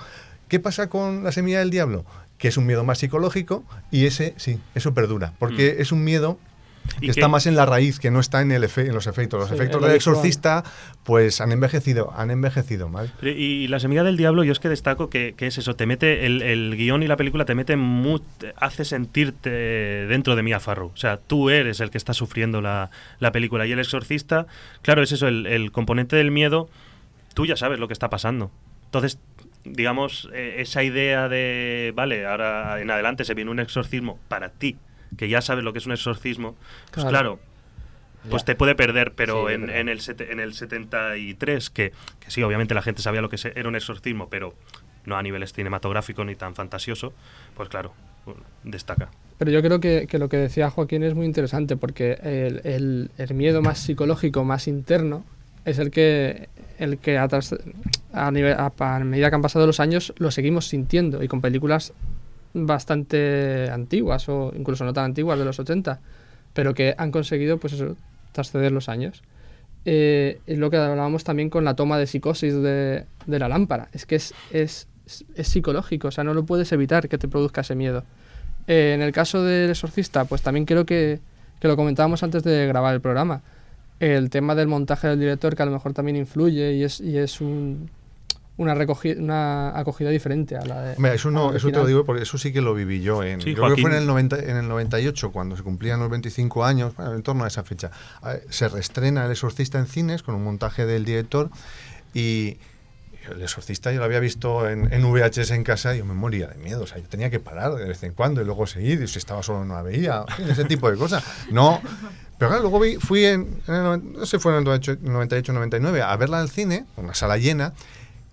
¿Qué 0.48 0.60
pasa 0.60 0.88
con 0.88 1.24
la 1.24 1.32
semilla 1.32 1.58
del 1.58 1.70
diablo? 1.70 2.04
Que 2.38 2.48
es 2.48 2.56
un 2.56 2.66
miedo 2.66 2.84
más 2.84 2.98
psicológico 2.98 3.64
y 3.90 4.06
ese, 4.06 4.34
sí, 4.36 4.60
eso 4.74 4.94
perdura. 4.94 5.32
Porque 5.38 5.76
es 5.78 5.90
un 5.90 6.04
miedo 6.04 6.38
Y 7.00 7.06
que 7.06 7.10
está 7.10 7.28
más 7.28 7.46
en 7.46 7.56
la 7.56 7.66
raíz, 7.66 7.98
que 7.98 8.10
no 8.10 8.20
está 8.20 8.40
en, 8.40 8.52
el 8.52 8.62
efe- 8.62 8.86
en 8.86 8.94
los 8.94 9.06
efectos. 9.06 9.40
Los 9.40 9.48
Sí, 9.48 9.54
efectos 9.56 9.82
del 9.82 9.92
visual. 9.94 10.14
exorcista, 10.16 10.62
pues 11.02 11.40
han 11.40 11.50
envejecido, 11.50 12.12
han 12.16 12.30
envejecido 12.30 12.88
mal. 12.88 13.12
Y, 13.22 13.28
y 13.30 13.68
La 13.68 13.80
Semilla 13.80 14.04
del 14.04 14.16
Diablo, 14.16 14.44
yo 14.44 14.52
es 14.52 14.60
que 14.60 14.68
destaco 14.68 15.10
que, 15.10 15.34
que 15.36 15.46
es 15.48 15.58
eso, 15.58 15.74
te 15.74 15.86
mete, 15.86 16.24
el, 16.26 16.42
el 16.42 16.76
guion 16.76 17.02
y 17.02 17.06
la 17.08 17.16
película 17.16 17.44
te 17.44 17.54
mete 17.54 17.76
mu- 17.76 18.20
te 18.20 18.54
hace 18.56 18.84
sentirte 18.84 19.50
dentro 19.50 20.36
de 20.36 20.42
Mia 20.42 20.60
Farrow. 20.60 20.90
O 20.94 20.96
sea, 20.96 21.16
tú 21.16 21.50
eres 21.50 21.80
el 21.80 21.90
que 21.90 21.98
está 21.98 22.14
sufriendo 22.14 22.60
la, 22.60 22.90
la 23.18 23.32
película. 23.32 23.66
Y 23.66 23.72
el 23.72 23.78
exorcista, 23.80 24.46
claro, 24.82 25.02
es 25.02 25.10
eso, 25.12 25.26
el, 25.26 25.46
el 25.46 25.72
componente 25.72 26.16
del 26.16 26.30
miedo, 26.30 26.68
tú 27.34 27.46
ya 27.46 27.56
sabes 27.56 27.78
lo 27.78 27.88
que 27.88 27.92
está 27.94 28.08
pasando. 28.10 28.50
Entonces, 28.86 29.18
digamos, 29.64 30.28
eh, 30.32 30.56
esa 30.58 30.82
idea 30.82 31.28
de, 31.28 31.92
vale, 31.96 32.26
ahora 32.26 32.80
en 32.80 32.90
adelante 32.90 33.24
se 33.24 33.34
viene 33.34 33.50
un 33.50 33.58
exorcismo 33.60 34.18
para 34.28 34.50
ti, 34.50 34.76
que 35.16 35.28
ya 35.28 35.40
sabes 35.40 35.64
lo 35.64 35.72
que 35.72 35.78
es 35.78 35.86
un 35.86 35.92
exorcismo, 35.92 36.54
pues 36.92 37.04
Claro. 37.04 37.08
claro, 37.10 37.38
pues 38.30 38.42
Ya. 38.42 38.46
te 38.46 38.54
puede 38.54 38.74
perder, 38.74 39.12
pero 39.14 39.48
Sí, 39.48 39.54
en, 39.54 39.88
el 39.88 40.00
sete- 40.00 40.32
en 40.32 40.40
el 40.40 40.54
73, 40.54 41.70
que, 41.70 41.92
que 42.20 42.30
sí, 42.30 42.42
obviamente 42.42 42.74
la 42.74 42.82
gente 42.82 43.02
sabía 43.02 43.20
lo 43.20 43.28
que 43.28 43.36
era 43.54 43.68
un 43.68 43.76
exorcismo, 43.76 44.28
pero 44.30 44.54
no 45.04 45.16
a 45.16 45.22
niveles 45.22 45.52
cinematográfico 45.52 46.24
ni 46.24 46.34
tan 46.34 46.54
fantasioso, 46.54 47.12
pues 47.54 47.68
claro, 47.68 47.92
destaca. 48.62 49.10
Pero 49.36 49.50
yo 49.50 49.60
creo 49.62 49.80
que, 49.80 50.06
que 50.08 50.18
lo 50.18 50.28
que 50.28 50.36
decía 50.38 50.70
Joaquín 50.70 51.02
es 51.02 51.14
muy 51.14 51.26
interesante 51.26 51.76
porque 51.76 52.12
el, 52.22 52.60
el- 52.64 53.10
el 53.18 53.34
miedo 53.34 53.60
más 53.62 53.78
psicológico, 53.80 54.44
más 54.44 54.68
interno, 54.68 55.24
es 55.64 55.78
el 55.78 55.90
que, 55.90 56.48
el 56.78 56.98
que 56.98 57.18
a, 57.18 57.26
tras- 57.28 57.56
a, 58.12 58.30
nivel- 58.30 58.56
a- 58.58 58.72
a 58.78 58.98
medida 59.00 59.28
que 59.28 59.34
han 59.34 59.42
pasado 59.42 59.66
los 59.66 59.80
años 59.80 60.14
lo 60.18 60.30
seguimos 60.30 60.68
sintiendo 60.68 61.22
y 61.22 61.28
con 61.28 61.40
películas 61.40 61.92
bastante 62.54 63.68
antiguas 63.70 64.28
o 64.28 64.52
incluso 64.56 64.84
no 64.84 64.92
tan 64.92 65.04
antiguas 65.06 65.38
de 65.38 65.44
los 65.44 65.58
80, 65.58 66.00
pero 66.52 66.72
que 66.74 66.94
han 66.96 67.10
conseguido 67.10 67.58
pues 67.58 67.72
eso, 67.74 67.96
trasceder 68.32 68.72
los 68.72 68.88
años. 68.88 69.22
Eh, 69.84 70.40
es 70.46 70.58
lo 70.58 70.70
que 70.70 70.78
hablábamos 70.78 71.24
también 71.24 71.50
con 71.50 71.64
la 71.64 71.76
toma 71.76 71.98
de 71.98 72.06
psicosis 72.06 72.54
de, 72.54 73.04
de 73.26 73.38
la 73.38 73.48
lámpara. 73.48 73.88
Es 73.92 74.06
que 74.06 74.14
es, 74.16 74.32
es, 74.50 74.86
es 75.34 75.48
psicológico, 75.48 76.08
o 76.08 76.10
sea, 76.10 76.24
no 76.24 76.32
lo 76.32 76.44
puedes 76.46 76.72
evitar 76.72 77.08
que 77.08 77.18
te 77.18 77.28
produzca 77.28 77.60
ese 77.60 77.74
miedo. 77.74 78.04
Eh, 78.66 78.92
en 78.94 79.02
el 79.02 79.12
caso 79.12 79.42
del 79.42 79.70
exorcista, 79.70 80.24
pues 80.24 80.40
también 80.40 80.64
creo 80.64 80.86
que, 80.86 81.20
que 81.60 81.68
lo 81.68 81.76
comentábamos 81.76 82.22
antes 82.22 82.42
de 82.44 82.66
grabar 82.66 82.94
el 82.94 83.00
programa. 83.02 83.42
El 84.00 84.30
tema 84.30 84.54
del 84.54 84.68
montaje 84.68 85.06
del 85.08 85.20
director, 85.20 85.54
que 85.54 85.62
a 85.62 85.66
lo 85.66 85.72
mejor 85.72 85.92
también 85.92 86.16
influye 86.16 86.72
y 86.72 86.82
es, 86.84 87.00
y 87.00 87.18
es 87.18 87.40
un- 87.40 87.90
una, 88.56 88.74
recogi- 88.74 89.18
una 89.18 89.76
acogida 89.78 90.10
diferente 90.10 90.56
a 90.56 90.64
la 90.64 90.80
de. 90.82 90.96
Hombre, 90.96 91.14
eso, 91.14 91.30
no, 91.30 91.54
eso 91.54 91.68
te 91.70 91.76
lo 91.78 91.86
digo 91.86 92.04
porque 92.04 92.22
eso 92.22 92.38
sí 92.38 92.52
que 92.52 92.60
lo 92.60 92.72
viví 92.74 93.00
yo. 93.02 93.22
En, 93.22 93.40
Sí, 93.40 93.54
yo 93.54 93.62
creo 93.62 93.74
que 93.76 93.82
fue 93.82 93.90
en 93.90 93.96
el, 93.96 94.06
90, 94.06 94.38
en 94.38 94.56
el 94.56 94.68
98, 94.68 95.32
cuando 95.32 95.56
se 95.56 95.62
cumplían 95.62 95.98
los 96.00 96.08
25 96.10 96.64
años, 96.64 96.94
bueno, 96.96 97.14
en 97.14 97.22
torno 97.22 97.44
a 97.44 97.48
esa 97.48 97.64
fecha. 97.64 97.90
Se 98.50 98.68
reestrena 98.68 99.24
El 99.26 99.32
Exorcista 99.32 99.78
en 99.78 99.86
cines 99.86 100.22
con 100.22 100.34
un 100.34 100.44
montaje 100.44 100.86
del 100.86 101.04
director 101.04 101.50
y 102.12 102.58
el 103.30 103.40
Exorcista 103.42 103.90
yo 103.90 103.98
lo 104.00 104.04
había 104.04 104.20
visto 104.20 104.68
en, 104.68 104.92
en 104.92 105.02
VHS 105.10 105.50
en 105.52 105.64
casa 105.64 105.94
y 105.94 105.98
yo 105.98 106.04
me 106.04 106.14
moría 106.14 106.46
de 106.48 106.56
miedo. 106.56 106.82
O 106.82 106.86
sea, 106.86 106.98
yo 106.98 107.08
tenía 107.08 107.30
que 107.30 107.40
parar 107.40 107.74
de 107.74 107.84
vez 107.86 108.02
en 108.02 108.12
cuando 108.12 108.42
y 108.42 108.44
luego 108.44 108.66
seguir. 108.66 109.02
Y 109.02 109.08
si 109.08 109.18
estaba 109.18 109.42
solo 109.42 109.64
no 109.64 109.74
la 109.74 109.82
veía. 109.82 110.24
ese 110.48 110.64
tipo 110.64 110.90
de 110.90 110.96
cosas. 110.96 111.24
No. 111.50 111.80
Pero 112.38 112.50
claro, 112.50 112.62
luego 112.62 112.80
vi- 112.80 112.96
fui 112.96 113.24
en, 113.24 113.60
en 113.66 113.74
el, 113.74 114.12
no 114.12 114.26
sé, 114.26 114.38
fue 114.38 114.52
en 114.52 114.58
el 114.58 114.64
98, 114.64 115.52
99 115.52 116.02
a 116.02 116.16
verla 116.16 116.40
al 116.40 116.50
cine, 116.50 116.84
una 116.96 117.14
sala 117.14 117.38
llena, 117.38 117.72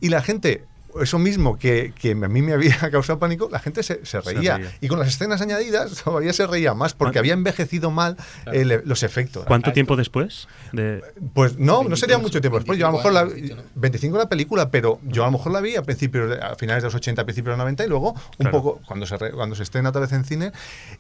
y 0.01 0.09
la 0.09 0.21
gente, 0.21 0.65
eso 1.01 1.17
mismo 1.19 1.57
que, 1.57 1.93
que 1.97 2.11
a 2.11 2.15
mí 2.15 2.41
me 2.41 2.51
había 2.51 2.75
causado 2.91 3.17
pánico, 3.17 3.47
la 3.49 3.59
gente 3.59 3.81
se, 3.81 4.05
se 4.05 4.05
Se 4.05 4.21
reía. 4.21 4.57
reía. 4.57 4.71
Y 4.81 4.89
con 4.89 4.99
las 4.99 5.07
escenas 5.07 5.39
añadidas 5.41 5.95
todavía 6.03 6.33
se 6.33 6.45
reía 6.47 6.73
más, 6.73 6.93
porque 6.93 7.11
¿Cuánto- 7.13 7.19
había 7.19 7.33
envejecido 7.33 7.91
mal 7.91 8.17
el- 8.51 8.81
los 8.83 9.03
efectos. 9.03 9.45
¿Cuánto 9.45 9.69
esto- 9.69 9.73
tiempo 9.75 9.95
después? 9.95 10.49
De, 10.73 11.01
Pues 11.33 11.57
no, 11.57 11.83
no 11.83 11.89
25, 11.89 11.95
sería 11.95 12.17
mucho 12.17 12.41
tiempo 12.41 12.57
después. 12.57 12.77
Yo 12.77 12.87
a 12.87 12.91
lo 12.91 12.97
mejor 12.97 13.13
la, 13.13 13.23
25 13.23 13.53
años, 13.55 13.65
¿no? 13.75 13.81
25 13.81 14.17
la 14.17 14.27
película, 14.29 14.69
pero 14.69 14.99
yo 15.07 15.23
a 15.23 15.27
lo 15.27 15.31
mejor 15.31 15.53
la 15.53 15.61
vi 15.61 15.77
a 15.77 15.83
principios, 15.83 16.29
de- 16.31 16.41
a 16.41 16.55
finales 16.55 16.83
de 16.83 16.87
los 16.87 16.95
80, 16.95 17.21
a 17.21 17.25
principios 17.25 17.53
de 17.53 17.57
los 17.57 17.59
90 17.59 17.85
y 17.85 17.87
luego 17.87 18.11
un 18.11 18.19
Claro. 18.37 18.51
poco 18.51 18.81
cuando 18.85 19.05
se, 19.05 19.15
re- 19.17 19.31
cuando 19.31 19.55
se 19.55 19.63
estrena 19.63 19.89
otra 19.89 20.01
vez 20.01 20.11
en 20.11 20.25
cine. 20.25 20.51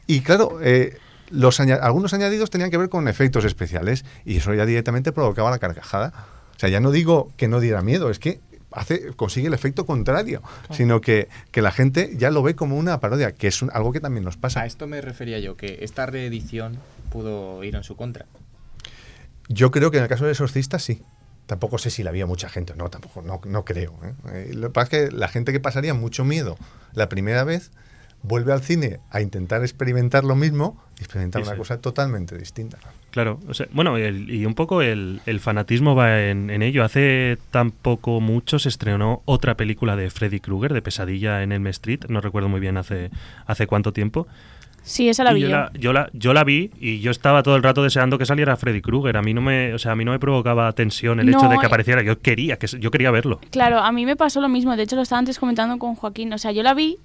Y 0.07 0.21
claro, 0.21 0.59
eh, 0.61 0.97
los 1.31 1.59
aña- 1.59 1.79
algunos 1.81 2.13
añadidos 2.13 2.49
tenían 2.49 2.71
que 2.71 2.77
ver 2.77 2.87
con 2.89 3.07
efectos 3.09 3.43
especiales 3.43 4.05
y 4.23 4.37
eso 4.37 4.53
ya 4.53 4.65
directamente 4.65 5.11
provocaba 5.11 5.49
la 5.51 5.59
carcajada. 5.59 6.13
O 6.55 6.59
sea, 6.61 6.69
ya 6.69 6.79
no 6.79 6.91
digo 6.91 7.31
que 7.37 7.47
no 7.49 7.59
diera 7.59 7.81
miedo, 7.81 8.09
es 8.09 8.19
que 8.19 8.39
hace 8.71 9.13
consigue 9.15 9.47
el 9.47 9.53
efecto 9.53 9.85
contrario, 9.85 10.41
sino 10.71 11.01
que, 11.01 11.27
que 11.51 11.61
la 11.61 11.71
gente 11.71 12.11
ya 12.17 12.31
lo 12.31 12.41
ve 12.43 12.55
como 12.55 12.77
una 12.77 12.99
parodia, 12.99 13.33
que 13.33 13.47
es 13.47 13.61
un- 13.61 13.69
algo 13.73 13.91
que 13.91 13.99
también 13.99 14.23
nos 14.23 14.37
pasa. 14.37 14.61
A 14.61 14.65
esto 14.65 14.87
me 14.87 15.01
refería 15.01 15.39
yo, 15.39 15.57
que 15.57 15.79
esta 15.81 16.05
reedición 16.05 16.77
pudo 17.11 17.63
ir 17.63 17.75
en 17.75 17.83
su 17.83 17.95
contra. 17.95 18.25
Yo 19.47 19.71
creo 19.71 19.91
que 19.91 19.97
en 19.97 20.03
el 20.03 20.09
caso 20.09 20.23
del 20.25 20.31
exorcista 20.31 20.79
sí. 20.79 21.01
Tampoco 21.47 21.77
sé 21.77 21.89
si 21.89 22.01
la 22.03 22.11
había 22.11 22.25
mucha 22.25 22.47
gente, 22.47 22.75
no, 22.77 22.89
tampoco, 22.89 23.21
no, 23.21 23.41
no 23.45 23.65
creo. 23.65 23.93
¿eh? 24.03 24.13
Eh, 24.49 24.53
lo 24.53 24.67
que 24.69 24.73
pasa 24.73 24.83
es 24.97 25.09
que 25.09 25.15
la 25.15 25.27
gente 25.27 25.51
que 25.51 25.59
pasaría 25.59 25.93
mucho 25.93 26.23
miedo 26.23 26.55
la 26.93 27.09
primera 27.09 27.43
vez 27.43 27.71
vuelve 28.23 28.53
al 28.53 28.61
cine 28.61 28.99
a 29.09 29.21
intentar 29.21 29.61
experimentar 29.61 30.23
lo 30.23 30.35
mismo 30.35 30.77
y 30.99 31.01
experimentar 31.03 31.41
Sí, 31.41 31.47
una 31.47 31.55
sí. 31.55 31.59
cosa 31.59 31.81
totalmente 31.81 32.37
distinta. 32.37 32.77
Claro, 33.09 33.39
o 33.47 33.53
sea, 33.53 33.67
bueno, 33.73 33.97
el- 33.97 34.29
y 34.33 34.45
un 34.45 34.53
poco 34.53 34.81
el, 34.81 35.19
el 35.25 35.39
fanatismo 35.39 35.95
va 35.95 36.21
en, 36.21 36.49
en 36.49 36.61
ello. 36.61 36.83
Hace 36.83 37.37
tan 37.51 37.71
poco 37.71 38.21
mucho 38.21 38.57
se 38.59 38.69
estrenó 38.69 39.21
otra 39.25 39.55
película 39.55 39.95
de 39.95 40.09
Freddy 40.09 40.39
Krueger, 40.39 40.73
de 40.73 40.81
Pesadilla 40.81 41.43
en 41.43 41.51
Elm 41.51 41.67
Street, 41.67 42.01
no 42.07 42.21
recuerdo 42.21 42.47
muy 42.47 42.59
bien 42.61 42.77
hace, 42.77 43.09
hace 43.47 43.67
cuánto 43.67 43.91
tiempo. 43.91 44.27
Sí, 44.83 45.09
esa 45.09 45.23
la 45.23 45.31
Y 45.31 45.35
vi 45.35 45.41
yo, 45.41 45.47
yo. 45.49 45.53
la, 45.53 45.71
yo, 45.73 45.93
la, 45.93 46.09
yo 46.13 46.33
la 46.33 46.43
vi 46.43 46.71
y 46.79 47.01
yo 47.01 47.11
estaba 47.11 47.43
todo 47.43 47.55
el 47.55 47.61
rato 47.63 47.83
deseando 47.83 48.17
que 48.17 48.25
saliera 48.25 48.55
Freddy 48.57 48.81
Krueger. 48.81 49.15
A 49.17 49.21
mí 49.21 49.31
no 49.33 49.41
me, 49.41 49.73
o 49.75 49.79
sea, 49.79 49.91
a 49.91 49.95
mí 49.95 50.03
no 50.05 50.11
me 50.11 50.17
provocaba 50.19 50.71
tensión 50.73 51.19
el 51.19 51.29
hecho 51.29 51.47
de 51.49 51.57
que 51.57 51.65
eh. 51.65 51.67
apareciera. 51.67 52.01
Yo 52.01 52.19
quería, 52.19 52.57
que, 52.57 52.67
se- 52.67 52.79
yo 52.79 52.89
quería 52.89 53.11
verlo. 53.11 53.39
Claro, 53.51 53.77
a 53.79 53.91
mí 53.91 54.05
me 54.07 54.15
pasó 54.15 54.41
lo 54.41 54.49
mismo. 54.49 54.75
De 54.75 54.83
hecho, 54.83 54.95
lo 54.95 55.03
estaba 55.03 55.19
antes 55.19 55.37
comentando 55.37 55.77
con 55.77 55.93
Joaquín. 55.95 56.33
O 56.33 56.37
sea, 56.39 56.51
yo 56.51 56.63
la 56.63 56.73
vi 56.73 56.97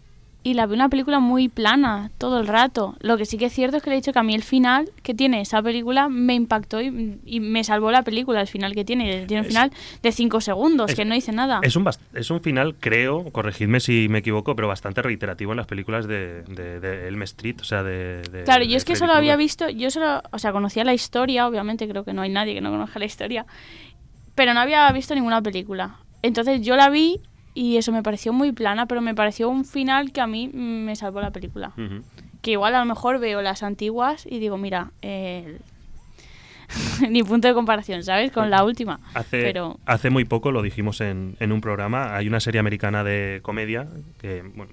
y 0.47 0.55
la 0.55 0.67
vi 0.67 0.75
una 0.75 0.89
película 0.89 1.19
muy 1.19 1.49
plana 1.49 2.13
todo 2.19 2.39
el 2.39 2.47
rato. 2.47 2.95
Lo 3.01 3.17
que 3.17 3.25
sí 3.27 3.37
que 3.37 3.47
es 3.47 3.53
cierto 3.53 3.79
es 3.79 3.83
que 3.83 3.91
le 3.91 3.97
he 3.97 3.99
dicho 3.99 4.13
que 4.13 4.19
a 4.21 4.23
mí 4.23 4.33
el 4.33 4.45
final 4.45 4.91
que 5.03 5.13
tiene 5.13 5.41
esa 5.41 5.61
película 5.61 6.09
me 6.09 6.35
impactó 6.35 6.81
y, 6.81 7.19
y 7.25 7.41
me 7.41 7.65
salvó 7.65 7.91
la 7.91 8.03
película, 8.03 8.41
el 8.43 8.47
final 8.47 8.73
que 8.73 8.85
tiene. 8.85 9.27
Tiene 9.27 9.41
un 9.41 9.47
Es- 9.47 9.53
final 9.53 9.73
de 10.03 10.13
cinco 10.13 10.41
segundos, 10.41 10.91
es- 10.91 10.97
que 10.97 11.05
no 11.05 11.15
dice 11.17 11.33
nada. 11.33 11.59
Es 11.65 11.75
un, 11.75 11.85
es 12.15 12.31
un 12.31 12.41
final, 12.43 12.77
creo, 12.79 13.25
corregidme 13.33 13.81
si 13.81 14.09
me 14.09 14.19
equivoco, 14.19 14.55
pero 14.55 14.69
bastante 14.69 15.03
reiterativo 15.03 15.51
en 15.53 15.57
las 15.57 15.67
películas 15.67 16.07
de, 16.07 16.43
de, 16.45 16.79
de 16.79 17.09
Elm 17.09 17.23
Street, 17.25 17.57
o 17.61 17.65
sea, 17.65 17.83
de... 17.83 18.23
de- 18.31 18.45
Claro, 18.45 18.63
yo 18.65 18.77
es 18.77 18.85
que 18.85 18.95
solo 18.95 19.15
había 19.15 19.35
visto, 19.35 19.69
yo 19.69 19.91
solo, 19.91 20.23
o 20.31 20.39
sea, 20.39 20.53
conocía 20.53 20.85
la 20.85 20.95
historia, 20.95 21.49
obviamente 21.49 21.89
creo 21.89 22.05
que 22.05 22.13
no 22.13 22.23
hay 22.23 22.31
nadie 22.31 22.55
que 22.55 22.61
no 22.61 22.71
conozca 22.71 23.01
la 23.01 23.07
historia, 23.07 23.47
pero 24.37 24.55
no 24.55 24.61
había 24.61 24.89
visto 24.93 25.13
ninguna 25.17 25.43
película. 25.43 25.97
Entonces 26.23 26.61
yo 26.63 26.77
la 26.77 26.89
vi 26.89 27.21
y 27.57 27.79
eso 27.79 27.91
me 27.91 28.03
pareció 28.03 28.35
muy 28.35 28.53
plana, 28.53 28.85
pero 28.85 29.01
me 29.01 29.15
pareció 29.15 29.49
un 29.49 29.65
final 29.65 30.13
que 30.13 30.21
a 30.21 30.27
mí 30.27 30.49
me 30.53 30.95
salvó 30.95 31.23
la 31.23 31.31
película. 31.31 31.73
Que 32.43 32.51
igual 32.51 32.75
a 32.75 32.81
lo 32.81 32.85
mejor 32.85 33.19
veo 33.19 33.41
las 33.41 33.63
antiguas 33.63 34.27
y 34.31 34.41
digo, 34.41 34.59
mira, 34.59 34.91
eh, 35.01 35.59
ni 37.11 37.23
punto 37.23 37.49
de 37.49 37.55
comparación, 37.55 38.03
¿sabes? 38.03 38.31
Con 38.31 38.51
la 38.51 38.63
última. 38.63 39.01
Hace, 39.15 39.41
Pero 39.41 39.81
hace 39.87 40.11
muy 40.11 40.27
poco, 40.27 40.53
lo 40.53 40.61
dijimos 40.61 41.01
en, 41.01 41.39
en 41.41 41.51
un 41.51 41.63
programa, 41.63 42.15
hay 42.15 42.29
una 42.29 42.41
serie 42.41 42.61
americana 42.61 43.03
de 43.05 43.41
comedia, 43.43 43.89
que, 44.21 44.43
bueno, 44.55 44.73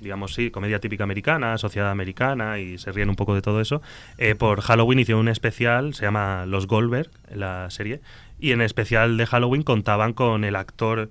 digamos, 0.00 0.32
sí, 0.32 0.50
comedia 0.50 0.80
típica 0.80 1.04
americana, 1.04 1.58
sociedad 1.58 1.90
americana, 1.90 2.58
y 2.58 2.78
se 2.78 2.90
ríen 2.90 3.10
un 3.10 3.16
poco 3.16 3.34
de 3.34 3.42
todo 3.42 3.60
eso. 3.60 3.82
Eh, 4.16 4.34
por 4.34 4.62
Halloween 4.62 5.00
hizo 5.00 5.18
un 5.18 5.28
especial, 5.28 5.92
se 5.92 6.06
llama 6.06 6.46
Los 6.46 6.66
Goldberg, 6.66 7.10
la 7.34 7.68
serie, 7.68 8.00
y 8.40 8.52
en 8.52 8.62
el 8.62 8.66
especial 8.66 9.18
de 9.18 9.26
Halloween 9.26 9.62
contaban 9.62 10.14
con 10.14 10.44
el 10.44 10.56
actor 10.56 11.10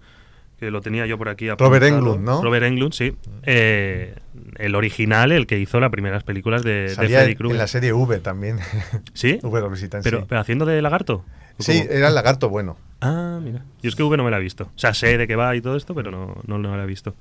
que 0.66 0.72
lo 0.72 0.82
tenía 0.82 1.06
yo 1.06 1.18
por 1.18 1.30
aquí 1.30 1.50
Robert. 1.50 1.84
Englund, 1.86 2.24
¿no? 2.24 2.42
Robert 2.42 2.66
Englund, 2.66 2.94
sí. 2.94 3.16
Eh, 3.44 4.16
el 4.58 4.76
original, 4.76 5.32
el 5.32 5.48
que 5.48 5.60
hizo 5.60 5.80
las 5.80 5.90
primeras 5.92 6.24
películas 6.24 6.64
de, 6.64 6.74
de 6.84 6.90
Salía 6.90 7.20
Freddy 7.20 7.32
en 7.34 7.38
Krueger. 7.38 7.58
la 7.58 7.68
serie 7.68 7.94
V 7.94 8.20
también. 8.20 8.60
¿Sí? 9.14 9.40
V 9.42 9.62
los 9.62 9.72
visitan, 9.72 10.02
Pero, 10.04 10.20
sí. 10.22 10.26
pero 10.30 10.42
haciendo 10.42 10.66
de 10.66 10.82
lagarto. 10.82 11.24
¿O 11.60 11.64
Sí, 11.64 11.80
cómo? 11.82 11.92
era 11.94 12.08
el 12.08 12.16
lagarto 12.16 12.50
bueno. 12.50 12.78
Ah, 13.02 13.40
mira. 13.44 13.64
Yo 13.82 13.90
es 13.90 13.96
que 13.96 14.04
V 14.04 14.18
no 14.18 14.24
me 14.24 14.32
la 14.32 14.38
he 14.38 14.42
visto. 14.42 14.64
O 14.66 14.80
sea, 14.80 14.94
sé 14.94 15.18
de 15.18 15.28
qué 15.28 15.36
va 15.36 15.56
y 15.56 15.62
todo 15.62 15.76
esto, 15.76 15.94
pero 15.94 16.10
no, 16.12 16.36
no, 16.48 16.58
no 16.58 16.76
la 16.78 16.84
he 16.84 16.88
visto. 16.88 17.16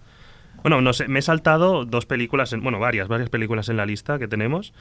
Bueno, 0.62 0.80
no 0.80 0.92
sé, 0.92 1.08
me 1.08 1.18
he 1.18 1.22
saltado 1.22 1.84
dos 1.84 2.06
películas, 2.06 2.52
en, 2.52 2.62
bueno, 2.62 2.78
varias, 2.78 3.08
varias 3.08 3.28
películas 3.30 3.68
en 3.68 3.76
la 3.76 3.84
lista 3.84 4.18
que 4.18 4.28
tenemos. 4.28 4.72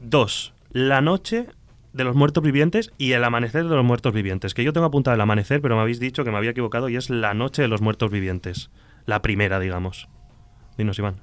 Dos, 0.00 0.52
La 0.72 1.00
Noche 1.00 1.46
de 1.96 2.04
los 2.04 2.14
Muertos 2.16 2.42
Vivientes 2.42 2.92
y 2.98 3.12
El 3.12 3.24
Amanecer 3.24 3.64
de 3.64 3.74
los 3.74 3.84
Muertos 3.84 4.12
Vivientes. 4.12 4.54
Que 4.54 4.64
yo 4.64 4.72
tengo 4.72 4.86
apuntado 4.86 5.14
El 5.14 5.20
Amanecer, 5.20 5.60
pero 5.60 5.76
me 5.76 5.82
habéis 5.82 5.98
dicho 6.00 6.24
que 6.24 6.30
me 6.30 6.36
había 6.36 6.50
equivocado 6.50 6.88
y 6.88 6.96
es 6.96 7.10
La 7.10 7.34
Noche 7.34 7.62
de 7.62 7.68
los 7.68 7.80
Muertos 7.80 8.10
Vivientes. 8.10 8.70
La 9.06 9.22
primera, 9.22 9.58
digamos. 9.60 10.08
Dinos, 10.78 10.98
Iván. 10.98 11.14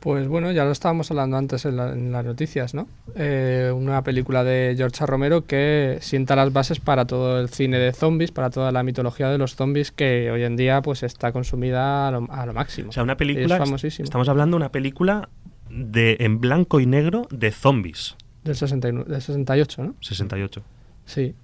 Pues 0.00 0.28
bueno, 0.28 0.50
ya 0.50 0.64
lo 0.64 0.70
estábamos 0.70 1.10
hablando 1.10 1.36
antes 1.36 1.66
en, 1.66 1.76
la- 1.76 1.92
en 1.92 2.10
las 2.10 2.24
noticias, 2.24 2.72
¿no? 2.72 2.88
Eh, 3.16 3.70
una 3.74 4.02
película 4.02 4.42
de 4.44 4.72
George. 4.74 5.04
Romero 5.04 5.44
que 5.44 5.98
sienta 6.00 6.34
las 6.36 6.54
bases 6.54 6.80
para 6.80 7.04
todo 7.06 7.38
el 7.38 7.50
cine 7.50 7.78
de 7.78 7.92
zombies, 7.92 8.30
para 8.32 8.48
toda 8.48 8.72
la 8.72 8.82
mitología 8.82 9.28
de 9.28 9.36
los 9.36 9.56
zombies 9.56 9.92
que 9.92 10.30
hoy 10.30 10.42
en 10.44 10.56
día 10.56 10.80
pues 10.80 11.02
está 11.02 11.32
consumida 11.32 12.08
a 12.08 12.12
lo, 12.12 12.26
a 12.32 12.46
lo 12.46 12.54
máximo. 12.54 12.88
O 12.88 12.92
sea, 12.92 13.02
una 13.02 13.18
película. 13.18 13.56
Es 13.56 13.62
famosísimo. 13.62 14.04
Estamos 14.04 14.30
hablando 14.30 14.54
de 14.56 14.62
una 14.62 14.72
película 14.72 15.28
de, 15.68 16.16
en 16.20 16.40
blanco 16.40 16.80
y 16.80 16.86
negro 16.86 17.28
de 17.30 17.50
zombies. 17.50 18.16
Del, 18.44 18.56
69, 18.56 19.10
del 19.10 19.20
68, 19.20 19.84
¿no? 19.84 19.94
68. 20.00 20.62
Sí. 21.04 21.34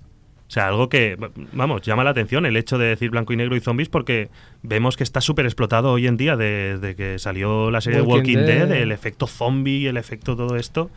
O 0.49 0.51
sea, 0.51 0.68
algo 0.68 0.88
que, 0.88 1.16
vamos, 1.53 1.82
llama 1.82 2.05
la 2.05 2.11
atención 2.11 2.47
el 2.47 2.57
hecho 2.57 2.78
de 2.78 2.86
decir 2.86 3.11
blanco 3.11 3.32
y 3.32 3.36
negro 3.36 3.57
y 3.57 3.61
zombies 3.61 3.88
porque 3.88 4.28
vemos 4.62 4.97
que 4.97 5.03
está 5.03 5.20
súper 5.20 5.44
explotado 5.44 5.90
hoy 5.92 6.07
en 6.07 6.16
día 6.16 6.36
desde 6.36 6.94
que 6.94 7.18
salió 7.18 7.70
la 7.72 7.80
serie 7.80 7.99
de 8.01 8.07
Walking 8.07 8.36
Walking 8.36 8.47
Dead, 8.47 8.68
Dead. 8.68 8.78
el 8.82 8.92
efecto 8.92 9.26
zombie, 9.26 9.88
el 9.88 9.97
efecto 9.97 10.36
todo 10.36 10.55
esto, 10.57 10.88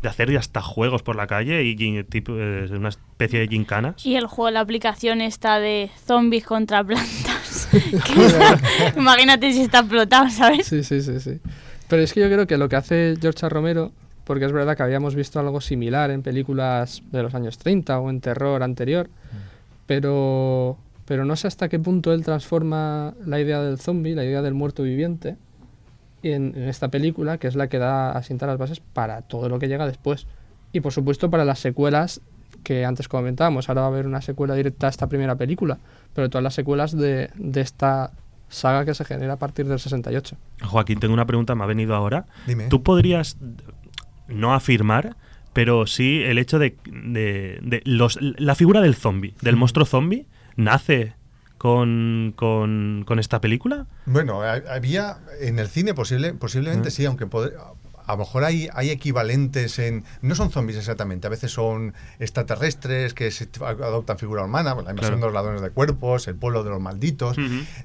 de 0.00 0.08
hacer 0.08 0.30
ya 0.32 0.38
hasta 0.38 0.62
juegos 0.62 1.02
por 1.02 1.16
la 1.16 1.26
calle 1.26 1.62
y 1.64 1.76
gin- 1.76 2.06
tipo, 2.08 2.32
eh, 2.34 2.66
una 2.70 2.88
especie 2.88 3.40
de 3.40 3.48
gincanas. 3.48 4.04
Y 4.06 4.16
el 4.16 4.26
juego, 4.26 4.50
la 4.50 4.60
aplicación 4.60 5.20
está 5.20 5.60
de 5.60 5.90
zombies 6.06 6.44
contra 6.46 6.82
plantas. 6.82 7.68
Imagínate 8.96 9.52
si 9.52 9.62
está 9.62 9.80
explotado, 9.80 10.28
¿sabes? 10.30 10.66
Sí, 10.66 10.82
sí, 10.82 11.02
sí, 11.02 11.20
sí. 11.20 11.40
Pero 11.88 12.02
es 12.02 12.12
que 12.12 12.20
yo 12.20 12.26
creo 12.28 12.46
que 12.46 12.56
lo 12.56 12.68
que 12.68 12.76
hace 12.76 13.14
George. 13.20 13.48
Romero, 13.48 13.92
porque 14.24 14.46
es 14.46 14.52
verdad 14.52 14.76
que 14.76 14.82
habíamos 14.82 15.14
visto 15.14 15.38
algo 15.38 15.60
similar 15.60 16.10
en 16.10 16.22
películas 16.22 17.02
de 17.12 17.22
los 17.22 17.34
años 17.34 17.58
30 17.58 17.98
o 17.98 18.10
en 18.10 18.20
terror 18.20 18.62
anterior, 18.62 19.08
pero, 19.86 20.78
pero 21.04 21.24
no 21.24 21.36
sé 21.36 21.46
hasta 21.46 21.68
qué 21.68 21.78
punto 21.78 22.12
él 22.12 22.24
transforma 22.24 23.14
la 23.24 23.40
idea 23.40 23.60
del 23.60 23.78
zombie, 23.78 24.14
la 24.14 24.24
idea 24.24 24.42
del 24.42 24.54
muerto 24.54 24.82
viviente, 24.82 25.36
en, 26.22 26.54
en 26.56 26.68
esta 26.68 26.88
película, 26.88 27.38
que 27.38 27.46
es 27.46 27.54
la 27.54 27.68
que 27.68 27.78
da 27.78 28.12
asienta 28.12 28.46
las 28.46 28.58
bases 28.58 28.80
para 28.80 29.22
todo 29.22 29.48
lo 29.48 29.58
que 29.58 29.68
llega 29.68 29.86
después. 29.86 30.26
Y 30.72 30.80
por 30.80 30.92
supuesto 30.92 31.30
para 31.30 31.44
las 31.44 31.58
secuelas 31.58 32.20
que 32.64 32.84
antes 32.84 33.06
comentábamos. 33.06 33.68
Ahora 33.68 33.82
va 33.82 33.86
a 33.88 33.90
haber 33.90 34.06
una 34.06 34.22
secuela 34.22 34.54
directa 34.54 34.88
a 34.88 34.90
esta 34.90 35.06
primera 35.06 35.36
película, 35.36 35.78
pero 36.14 36.30
todas 36.30 36.42
las 36.42 36.54
secuelas 36.54 36.96
de, 36.96 37.30
de 37.36 37.60
esta 37.60 38.10
saga 38.48 38.84
que 38.84 38.94
se 38.94 39.04
genera 39.04 39.34
a 39.34 39.36
partir 39.36 39.66
del 39.66 39.78
68. 39.78 40.36
Joaquín, 40.62 40.98
tengo 40.98 41.14
una 41.14 41.26
pregunta, 41.26 41.54
me 41.54 41.64
ha 41.64 41.66
venido 41.66 41.94
ahora. 41.94 42.26
Dime. 42.46 42.68
¿Tú 42.68 42.82
podrías 42.82 43.36
no 44.28 44.54
afirmar, 44.54 45.16
pero 45.52 45.86
sí 45.86 46.22
el 46.24 46.38
hecho 46.38 46.58
de, 46.58 46.76
de- 46.84 47.58
de 47.62 47.82
los, 47.84 48.18
la 48.20 48.54
figura 48.54 48.80
del 48.80 48.94
zombie, 48.94 49.34
del 49.40 49.56
monstruo 49.56 49.86
zombie, 49.86 50.26
nace 50.56 51.14
con, 51.58 52.32
con, 52.36 53.04
con 53.06 53.18
esta 53.18 53.40
película? 53.40 53.86
Bueno, 54.06 54.42
ha- 54.42 54.62
había 54.74 55.18
en 55.40 55.58
el 55.58 55.68
cine 55.68 55.94
posible, 55.94 56.34
posiblemente 56.34 56.88
Ah. 56.88 56.90
sí, 56.90 57.04
aunque 57.06 57.26
pod- 57.26 57.52
a 58.06 58.12
lo 58.12 58.18
mejor 58.18 58.44
hay, 58.44 58.68
hay 58.74 58.90
equivalentes 58.90 59.78
en... 59.78 60.04
No 60.22 60.34
son 60.34 60.50
zombies 60.50 60.78
exactamente, 60.78 61.26
a 61.26 61.30
veces 61.30 61.52
son 61.52 61.94
extraterrestres 62.18 63.14
que 63.14 63.30
se 63.30 63.48
adoptan 63.60 64.18
figura 64.18 64.44
humana, 64.44 64.74
la 64.74 64.80
invasión 64.90 64.96
Claro. 64.96 65.16
de 65.18 65.22
los 65.26 65.32
ladrones 65.32 65.62
de 65.62 65.70
cuerpos, 65.70 66.26
el 66.28 66.34
pueblo 66.34 66.64
de 66.64 66.70
los 66.70 66.80
malditos. 66.80 67.36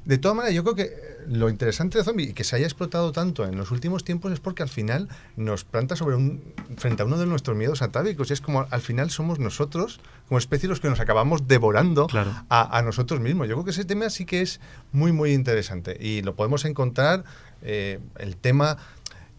De 0.06 0.18
todas 0.18 0.36
maneras, 0.36 0.56
yo 0.56 0.64
creo 0.64 0.76
que 0.76 0.92
lo 1.28 1.50
interesante 1.50 1.98
de 2.00 2.04
zombie 2.04 2.30
y 2.30 2.34
que 2.34 2.44
se 2.44 2.56
haya 2.56 2.66
explotado 2.66 3.12
tanto 3.12 3.46
en 3.46 3.56
los 3.58 3.70
últimos 3.72 4.04
tiempos 4.04 4.32
es 4.32 4.40
porque 4.40 4.64
al 4.64 4.70
final 4.70 5.08
nos 5.36 5.64
planta 5.64 5.96
sobre 5.96 6.16
un 6.16 6.42
frente 6.78 7.04
a 7.04 7.06
uno 7.06 7.18
de 7.18 7.26
nuestros 7.28 7.56
miedos 7.56 7.82
atávicos 7.82 8.30
y 8.30 8.34
es 8.34 8.42
como 8.42 8.66
al 8.70 8.82
final 8.82 9.12
somos 9.12 9.38
nosotros 9.40 10.00
como 10.28 10.38
especie 10.40 10.68
los 10.70 10.80
que 10.80 10.90
nos 10.90 11.00
acabamos 11.00 11.48
devorando 11.48 12.08
Claro. 12.08 12.32
a, 12.50 12.78
a 12.78 12.82
nosotros 12.82 13.20
mismos. 13.20 13.48
Yo 13.48 13.56
creo 13.56 13.66
que 13.66 13.72
ese 13.72 13.86
tema 13.86 14.10
sí 14.10 14.26
que 14.26 14.42
es 14.42 14.60
muy 14.92 15.12
muy 15.12 15.34
interesante 15.34 15.98
y 16.00 16.22
lo 16.24 16.36
podemos 16.36 16.66
encontrar 16.66 17.24
eh, 17.62 18.00
el 18.18 18.38
tema 18.38 18.78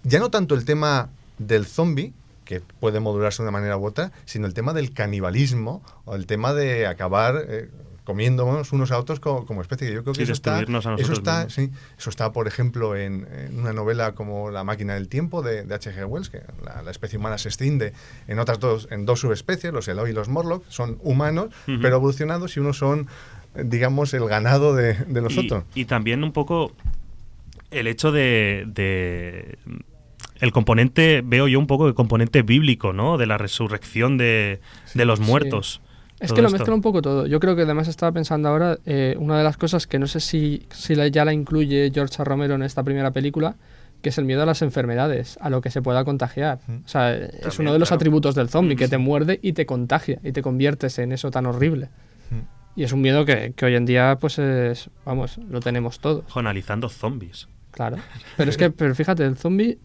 ya 0.04 0.18
no 0.18 0.30
tanto 0.30 0.54
el 0.54 0.64
tema 0.64 1.10
del 1.38 1.66
zombie 1.66 2.12
que 2.44 2.60
puede 2.80 3.00
modularse 3.00 3.42
de 3.42 3.48
una 3.48 3.58
manera 3.58 3.76
u 3.76 3.86
otra, 3.86 4.12
sino 4.24 4.46
el 4.46 4.54
tema 4.54 4.72
del 4.72 4.92
canibalismo 4.92 5.82
o 6.04 6.14
el 6.16 6.26
tema 6.26 6.52
de 6.52 6.86
acabar 6.86 7.44
eh, 7.48 7.70
comiéndonos 8.02 8.72
unos 8.72 8.90
a 8.90 8.98
otros 8.98 9.20
co- 9.20 9.46
como, 9.46 9.62
especie. 9.62 9.86
que 9.86 9.94
Yo 9.94 10.02
creo 10.02 10.14
que 10.14 10.22
eso 10.24 10.32
está, 10.32 10.58
eso 11.00 11.12
está, 11.12 11.48
sí, 11.50 11.70
eso 11.96 12.10
está, 12.10 12.32
por 12.32 12.48
ejemplo, 12.48 12.96
en, 12.96 13.28
en 13.32 13.58
una 13.60 13.72
novela 13.72 14.12
como 14.16 14.50
La 14.50 14.64
máquina 14.64 14.94
del 14.94 15.06
tiempo 15.06 15.42
de, 15.42 15.62
de 15.62 15.74
H.G. 15.76 16.04
Wells, 16.08 16.28
que 16.28 16.42
la, 16.64 16.82
la 16.82 16.90
especie 16.90 17.18
humana 17.20 17.38
se 17.38 17.48
extiende 17.48 17.92
en 18.26 18.40
otras 18.40 18.58
dos, 18.58 18.88
en 18.90 19.06
dos 19.06 19.20
subespecies, 19.20 19.72
los 19.72 19.86
Eloi 19.86 20.10
y 20.10 20.12
los 20.12 20.28
Morlock, 20.28 20.64
son 20.68 20.98
humanos, 21.02 21.50
pero 21.66 21.96
evolucionados 21.96 22.56
y 22.56 22.60
unos 22.60 22.78
son, 22.78 23.06
digamos, 23.54 24.12
el 24.12 24.26
ganado 24.26 24.74
de, 24.74 24.94
de 24.94 25.20
los 25.20 25.36
y, 25.36 25.38
otros. 25.40 25.64
y 25.76 25.84
también 25.84 26.24
un 26.24 26.32
poco 26.32 26.72
el 27.70 27.86
hecho 27.86 28.10
de, 28.10 28.64
de- 28.66 29.56
el 30.40 30.52
componente, 30.52 31.22
veo 31.24 31.48
yo 31.48 31.58
un 31.58 31.66
poco 31.66 31.86
el 31.88 31.94
componente 31.94 32.42
bíblico, 32.42 32.92
¿no? 32.92 33.18
De 33.18 33.26
la 33.26 33.38
resurrección 33.38 34.16
de, 34.18 34.60
de 34.94 35.04
los 35.04 35.18
Sí. 35.18 35.24
muertos. 35.24 35.80
Es 36.20 36.28
Todo 36.28 36.36
que 36.36 36.42
lo 36.42 36.48
esto. 36.48 36.58
mezcla 36.58 36.74
un 36.74 36.82
poco 36.82 37.00
todo. 37.00 37.26
Yo 37.26 37.40
creo 37.40 37.56
que 37.56 37.62
además 37.62 37.88
estaba 37.88 38.12
pensando 38.12 38.48
ahora, 38.50 38.78
eh, 38.84 39.14
una 39.18 39.38
de 39.38 39.44
las 39.44 39.56
cosas 39.56 39.86
que 39.86 39.98
no 39.98 40.06
sé 40.06 40.20
si, 40.20 40.66
si 40.70 40.94
la- 40.94 41.08
ya 41.08 41.24
la 41.24 41.32
incluye 41.32 41.90
George 41.94 42.14
A. 42.20 42.24
Romero 42.24 42.54
en 42.56 42.62
esta 42.62 42.82
primera 42.82 43.10
película, 43.10 43.56
que 44.02 44.10
es 44.10 44.18
el 44.18 44.24
miedo 44.26 44.42
a 44.42 44.46
las 44.46 44.60
enfermedades, 44.62 45.38
a 45.40 45.48
lo 45.50 45.60
que 45.62 45.70
se 45.70 45.80
pueda 45.82 46.04
contagiar. 46.04 46.58
O 46.84 46.88
sea, 46.88 47.14
es 47.14 47.58
uno 47.58 47.72
de 47.72 47.78
los 47.78 47.88
claro. 47.88 47.98
atributos 47.98 48.34
del 48.34 48.48
zombie, 48.50 48.76
que 48.76 48.88
te 48.88 48.98
muerde 48.98 49.38
y 49.42 49.52
te 49.54 49.64
contagia 49.66 50.18
y 50.22 50.32
te 50.32 50.42
conviertes 50.42 50.98
en 50.98 51.12
eso 51.12 51.30
tan 51.30 51.46
horrible. 51.46 51.88
Y 52.76 52.84
es 52.84 52.92
un 52.92 53.00
miedo 53.02 53.24
que, 53.24 53.52
que 53.56 53.64
hoy 53.66 53.74
en 53.74 53.84
día, 53.84 54.16
pues 54.20 54.38
es, 54.38 54.88
vamos, 55.04 55.38
lo 55.50 55.60
tenemos 55.60 55.98
todos. 56.00 56.24
Ojo, 56.28 56.38
analizando 56.40 56.88
zombies. 56.88 57.48
Claro. 57.72 57.96
Pero 58.36 58.48
es 58.50 58.56
que, 58.56 58.70
pero 58.70 58.94
fíjate, 58.94 59.24
el 59.24 59.36
zombie 59.36 59.78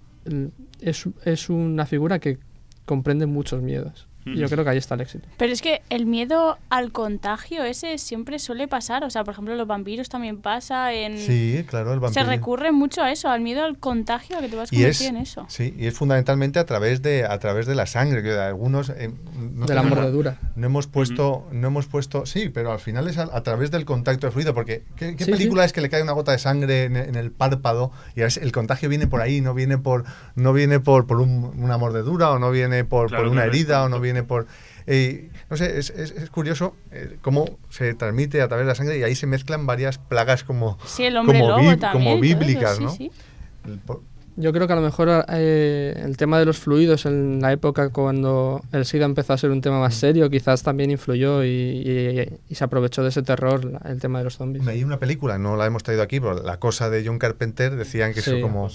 es, 0.81 1.05
es 1.23 1.49
una 1.49 1.85
figura 1.85 2.19
que 2.19 2.37
comprende 2.85 3.25
muchos 3.25 3.61
miedos. 3.61 4.07
Y 4.27 4.37
yo 4.37 4.49
creo 4.49 4.63
que 4.63 4.71
ahí 4.71 4.77
está 4.79 4.95
el 4.95 5.01
éxito. 5.01 5.27
Pero 5.37 5.53
es 5.53 5.61
que 5.61 5.83
el 5.91 6.07
miedo 6.07 6.57
al 6.71 6.91
contagio 6.91 7.63
ese 7.63 7.99
siempre 7.99 8.39
suele 8.39 8.67
pasar. 8.67 9.03
O 9.03 9.11
sea, 9.11 9.23
por 9.23 9.33
ejemplo, 9.33 9.53
los 9.53 9.67
vampiros 9.67 10.09
también 10.09 10.41
pasa. 10.41 10.91
En... 10.93 11.19
Sí, 11.19 11.63
claro, 11.67 11.93
el 11.93 11.99
Se 11.99 12.01
vampiro. 12.05 12.25
recurre 12.25 12.71
mucho 12.71 13.03
a 13.03 13.11
eso, 13.11 13.29
al 13.29 13.41
miedo 13.41 13.63
al 13.63 13.77
contagio, 13.77 14.39
a 14.39 14.41
que 14.41 14.47
te 14.49 14.55
vas 14.55 14.73
a 14.73 14.75
es, 14.75 15.01
en 15.01 15.17
eso. 15.17 15.45
sí, 15.47 15.75
y 15.77 15.85
es 15.85 15.93
fundamentalmente 15.93 16.57
a 16.57 16.65
través 16.65 17.03
de 17.03 17.23
a 17.23 17.37
través 17.37 17.67
de 17.67 17.75
la 17.75 17.85
sangre 17.85 18.23
que 18.23 18.31
algunos 18.31 18.89
eh, 18.89 19.11
no 19.53 19.67
De 19.67 19.75
la 19.75 19.83
mordedura. 19.83 20.39
No 20.55 20.67
hemos 20.67 20.87
puesto 20.87 21.47
no 21.51 21.67
hemos 21.67 21.85
puesto 21.87 22.25
sí 22.25 22.49
pero 22.49 22.71
al 22.71 22.79
final 22.79 23.07
es 23.07 23.17
a, 23.17 23.23
a 23.23 23.43
través 23.43 23.71
del 23.71 23.83
contacto 23.85 24.25
de 24.27 24.31
fluido 24.31 24.53
porque 24.53 24.83
qué, 24.95 25.15
qué 25.15 25.25
Sí, 25.25 25.31
película 25.31 25.63
sí. 25.63 25.67
es 25.67 25.73
que 25.73 25.81
le 25.81 25.89
cae 25.89 26.01
una 26.01 26.13
gota 26.13 26.31
de 26.31 26.39
sangre 26.39 26.85
en, 26.85 26.95
en 26.95 27.15
el 27.15 27.31
párpado 27.31 27.91
y 28.15 28.21
es- 28.21 28.37
el 28.37 28.51
contagio 28.51 28.87
viene 28.89 29.07
por 29.07 29.21
ahí 29.21 29.41
no 29.41 29.53
viene 29.53 29.77
por 29.77 30.05
no 30.35 30.53
viene 30.53 30.79
por, 30.79 31.07
por 31.07 31.19
un- 31.19 31.51
una 31.61 31.77
mordedura 31.77 32.31
o 32.31 32.39
no 32.39 32.51
viene 32.51 32.85
por, 32.85 33.09
Claro, 33.09 33.23
por 33.25 33.31
una 33.31 33.43
herida 33.45 33.83
o 33.83 33.89
no 33.89 33.99
viene 33.99 34.23
por 34.23 34.47
eh, 34.87 35.29
no 35.49 35.57
sé 35.57 35.77
es, 35.77 35.89
es- 35.89 36.11
es 36.11 36.29
curioso 36.29 36.75
eh, 36.91 37.17
cómo 37.21 37.57
se 37.69 37.93
transmite 37.93 38.41
a 38.41 38.47
través 38.47 38.65
de 38.65 38.69
la 38.71 38.75
sangre 38.75 38.97
y 38.97 39.03
ahí 39.03 39.15
se 39.15 39.27
mezclan 39.27 39.65
varias 39.65 39.97
plagas 39.97 40.43
como 40.43 40.77
Sí, 40.85 41.03
el 41.03 41.17
hombre 41.17 41.39
como, 41.39 41.49
lobo 41.57 41.71
bí- 41.71 41.77
también. 41.79 41.91
como 41.91 42.23
y 42.23 42.29
todo 42.29 42.39
eso, 42.39 42.45
bíblicas 42.45 42.77
sí, 42.77 42.83
no 42.83 42.89
sí. 42.91 43.11
Yo 44.37 44.51
creo 44.51 44.67
que 44.67 44.73
a 44.73 44.75
lo 44.75 44.81
mejor 44.81 45.07
eh, 45.29 46.01
el 46.03 46.17
tema 46.17 46.39
de 46.39 46.45
los 46.45 46.57
fluidos 46.57 47.05
en 47.05 47.39
la 47.41 47.53
época 47.53 47.89
cuando 47.89 48.61
el 48.73 48.83
SIDA 48.85 49.05
empezó 49.05 49.31
a 49.31 49.37
ser 49.37 49.49
un 49.49 49.61
tema 49.61 49.79
más 49.79 49.95
serio, 49.95 50.29
quizás 50.29 50.61
también 50.61 50.91
influyó 50.91 51.41
y, 51.45 51.47
y- 51.47 52.39
y 52.49 52.55
se 52.55 52.63
aprovechó 52.65 53.01
de 53.01 53.09
ese 53.09 53.21
terror 53.23 53.63
la- 53.63 53.79
el 53.89 54.01
tema 54.01 54.17
de 54.17 54.25
los 54.25 54.35
zombies. 54.35 54.67
Hay 54.67 54.83
una 54.83 54.99
película, 54.99 55.37
no 55.37 55.55
la 55.55 55.65
hemos 55.65 55.83
traído 55.83 56.03
aquí, 56.03 56.19
pero 56.19 56.33
La 56.43 56.57
Cosa 56.59 56.89
de 56.89 57.05
John 57.05 57.17
Carpenter 57.17 57.77
decían 57.77 58.13
que 58.13 58.21
Sí. 58.21 58.31
eso 58.31 58.41
como 58.41 58.67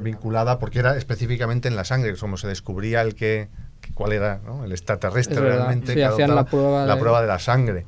vinculada, 0.00 0.58
porque 0.58 0.80
era 0.80 0.96
específicamente 0.96 1.68
en 1.68 1.76
la 1.76 1.84
sangre, 1.84 2.16
como 2.16 2.36
se 2.36 2.48
descubría 2.48 3.00
el 3.02 3.14
que, 3.14 3.46
que 3.82 3.92
cuál 3.94 4.12
era 4.14 4.40
¿no? 4.44 4.64
el 4.64 4.72
extraterrestre 4.72 5.36
Es 5.36 5.40
realmente. 5.42 5.92
Sí, 5.92 5.94
que 5.94 6.04
hacían 6.04 6.30
la 6.34 6.40
adoptaba 6.40 6.50
prueba 6.60 6.86
la 6.86 6.94
de- 6.96 7.00
prueba 7.00 7.20
de 7.22 7.28
la 7.28 7.38
sangre. 7.38 7.86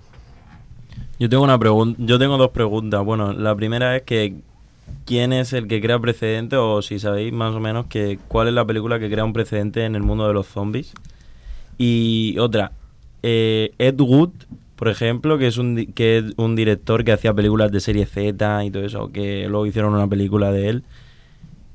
Yo 1.19 1.29
tengo 1.29 1.43
una 1.43 1.59
pregunta, 1.59 2.01
yo 2.05 2.21
tengo 2.21 2.37
dos 2.39 2.51
preguntas. 2.51 3.03
Bueno, 3.05 3.33
la 3.33 3.55
primera 3.57 3.97
es 3.97 4.03
que 4.03 4.37
quién 5.05 5.33
es 5.33 5.53
el 5.53 5.69
que 5.69 5.81
crea 5.81 5.99
precedente 5.99 6.57
o 6.57 6.83
si 6.83 6.99
sabéis 6.99 7.33
más 7.33 7.55
o 7.55 7.61
menos 7.61 7.87
que 7.87 8.19
cuál 8.29 8.49
es 8.49 8.55
la 8.55 8.65
película 8.67 8.99
que 8.99 9.11
crea 9.11 9.25
un 9.25 9.33
precedente 9.33 9.85
en 9.85 9.95
el 9.95 10.03
mundo 10.03 10.27
de 10.27 10.35
los 10.35 10.47
zombies. 10.47 10.93
Y 11.79 12.37
otra, 12.39 12.73
eh, 13.23 13.73
Ed 13.79 14.01
Wood, 14.01 14.31
por 14.77 14.89
ejemplo, 14.89 15.39
que 15.39 15.47
es 15.47 15.59
un 15.59 15.93
que 15.95 16.19
es 16.19 16.25
un 16.37 16.57
director 16.57 17.05
que 17.05 17.13
hacía 17.13 17.33
películas 17.33 17.73
de 17.73 17.81
serie 17.81 18.07
Z 18.07 18.65
y 18.65 18.71
todo 18.71 18.85
eso, 18.85 19.13
que 19.13 19.47
luego 19.49 19.67
hicieron 19.67 19.95
una 19.95 20.09
película 20.09 20.51
de 20.53 20.69
él. 20.69 20.85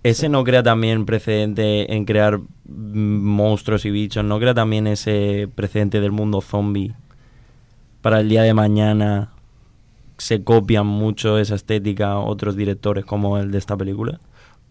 ¿Ese 0.03 0.30
no 0.30 0.43
crea 0.43 0.64
también 0.64 1.05
precedente 1.05 1.93
en 1.93 2.05
crear 2.05 2.39
mm, 2.39 2.43
monstruos 2.66 3.86
y 3.86 3.91
bichos? 3.91 4.26
¿No 4.26 4.39
crea 4.39 4.53
también 4.53 4.88
ese 4.88 5.47
precedente 5.53 6.01
del 6.01 6.12
mundo 6.12 6.41
zombie? 6.41 6.93
Para 8.01 8.20
el 8.20 8.30
día 8.30 8.41
de 8.41 8.53
mañana 8.55 9.30
se 10.22 10.43
copian 10.43 10.86
mucho 10.86 11.39
esa 11.39 11.55
estética 11.55 12.19
otros 12.19 12.55
directores 12.55 13.05
como 13.05 13.39
el 13.39 13.49
de 13.49 13.57
esta 13.57 13.76
película. 13.76 14.19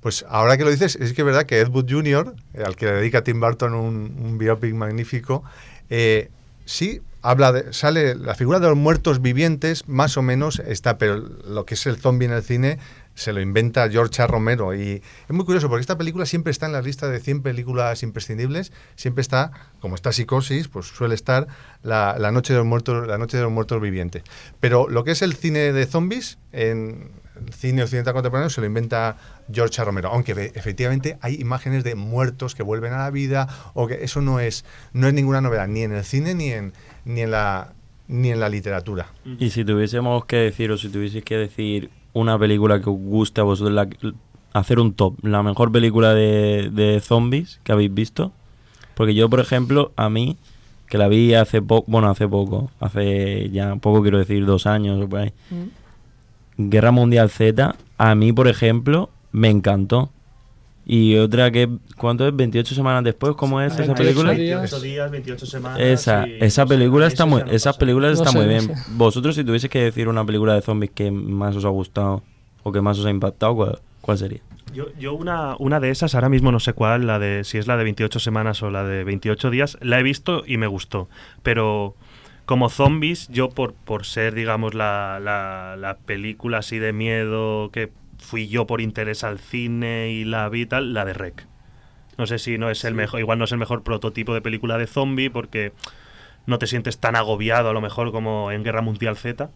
Pues 0.01 0.25
ahora 0.29 0.57
que 0.57 0.63
lo 0.63 0.71
dices, 0.71 0.95
es 0.95 1.13
que 1.13 1.23
es 1.23 1.27
verdad 1.27 1.45
que 1.45 1.59
Ed 1.59 1.69
Wood 1.71 1.91
Jr., 1.91 2.37
eh, 2.55 2.63
al 2.65 2.77
que 2.77 2.87
le 2.87 2.93
dedica 2.93 3.25
Tim 3.25 3.41
Burton 3.41 3.75
un, 3.75 4.39
biopic 4.39 4.73
magnífico, 4.75 5.43
eh, 5.89 6.31
sí 6.67 7.01
habla 7.21 7.51
de, 7.51 7.73
sale 7.73 8.15
la 8.15 8.37
figura 8.37 8.61
de 8.61 8.69
los 8.69 8.77
muertos 8.77 9.21
vivientes, 9.21 9.89
más 9.89 10.17
o 10.17 10.23
menos 10.23 10.61
está, 10.61 10.99
pero 10.99 11.17
lo 11.17 11.67
que 11.67 11.75
es 11.75 11.85
el 11.87 11.97
zombie 11.97 12.27
en 12.27 12.33
el 12.33 12.45
cine 12.45 12.79
se 13.21 13.35
lo 13.35 13.41
inventa 13.41 13.89
George 13.91 14.23
A. 14.23 14.27
Romero. 14.27 14.75
Y 14.75 15.03
es 15.03 15.31
muy 15.31 15.45
curioso 15.45 15.69
porque 15.69 15.83
esta 15.83 15.99
película 15.99 16.25
siempre 16.25 16.51
está 16.51 16.65
en 16.65 16.73
la 16.73 16.81
lista 16.81 17.07
de 17.09 17.21
100 17.21 17.43
películas 17.43 18.03
imprescindibles. 18.03 18.73
Siempre 18.97 19.21
está, 19.21 19.53
como 19.81 19.95
está 19.95 20.11
Psicosis, 20.11 20.69
pues 20.69 20.87
suele 20.87 21.15
estar 21.15 21.47
la, 21.83 22.17
la 22.19 22.33
noche, 22.33 22.55
de 22.55 22.61
los 22.61 22.67
muertos, 22.67 23.07
la 23.07 23.19
noche 23.19 23.37
de 23.37 23.43
los 23.43 23.53
Muertos 23.53 23.79
Vivientes. 23.81 24.23
Pero 24.59 24.89
lo 24.89 25.05
que 25.05 25.11
es 25.11 25.21
el 25.21 25.35
cine 25.35 25.73
de 25.73 25.85
zombies, 25.85 26.39
en 26.53 27.11
cine 27.55 27.83
occidental 27.83 28.15
contemporáneo, 28.15 28.49
se 28.49 28.63
lo 28.63 28.67
inventa 28.67 29.19
George 29.53 29.83
A. 29.83 29.85
Romero. 29.85 30.09
Aunque 30.09 30.53
efectivamente 30.55 31.19
hay 31.21 31.35
imágenes 31.35 31.85
de 31.85 31.97
muertos 31.97 32.55
que 32.55 32.63
vuelven 32.63 32.95
a 32.95 32.99
la 32.99 33.11
vida, 33.11 33.49
o 33.75 33.87
que 33.87 34.03
eso 34.03 34.23
no 34.23 34.41
es, 34.41 34.65
no 34.95 35.09
es 35.09 35.13
ninguna 35.13 35.43
novedad, 35.43 35.69
ni 35.69 35.83
en 35.83 35.93
el 35.93 36.05
cine 36.05 36.35
ni 36.35 36.53
en, 36.53 36.73
ni 37.05 37.21
en, 37.21 37.33
la, 37.33 37.75
ni 38.09 38.31
en 38.31 38.41
la 38.41 38.49
literatura. 38.49 39.09
Y 39.39 39.51
si 39.51 39.63
tuviésemos 39.63 40.25
que 40.25 40.37
decir, 40.37 40.71
o 40.71 40.79
si 40.79 40.89
tuvieseis 40.89 41.23
que 41.23 41.37
decir 41.37 41.91
una 42.13 42.39
película 42.39 42.81
que 42.81 42.91
os 42.91 42.97
guste 42.99 43.41
a 43.41 43.45
vosotros, 43.45 43.75
la- 43.75 43.89
hacer 44.53 44.81
un 44.81 44.93
top, 44.95 45.15
la 45.23 45.43
mejor 45.43 45.71
película 45.71 46.13
de, 46.15 46.71
de 46.73 47.01
zombies 47.01 47.61
que 47.63 47.73
habéis 47.73 47.93
visto. 47.95 48.33
Porque 48.95 49.15
yo, 49.15 49.29
por 49.31 49.41
ejemplo, 49.41 49.93
a 49.97 50.11
mí, 50.11 50.37
que 50.89 50.99
la 50.99 51.07
vi 51.09 51.35
hace 51.35 51.63
poco, 51.63 51.85
bueno, 51.91 52.11
hace 52.11 52.27
poco, 52.29 52.71
hace 52.81 53.49
ya 53.51 53.77
poco 53.77 54.03
quiero 54.03 54.19
decir, 54.19 54.45
dos 54.45 54.67
años 54.67 55.01
o 55.03 55.09
por 55.09 55.21
ahí, 55.21 55.33
Guerra 56.59 56.91
Mundial 56.91 57.31
Z, 57.31 57.75
a 57.97 58.15
mí, 58.15 58.33
por 58.33 58.49
ejemplo, 58.49 59.09
me 59.33 59.49
encantó. 59.49 60.11
Y 60.87 61.17
otra 61.17 61.51
que, 61.51 61.69
¿cuánto 61.97 62.27
es? 62.27 62.35
¿28 62.35 62.65
semanas 62.75 63.05
después? 63.05 63.35
¿Cómo 63.37 63.61
es 63.61 63.73
esa 63.75 63.93
28 63.95 64.03
película? 64.03 64.33
días. 64.33 64.61
28 64.61 64.81
días, 64.83 65.11
28 65.11 65.47
semanas. 65.47 65.79
Esa, 65.81 66.27
y- 66.27 66.39
esa 66.41 66.67
película 66.67 67.07
está 67.07 67.27
muy, 67.27 67.43
Esa 67.43 67.53
esas 67.55 67.77
películas 67.77 68.19
están 68.19 68.35
muy 68.35 68.47
bien. 68.47 68.73
Vosotros 68.97 69.35
si 69.37 69.45
tuvieseis 69.45 69.71
que 69.71 69.83
decir 69.85 70.09
una 70.09 70.25
película 70.25 70.55
de 70.55 70.63
zombies 70.63 70.91
que 70.93 71.11
más 71.11 71.55
os 71.55 71.65
ha 71.65 71.69
gustado 71.69 72.23
o 72.63 72.73
que 72.73 72.81
más 72.81 72.99
os 72.99 73.07
ha 73.07 73.11
impactado, 73.11 73.55
¿cuál, 73.55 73.79
cuál 74.01 74.19
sería? 74.19 74.41
Yo, 74.73 74.87
yo 74.99 75.15
una, 75.15 75.57
una 75.59 75.81
de 75.81 75.91
esas, 75.91 76.15
ahora 76.15 76.29
mismo 76.29 76.53
no 76.53 76.61
sé 76.61 76.73
cuál, 76.73 77.07
la 77.07 77.19
de 77.19 77.43
si 77.45 77.59
es 77.59 77.67
la 77.67 77.77
de 77.77 77.85
28 77.85 78.19
semanas 78.21 78.63
o 78.63 78.71
la 78.71 78.85
de 78.85 79.03
28 79.05 79.51
días, 79.51 79.77
la 79.81 79.99
he 79.99 80.03
visto 80.03 80.45
y 80.47 80.57
me 80.59 80.67
gustó. 80.69 81.09
Pero 81.43 81.95
como 82.47 82.69
zombies, 82.69 83.29
yo 83.29 83.49
por, 83.49 83.75
por 83.75 84.07
ser, 84.07 84.35
digamos, 84.35 84.75
la, 84.75 85.19
la, 85.23 85.77
la 85.79 85.97
película 85.99 86.59
así 86.59 86.79
de 86.79 86.93
miedo 86.93 87.71
que 87.73 87.91
fui 88.21 88.49
yo 88.49 88.67
por 88.67 88.81
interés 88.81 89.25
al 89.25 89.39
cine 89.39 90.11
y 90.11 90.25
la 90.25 90.49
vi 90.49 90.63
y 90.63 90.67
tal, 90.67 90.95
la 90.95 91.05
de 91.05 91.15
Rec. 91.15 91.47
No 92.19 92.27
sé 92.27 92.39
si 92.39 92.59
no 92.59 92.71
es 92.71 92.85
el 92.85 92.95
mejor, 92.95 93.21
igual 93.21 93.39
no 93.39 93.45
es 93.45 93.53
el 93.53 93.59
mejor 93.59 93.83
prototipo 93.83 94.35
de 94.35 94.43
película 94.43 94.77
de 94.79 94.87
zombie 94.87 95.31
porque 95.31 95.73
no 96.47 96.59
te 96.59 96.67
sientes 96.67 96.99
tan 96.99 97.17
agobiado 97.17 97.71
a 97.71 97.73
lo 97.73 97.81
mejor 97.81 98.13
como 98.13 98.51
en 98.53 98.63
Guerra 98.63 98.83
Mundial 98.83 99.17
Z. 99.17 99.51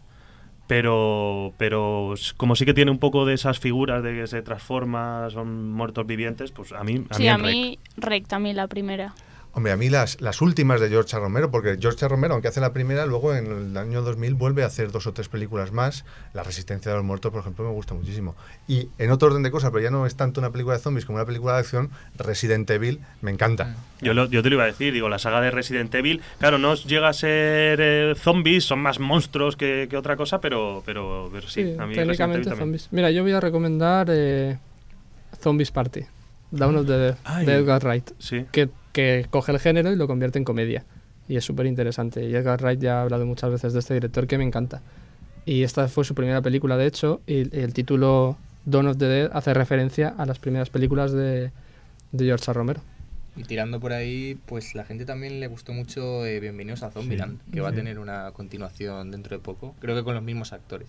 Pero, 0.67 1.53
pero 1.57 2.15
como 2.37 2.55
sí 2.55 2.65
que 2.65 2.73
tiene 2.73 2.89
un 2.89 2.97
poco 2.97 3.25
de 3.27 3.35
esas 3.35 3.59
figuras 3.59 4.01
de 4.01 4.15
que 4.15 4.25
se 4.27 4.41
transforma, 4.41 5.29
son 5.29 5.71
muertos 5.71 6.07
vivientes, 6.07 6.51
pues 6.51 6.71
a 6.71 6.83
mí, 6.83 7.05
a 7.11 7.13
Sí, 7.13 7.21
mí, 7.23 7.29
a 7.29 7.35
en 7.35 7.39
Rec. 7.43 7.51
mí 7.53 7.79
Rec 7.97 8.27
también 8.27 8.55
la 8.55 8.67
primera. 8.67 9.13
Hombre, 9.57 9.71
a 9.71 9.77
mí 9.77 9.89
las, 9.89 10.19
las 10.19 10.41
últimas 10.41 10.81
de 10.81 10.89
George. 10.89 11.17
Romero, 11.17 11.49
porque 11.49 11.77
George. 11.79 12.05
Romero, 12.09 12.33
aunque 12.33 12.49
hace 12.49 12.59
la 12.59 12.73
primera, 12.73 13.05
luego 13.05 13.33
en 13.33 13.45
el 13.71 13.77
año 13.77 14.01
2000 14.01 14.33
vuelve 14.33 14.63
a 14.63 14.65
hacer 14.65 14.91
dos 14.91 15.07
o 15.07 15.13
tres 15.13 15.29
películas 15.29 15.71
más. 15.71 16.03
La 16.33 16.43
Resistencia 16.43 16.91
de 16.91 16.97
los 16.97 17.05
Muertos, 17.05 17.31
por 17.31 17.39
ejemplo, 17.39 17.63
me 17.63 17.71
gusta 17.71 17.93
muchísimo. 17.93 18.35
Y 18.67 18.89
en 18.97 19.11
otro 19.11 19.29
orden 19.29 19.43
de 19.43 19.51
cosas, 19.51 19.71
pero 19.71 19.81
ya 19.81 19.91
no 19.91 20.05
es 20.05 20.15
tanto 20.15 20.41
una 20.41 20.49
película 20.51 20.75
de 20.75 20.81
zombies 20.83 21.05
como 21.05 21.15
una 21.19 21.25
película 21.25 21.53
de 21.53 21.59
acción, 21.59 21.89
Resident 22.17 22.69
Evil 22.69 22.99
me 23.21 23.31
encanta. 23.31 23.77
Yo, 24.01 24.13
lo- 24.13 24.25
yo 24.25 24.43
te 24.43 24.49
lo 24.49 24.55
iba 24.55 24.63
a 24.65 24.67
decir, 24.67 24.91
digo, 24.93 25.07
la 25.07 25.19
saga 25.19 25.39
de 25.39 25.51
Resident 25.51 25.95
Evil, 25.95 26.21
claro, 26.37 26.57
no 26.57 26.75
llega 26.75 27.07
a 27.07 27.13
ser 27.13 27.79
eh, 27.81 28.13
zombies, 28.17 28.65
son 28.65 28.79
más 28.79 28.99
monstruos 28.99 29.55
que, 29.55 29.87
que 29.89 29.95
otra 29.95 30.17
cosa, 30.17 30.41
pero, 30.41 30.83
pero, 30.85 31.29
pero 31.31 31.47
sí, 31.47 31.63
Sí, 31.63 31.75
a 31.79 31.85
mí 31.87 31.95
Resident 31.95 32.35
Evil 32.45 32.55
zombies. 32.57 32.89
Mira, 32.91 33.09
yo 33.09 33.23
voy 33.23 33.31
a 33.31 33.39
recomendar 33.39 34.07
eh, 34.11 34.57
Zombies 35.41 35.71
Party, 35.71 36.01
Dawn 36.51 36.75
of 36.75 36.85
the 36.87 36.93
Dead, 36.97 37.15
Ay. 37.23 37.45
de 37.45 37.55
Edgar 37.55 37.81
Wright, 37.85 38.11
Sí. 38.19 38.45
que, 38.51 38.67
que 38.95 39.27
coge 39.29 39.51
el 39.51 39.59
género 39.59 39.91
y 39.91 39.97
lo 39.97 40.07
convierte 40.07 40.39
en 40.39 40.45
comedia. 40.45 40.85
Y 41.27 41.35
es 41.35 41.43
súper 41.43 41.65
interesante. 41.65 42.23
Y 42.27 42.33
Edgar 42.33 42.61
Wright 42.61 42.79
ya 42.79 42.99
ha 42.99 43.01
hablado 43.01 43.25
muchas 43.25 43.51
veces 43.51 43.73
de 43.73 43.79
este 43.79 43.93
director 43.95 44.25
que 44.25 44.37
me 44.37 44.45
encanta. 44.45 44.81
Y 45.45 45.63
esta 45.63 45.87
fue 45.89 46.05
su 46.05 46.15
primera 46.15 46.41
película, 46.41 46.77
de 46.77 46.85
hecho, 46.87 47.21
y 47.27 47.55
el 47.55 47.73
título 47.73 48.37
Dawn 48.65 48.87
of 48.87 48.97
the 48.97 49.05
Dead 49.05 49.29
hace 49.33 49.53
referencia 49.53 50.09
a 50.17 50.25
las 50.25 50.39
primeras 50.39 50.69
películas 50.69 51.11
de, 51.11 51.51
de 52.13 52.25
George 52.25 52.49
A. 52.49 52.53
Romero. 52.53 52.81
Y 53.35 53.43
tirando 53.43 53.81
por 53.81 53.91
ahí, 53.91 54.37
pues 54.45 54.75
la 54.75 54.85
gente 54.85 55.03
también 55.05 55.41
le 55.41 55.47
gustó 55.47 55.73
mucho 55.73 56.25
eh, 56.25 56.39
Bienvenidos 56.39 56.83
a 56.83 56.89
Zombieland, 56.89 57.41
que 57.51 57.59
va 57.59 57.67
a 57.67 57.71
Sí. 57.71 57.77
tener 57.77 57.99
una 57.99 58.31
continuación 58.31 59.11
dentro 59.11 59.35
de 59.35 59.43
poco, 59.43 59.75
creo 59.81 59.93
que 59.93 60.03
con 60.05 60.15
los 60.15 60.23
mismos 60.23 60.53
actores. 60.53 60.87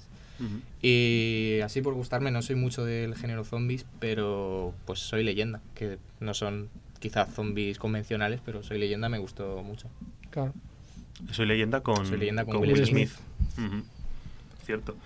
Y 0.81 1.59
así 1.65 1.81
por 1.83 1.95
gustarme, 1.95 2.31
no 2.31 2.41
soy 2.43 2.57
mucho 2.57 2.85
del 2.85 3.15
género 3.17 3.43
zombies, 3.45 3.85
pero 3.99 4.73
pues 4.85 5.01
soy 5.01 5.25
leyenda, 5.25 5.61
que 5.75 5.99
no 6.21 6.35
son 6.35 6.69
quizás 6.99 7.33
zombies 7.33 7.79
convencionales, 7.79 8.41
pero 8.45 8.63
soy 8.63 8.79
leyenda 8.79 9.09
me 9.09 9.19
gustó 9.19 9.63
mucho. 9.63 9.89
Claro. 10.31 10.53
Soy 11.31 11.47
leyenda 11.47 11.81
con, 11.81 12.07
Soy 12.07 12.19
leyenda 12.19 12.45
con 12.45 12.57
Will 12.57 12.73
Will 12.73 12.87
Smith. 12.87 13.11
Cierto. 14.65 14.97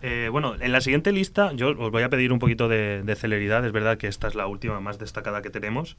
Eh, 0.00 0.28
bueno, 0.30 0.54
en 0.60 0.72
la 0.72 0.80
siguiente 0.80 1.12
lista 1.12 1.52
yo 1.52 1.70
os 1.70 1.90
voy 1.90 2.02
a 2.02 2.08
pedir 2.08 2.32
un 2.32 2.38
poquito 2.38 2.68
de, 2.68 3.02
de 3.02 3.16
celeridad. 3.16 3.64
Es 3.66 3.72
verdad 3.72 3.98
que 3.98 4.06
esta 4.06 4.28
es 4.28 4.34
la 4.34 4.46
última 4.46 4.80
más 4.80 4.98
destacada 4.98 5.42
que 5.42 5.50
tenemos. 5.50 5.96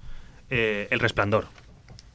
Eh, 0.49 0.87
el 0.89 0.99
Resplandor. 0.99 1.47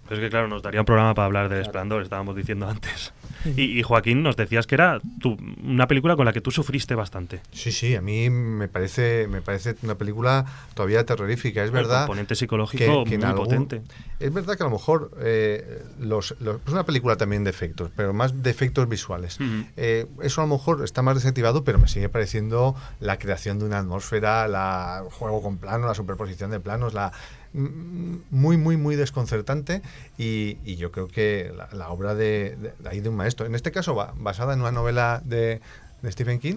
Pero 0.09 0.20
es 0.20 0.24
que, 0.26 0.30
claro, 0.30 0.48
nos 0.48 0.62
daría 0.62 0.80
un 0.80 0.86
programa 0.86 1.14
para 1.14 1.26
hablar 1.26 1.48
de 1.48 1.59
Resplandor, 1.59 2.02
estábamos 2.02 2.36
diciendo 2.36 2.68
antes. 2.68 3.12
Y, 3.57 3.78
y, 3.78 3.82
Joaquín, 3.82 4.22
nos 4.22 4.36
decías 4.36 4.66
que 4.66 4.74
era 4.74 5.00
tu- 5.20 5.36
una 5.62 5.86
película 5.86 6.16
con 6.16 6.24
la 6.24 6.32
que 6.32 6.40
tú 6.40 6.50
sufriste 6.50 6.94
bastante. 6.94 7.40
Sí, 7.52 7.72
sí, 7.72 7.94
a 7.94 8.00
mí 8.00 8.30
me 8.30 8.68
parece, 8.68 9.26
me 9.28 9.42
parece 9.42 9.76
una 9.82 9.96
película 9.96 10.44
todavía 10.74 11.05
terrorífica. 11.05 11.61
Es 11.62 11.68
El 11.68 11.72
verdad. 11.72 12.00
componente 12.07 12.34
psicológico 12.34 13.05
muy 13.07 13.18
potente. 13.34 13.82
Es 14.20 14.32
verdad 14.32 14.57
que 14.57 14.62
a 14.62 14.66
lo 14.66 14.72
mejor 14.72 15.11
eh, 15.20 15.82
los, 16.00 16.34
los- 16.40 16.61
es 16.66 16.72
una 16.72 16.84
película 16.84 17.16
también 17.16 17.44
de 17.44 17.50
efectos, 17.50 17.90
pero 17.94 18.12
más 18.14 18.42
de 18.42 18.50
efectos 18.50 18.88
visuales. 18.88 19.38
Eh, 19.76 20.07
eso 20.22 20.40
a 20.40 20.46
lo 20.46 20.55
mejor 20.55 20.82
está 20.84 21.02
más 21.02 21.14
desactivado, 21.14 21.64
pero 21.64 21.78
me 21.78 21.88
sigue 21.88 22.09
pareciendo 22.09 22.74
la 23.00 23.18
creación 23.18 23.59
de 23.59 23.66
una 23.66 23.78
atmósfera, 23.78 24.48
la 24.48 25.02
el 25.05 25.11
juego 25.11 25.42
con 25.42 25.59
planos, 25.59 25.86
la 25.86 25.94
superposición 25.94 26.50
de 26.50 26.61
planos, 26.61 26.94
la 26.94 27.12
muy, 27.55 28.57
muy, 28.57 28.76
muy 28.76 28.96
desconcertante 28.96 29.80
y, 30.18 30.59
y 30.64 30.76
yo 30.76 30.90
creo 30.90 31.09
que 31.09 31.52
la, 31.57 31.68
la 31.72 31.88
obra 31.90 32.14
de, 32.14 32.57
de, 32.61 32.72
de 32.78 32.88
ahí 32.88 33.00
de 33.00 33.09
un 33.09 33.16
maestro, 33.16 33.46
en 33.46 33.55
este 33.55 33.70
caso 33.72 33.94
ba- 33.94 34.12
basada 34.16 34.55
en 34.55 34.61
una 34.61 34.72
novela 34.72 35.22
de, 35.24 35.61
de 36.02 36.12
Stephen 36.12 36.40
King, 36.40 36.57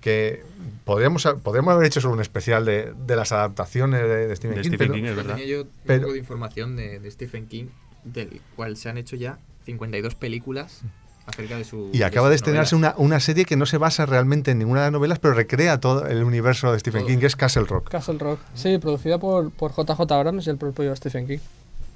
que 0.00 0.42
podríamos, 0.84 1.26
podríamos 1.42 1.72
haber 1.74 1.86
hecho 1.86 2.00
solo 2.00 2.14
un 2.14 2.20
especial 2.20 2.64
de, 2.64 2.92
de 3.06 3.16
las 3.16 3.32
adaptaciones 3.32 4.02
de, 4.02 4.26
de 4.28 4.36
Stephen 4.36 4.56
De 4.56 4.62
King, 4.62 4.68
Stephen 4.70 4.78
pero- 4.88 4.94
King, 4.94 5.04
es 5.04 5.16
verdad. 5.16 5.34
Tenía 5.36 5.46
yo 5.50 5.62
un 5.62 5.68
Pero- 5.86 6.00
poco 6.02 6.12
de 6.14 6.18
información 6.18 6.76
de, 6.76 6.98
de 7.00 7.10
Stephen 7.10 7.46
King, 7.46 7.66
del 8.04 8.40
cual 8.56 8.76
se 8.76 8.88
han 8.88 8.98
hecho 8.98 9.16
ya 9.16 9.38
52 9.66 10.14
películas 10.14 10.82
acerca 11.28 11.56
de 11.56 11.64
su... 11.64 11.90
Y 11.92 12.02
acaba 12.02 12.28
de 12.28 12.36
estrenarse 12.36 12.74
una, 12.74 12.94
una 12.96 13.20
serie 13.20 13.44
que 13.44 13.56
no 13.56 13.66
se 13.66 13.78
basa 13.78 14.06
realmente 14.06 14.50
en 14.50 14.58
ninguna 14.58 14.80
de 14.80 14.86
las 14.86 14.92
novelas, 14.92 15.18
pero 15.18 15.34
recrea 15.34 15.78
todo 15.78 16.06
el 16.06 16.24
universo 16.24 16.72
de 16.72 16.78
Stephen 16.78 17.02
Todo. 17.02 17.08
King, 17.08 17.18
que 17.18 17.26
es 17.26 17.36
Castle 17.36 17.64
Rock. 17.64 17.90
Castle 17.90 18.18
Rock. 18.18 18.40
Sí, 18.54 18.78
producida 18.78 19.18
por, 19.18 19.50
por 19.50 19.72
JJ 19.72 20.00
Abrams 20.12 20.46
y 20.46 20.50
el 20.50 20.56
propio 20.56 20.94
Stephen 20.96 21.26
King. 21.26 21.38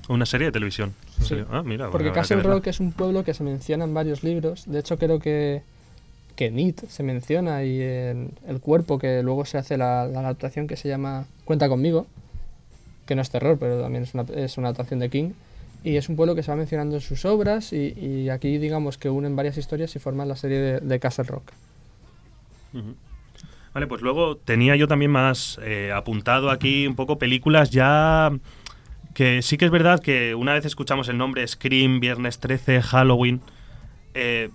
Una 0.09 0.27
serie 0.27 0.47
de 0.47 0.53
televisión. 0.53 0.95
¿En 1.21 1.25
Sí. 1.25 1.37
Ah, 1.51 1.63
mira, 1.65 1.91
Porque 1.91 2.13
Castle. 2.13 2.43
Rock 2.43 2.67
es 2.67 2.81
un 2.81 2.93
pueblo 2.93 3.25
que 3.25 3.35
se 3.35 3.45
menciona 3.45 3.85
en 3.85 3.95
varios 3.95 4.23
libros. 4.23 4.65
De 4.67 4.81
hecho, 4.81 4.99
creo 4.99 5.21
que, 5.21 5.63
que 6.37 6.51
Nit 6.51 6.89
se 6.89 7.03
menciona 7.03 7.65
y 7.65 7.81
en 7.81 8.33
El 8.47 8.61
Cuerpo, 8.61 8.99
que 8.99 9.23
luego 9.23 9.45
se 9.45 9.59
hace 9.59 9.77
la, 9.77 10.07
la 10.07 10.21
adaptación 10.21 10.67
que 10.67 10.77
se 10.77 10.89
llama 10.89 11.27
Cuenta 11.45 11.69
conmigo, 11.69 12.07
que 13.07 13.15
no 13.15 13.23
es 13.23 13.31
terror, 13.31 13.59
pero 13.59 13.81
también 13.81 14.03
es 14.05 14.15
una, 14.15 14.25
es 14.35 14.59
una 14.59 14.69
adaptación 14.69 15.01
de 15.01 15.09
King. 15.09 15.31
Y 15.85 15.97
es 15.97 16.09
un 16.09 16.17
pueblo 16.17 16.35
que 16.35 16.43
se 16.43 16.51
va 16.51 16.57
mencionando 16.57 16.97
en 16.97 17.01
sus 17.01 17.25
obras 17.25 17.73
y, 17.73 17.95
y 17.99 18.29
aquí 18.29 18.59
digamos 18.59 18.99
que 18.99 19.11
unen 19.11 19.35
varias 19.35 19.59
historias 19.59 19.95
y 19.97 19.99
forman 19.99 20.29
la 20.29 20.37
serie 20.37 20.81
de, 20.81 21.01
Castle 21.01 21.25
Rock. 21.25 21.53
Vale, 23.75 23.87
pues 23.87 24.03
luego 24.03 24.37
tenía 24.37 24.77
yo 24.77 24.87
también 24.87 25.11
más 25.11 25.59
eh, 25.63 25.93
apuntado 25.93 26.51
aquí 26.51 26.87
un 26.87 26.95
poco 26.95 27.19
películas 27.19 27.71
ya 27.71 28.31
que 29.15 29.43
sí 29.43 29.59
que 29.59 29.65
es 29.65 29.71
verdad 29.71 30.01
que 30.01 30.35
una 30.35 30.55
vez 30.55 30.65
escuchamos 30.65 31.09
el 31.09 31.19
nombre 31.19 31.47
Scream, 31.47 32.01
Viernes 32.01 32.39
13, 32.39 32.81
Halloween, 32.83 33.41
eh, 34.15 34.51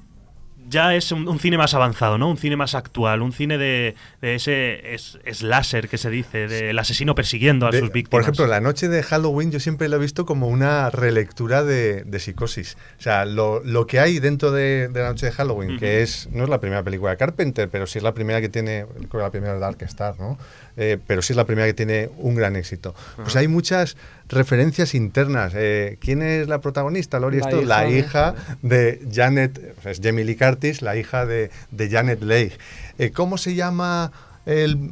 ya 0.69 0.93
es 0.95 1.11
un, 1.11 1.27
un 1.27 1.39
cine 1.39 1.57
más 1.57 1.73
avanzado, 1.73 2.17
¿no? 2.17 2.29
Un 2.29 2.37
cine 2.37 2.55
más 2.57 2.75
actual, 2.75 3.21
un 3.21 3.31
cine 3.31 3.57
de, 3.57 3.95
de 4.21 4.35
ese 4.35 4.93
es, 4.93 5.17
slasher 5.31 5.87
que 5.87 5.97
se 5.97 6.09
dice, 6.09 6.47
del 6.47 6.77
asesino 6.77 7.15
persiguiendo 7.15 7.67
a 7.67 7.71
De- 7.71 7.79
sus 7.79 7.91
víctimas. 7.91 8.09
por 8.11 8.21
ejemplo, 8.21 8.47
la 8.47 8.59
noche 8.59 8.87
de 8.89 9.01
Halloween 9.03 9.51
yo 9.51 9.59
siempre 9.59 9.87
lo 9.87 9.95
he 9.95 9.99
visto 9.99 10.25
como 10.25 10.47
una 10.47 10.89
relectura 10.89 11.63
de, 11.63 12.03
de 12.03 12.19
psicosis. 12.19 12.77
O 12.99 13.01
sea, 13.01 13.25
lo, 13.25 13.61
lo 13.63 13.87
que 13.87 13.99
hay 13.99 14.19
dentro 14.19 14.51
de, 14.51 14.87
de 14.89 15.01
la 15.01 15.09
noche 15.09 15.27
de 15.27 15.31
Halloween, 15.31 15.77
que 15.77 16.01
es 16.01 16.27
no 16.31 16.43
es 16.43 16.49
la 16.49 16.59
primera 16.59 16.83
película 16.83 17.11
de 17.11 17.17
Carpenter, 17.17 17.69
pero 17.69 17.87
sí 17.87 17.99
es 17.99 18.03
la 18.03 18.13
primera 18.13 18.41
que 18.41 18.49
tiene, 18.49 18.85
creo 18.97 19.09
que 19.09 19.17
la 19.19 19.31
primera 19.31 19.53
es 19.55 19.59
Dark 19.59 19.77
Star, 19.83 20.19
¿no? 20.19 20.37
Eh, 20.75 20.97
pero 21.07 21.21
sí 21.21 21.33
es 21.33 21.37
la 21.37 21.45
primera 21.45 21.65
que 21.67 21.73
tiene 21.73 22.09
un 22.17 22.35
gran 22.35 22.55
éxito. 22.55 22.93
Pues 23.15 23.35
hay 23.35 23.47
muchas 23.47 23.97
referencias 24.29 24.93
internas. 24.95 25.53
Eh, 25.55 25.97
¿Quién 25.99 26.21
es 26.21 26.47
la 26.47 26.59
protagonista, 26.61 27.19
Lori? 27.19 27.39
La 27.39 27.45
Esto, 27.45 27.61
la 27.61 27.89
hija 27.89 27.97
hija 27.97 28.35
de 28.61 29.01
Janet, 29.11 29.75
o 29.77 29.81
sea, 29.81 29.91
es 29.91 29.99
Jamie 30.01 30.25
Lee 30.25 30.35
Curtis, 30.35 30.81
la 30.81 30.95
hija 30.95 31.25
de, 31.25 31.49
de 31.71 31.89
Janet 31.89 32.21
Leigh. 32.21 32.57
Eh, 32.97 33.11
¿Cómo 33.11 33.37
se 33.37 33.55
llama 33.55 34.11
el, 34.45 34.91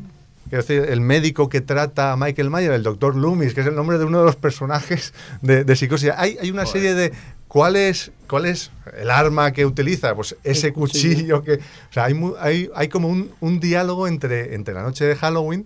Quiero 0.49 0.63
decir, 0.63 0.85
el 0.89 1.01
médico 1.01 1.49
que 1.49 1.61
trata 1.61 2.11
a 2.11 2.17
Michael 2.17 2.51
Myers, 2.51 2.75
el 2.75 2.83
doctor 2.83 3.15
Loomis, 3.15 3.55
que 3.55 3.61
es 3.61 3.67
el 3.67 3.75
nombre 3.75 3.97
de 3.97 4.05
uno 4.05 4.19
de 4.19 4.25
los 4.25 4.35
personajes 4.35 5.13
de, 5.41 5.63
de 5.63 5.75
Psicosis. 5.75 6.11
Hay, 6.15 6.37
hay 6.39 6.51
una 6.51 6.65
serie 6.65 6.93
de... 6.93 7.11
¿Cuál 7.47 7.75
es, 7.77 8.11
¿Cuál 8.27 8.45
es 8.45 8.69
el 8.97 9.09
arma 9.09 9.51
que 9.53 9.65
utiliza? 9.65 10.13
Pues 10.13 10.35
ese 10.43 10.71
cuchillo. 10.71 11.41
cuchillo 11.41 11.43
que... 11.43 11.53
O 11.53 11.93
sea, 11.93 12.05
hay, 12.05 12.15
hay, 12.39 12.69
hay 12.75 12.89
como 12.89 13.07
un, 13.07 13.31
un 13.39 13.59
diálogo 13.59 14.07
entre, 14.07 14.53
entre 14.53 14.73
la 14.73 14.83
noche 14.83 15.05
de 15.05 15.15
Halloween 15.15 15.65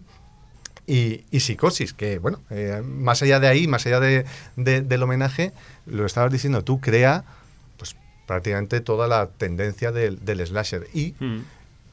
y, 0.90 1.24
y 1.32 1.40
psicosis, 1.42 1.94
que 1.94 2.18
bueno, 2.20 2.40
eh, 2.50 2.82
más 2.84 3.22
allá 3.22 3.40
de 3.40 3.48
ahí, 3.48 3.68
más 3.68 3.86
allá 3.86 4.00
de, 4.00 4.26
de- 4.56 4.82
del 4.82 5.04
homenaje, 5.04 5.54
lo 5.86 6.06
estabas 6.06 6.32
diciendo 6.32 6.64
tú, 6.64 6.82
crea 6.82 7.24
pues 7.78 7.96
prácticamente 8.26 8.82
toda 8.82 9.08
la 9.08 9.28
tendencia 9.28 9.92
del, 9.92 10.26
del 10.26 10.46
slasher 10.46 10.88
y 10.94 11.14
Mm. 11.20 11.40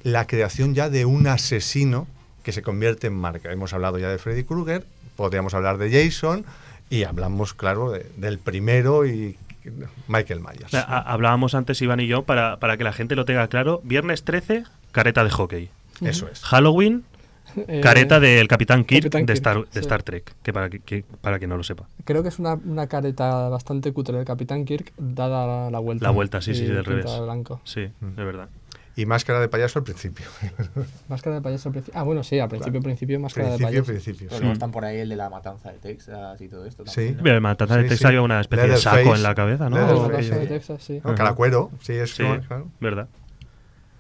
la 0.03 0.27
creación 0.27 0.75
ya 0.75 0.89
de 0.89 1.05
un 1.05 1.27
asesino 1.27 2.07
que 2.43 2.53
se 2.53 2.63
convierte 2.63 3.07
en 3.09 3.15
marca. 3.15 3.53
Hemos 3.53 3.73
hablado 3.75 3.99
ya 3.99 4.09
de 4.09 4.19
Freddy 4.19 4.45
Krueger, 4.45 4.87
podríamos 5.17 5.53
hablar 5.55 5.79
de 5.79 5.91
Jason 5.91 6.45
y 6.91 7.03
hablamos, 7.05 7.55
claro, 7.55 7.91
de- 7.91 8.07
del 8.17 8.39
primero 8.39 9.05
y 9.07 9.37
Michael 10.07 10.41
Myers. 10.41 10.73
Hablábamos 10.75 11.55
antes, 11.57 11.83
Iván 11.83 11.99
y 12.01 12.07
yo, 12.07 12.23
para, 12.23 12.59
para 12.61 12.77
que 12.77 12.85
la 12.85 12.93
gente 12.93 13.17
lo 13.17 13.25
tenga 13.25 13.49
claro. 13.49 13.81
Viernes 13.83 14.23
13, 14.23 14.63
careta 14.93 15.25
de 15.25 15.31
hockey. 15.31 15.71
Eso 16.01 16.29
es. 16.29 16.41
Halloween, 16.45 17.05
Eh, 17.69 17.81
careta 17.83 18.21
del 18.21 18.49
Capitán 18.49 18.85
Kirk, 18.85 19.05
Capitán 19.05 19.27
de, 19.27 19.33
Kirk, 19.33 19.37
Star, 19.37 19.57
de 19.65 19.67
sí. 19.73 19.79
Star 19.81 20.03
Trek, 20.03 20.35
que 20.43 20.53
para 20.53 20.69
que, 20.71 20.81
que- 20.81 21.05
para 21.21 21.39
que 21.39 21.47
no 21.47 21.57
lo 21.57 21.63
sepa. 21.63 21.89
Creo 22.05 22.23
que 22.23 22.29
es 22.29 22.39
una, 22.39 22.55
una 22.55 22.87
careta 22.87 23.49
bastante 23.49 23.93
cutre 23.93 24.17
del 24.17 24.27
Capitán 24.27 24.65
Kirk 24.65 24.93
dada 24.99 25.47
la, 25.65 25.71
la 25.71 25.79
vuelta. 25.79 26.05
La 26.05 26.11
vuelta, 26.11 26.41
sí, 26.41 26.55
sí, 26.55 26.65
Y 26.65 26.67
del 26.67 26.85
revés. 26.85 27.05
de 27.11 27.21
blanco. 27.21 27.61
Sí, 27.65 27.89
Mm. 28.01 28.15
de 28.17 28.25
verdad. 28.25 28.49
Y 28.99 29.05
máscara 29.05 29.41
de 29.41 29.49
payaso 29.49 29.79
al 29.79 29.85
principio. 29.85 30.25
Máscara 31.09 31.37
de 31.37 31.43
payaso 31.43 31.69
al 31.69 31.73
principio. 31.75 32.01
Ah, 32.01 32.03
bueno, 32.03 32.23
sí, 32.25 32.39
al 32.39 32.49
principio, 32.49 32.81
Claro. 32.81 32.85
principio, 32.85 33.21
máscara 33.21 33.49
principio, 33.49 33.67
de 33.69 33.73
payaso. 33.83 33.93
principio. 33.93 34.29
Pero 34.31 34.41
sí. 34.47 34.53
están 34.53 34.71
por 34.71 34.85
ahí 34.87 34.99
el 35.01 35.09
de 35.11 35.17
la 35.17 35.29
matanza 35.29 35.71
de 35.71 35.79
Texas 35.79 36.41
y 36.41 36.49
todo 36.49 36.65
esto. 36.65 36.85
Sí. 36.87 36.95
también, 36.95 37.17
¿no? 37.19 37.23
Pero 37.23 37.41
Matanza 37.43 37.77
de 37.77 37.83
Sí, 37.83 37.89
Texas 37.91 37.99
sí. 38.01 38.07
había 38.07 38.23
una 38.23 38.41
especie 38.41 38.63
de 38.63 38.69
Leatherface. 38.69 39.03
saco 39.05 39.15
en 39.17 39.23
la 39.23 39.35
cabeza, 39.35 39.69
¿no? 39.69 39.77
La 39.77 39.87
sí, 39.89 40.11
casa 40.11 40.37
de 40.37 40.43
sí. 40.45 40.49
Texas, 40.49 40.83
sí. 40.83 41.01
No, 41.05 41.15
Calacuero, 41.15 41.71
sí, 41.83 41.93
es 41.93 42.15
Sí, 42.15 42.23
como- 42.23 42.41
claro. 42.41 42.69
verdad. 42.81 43.09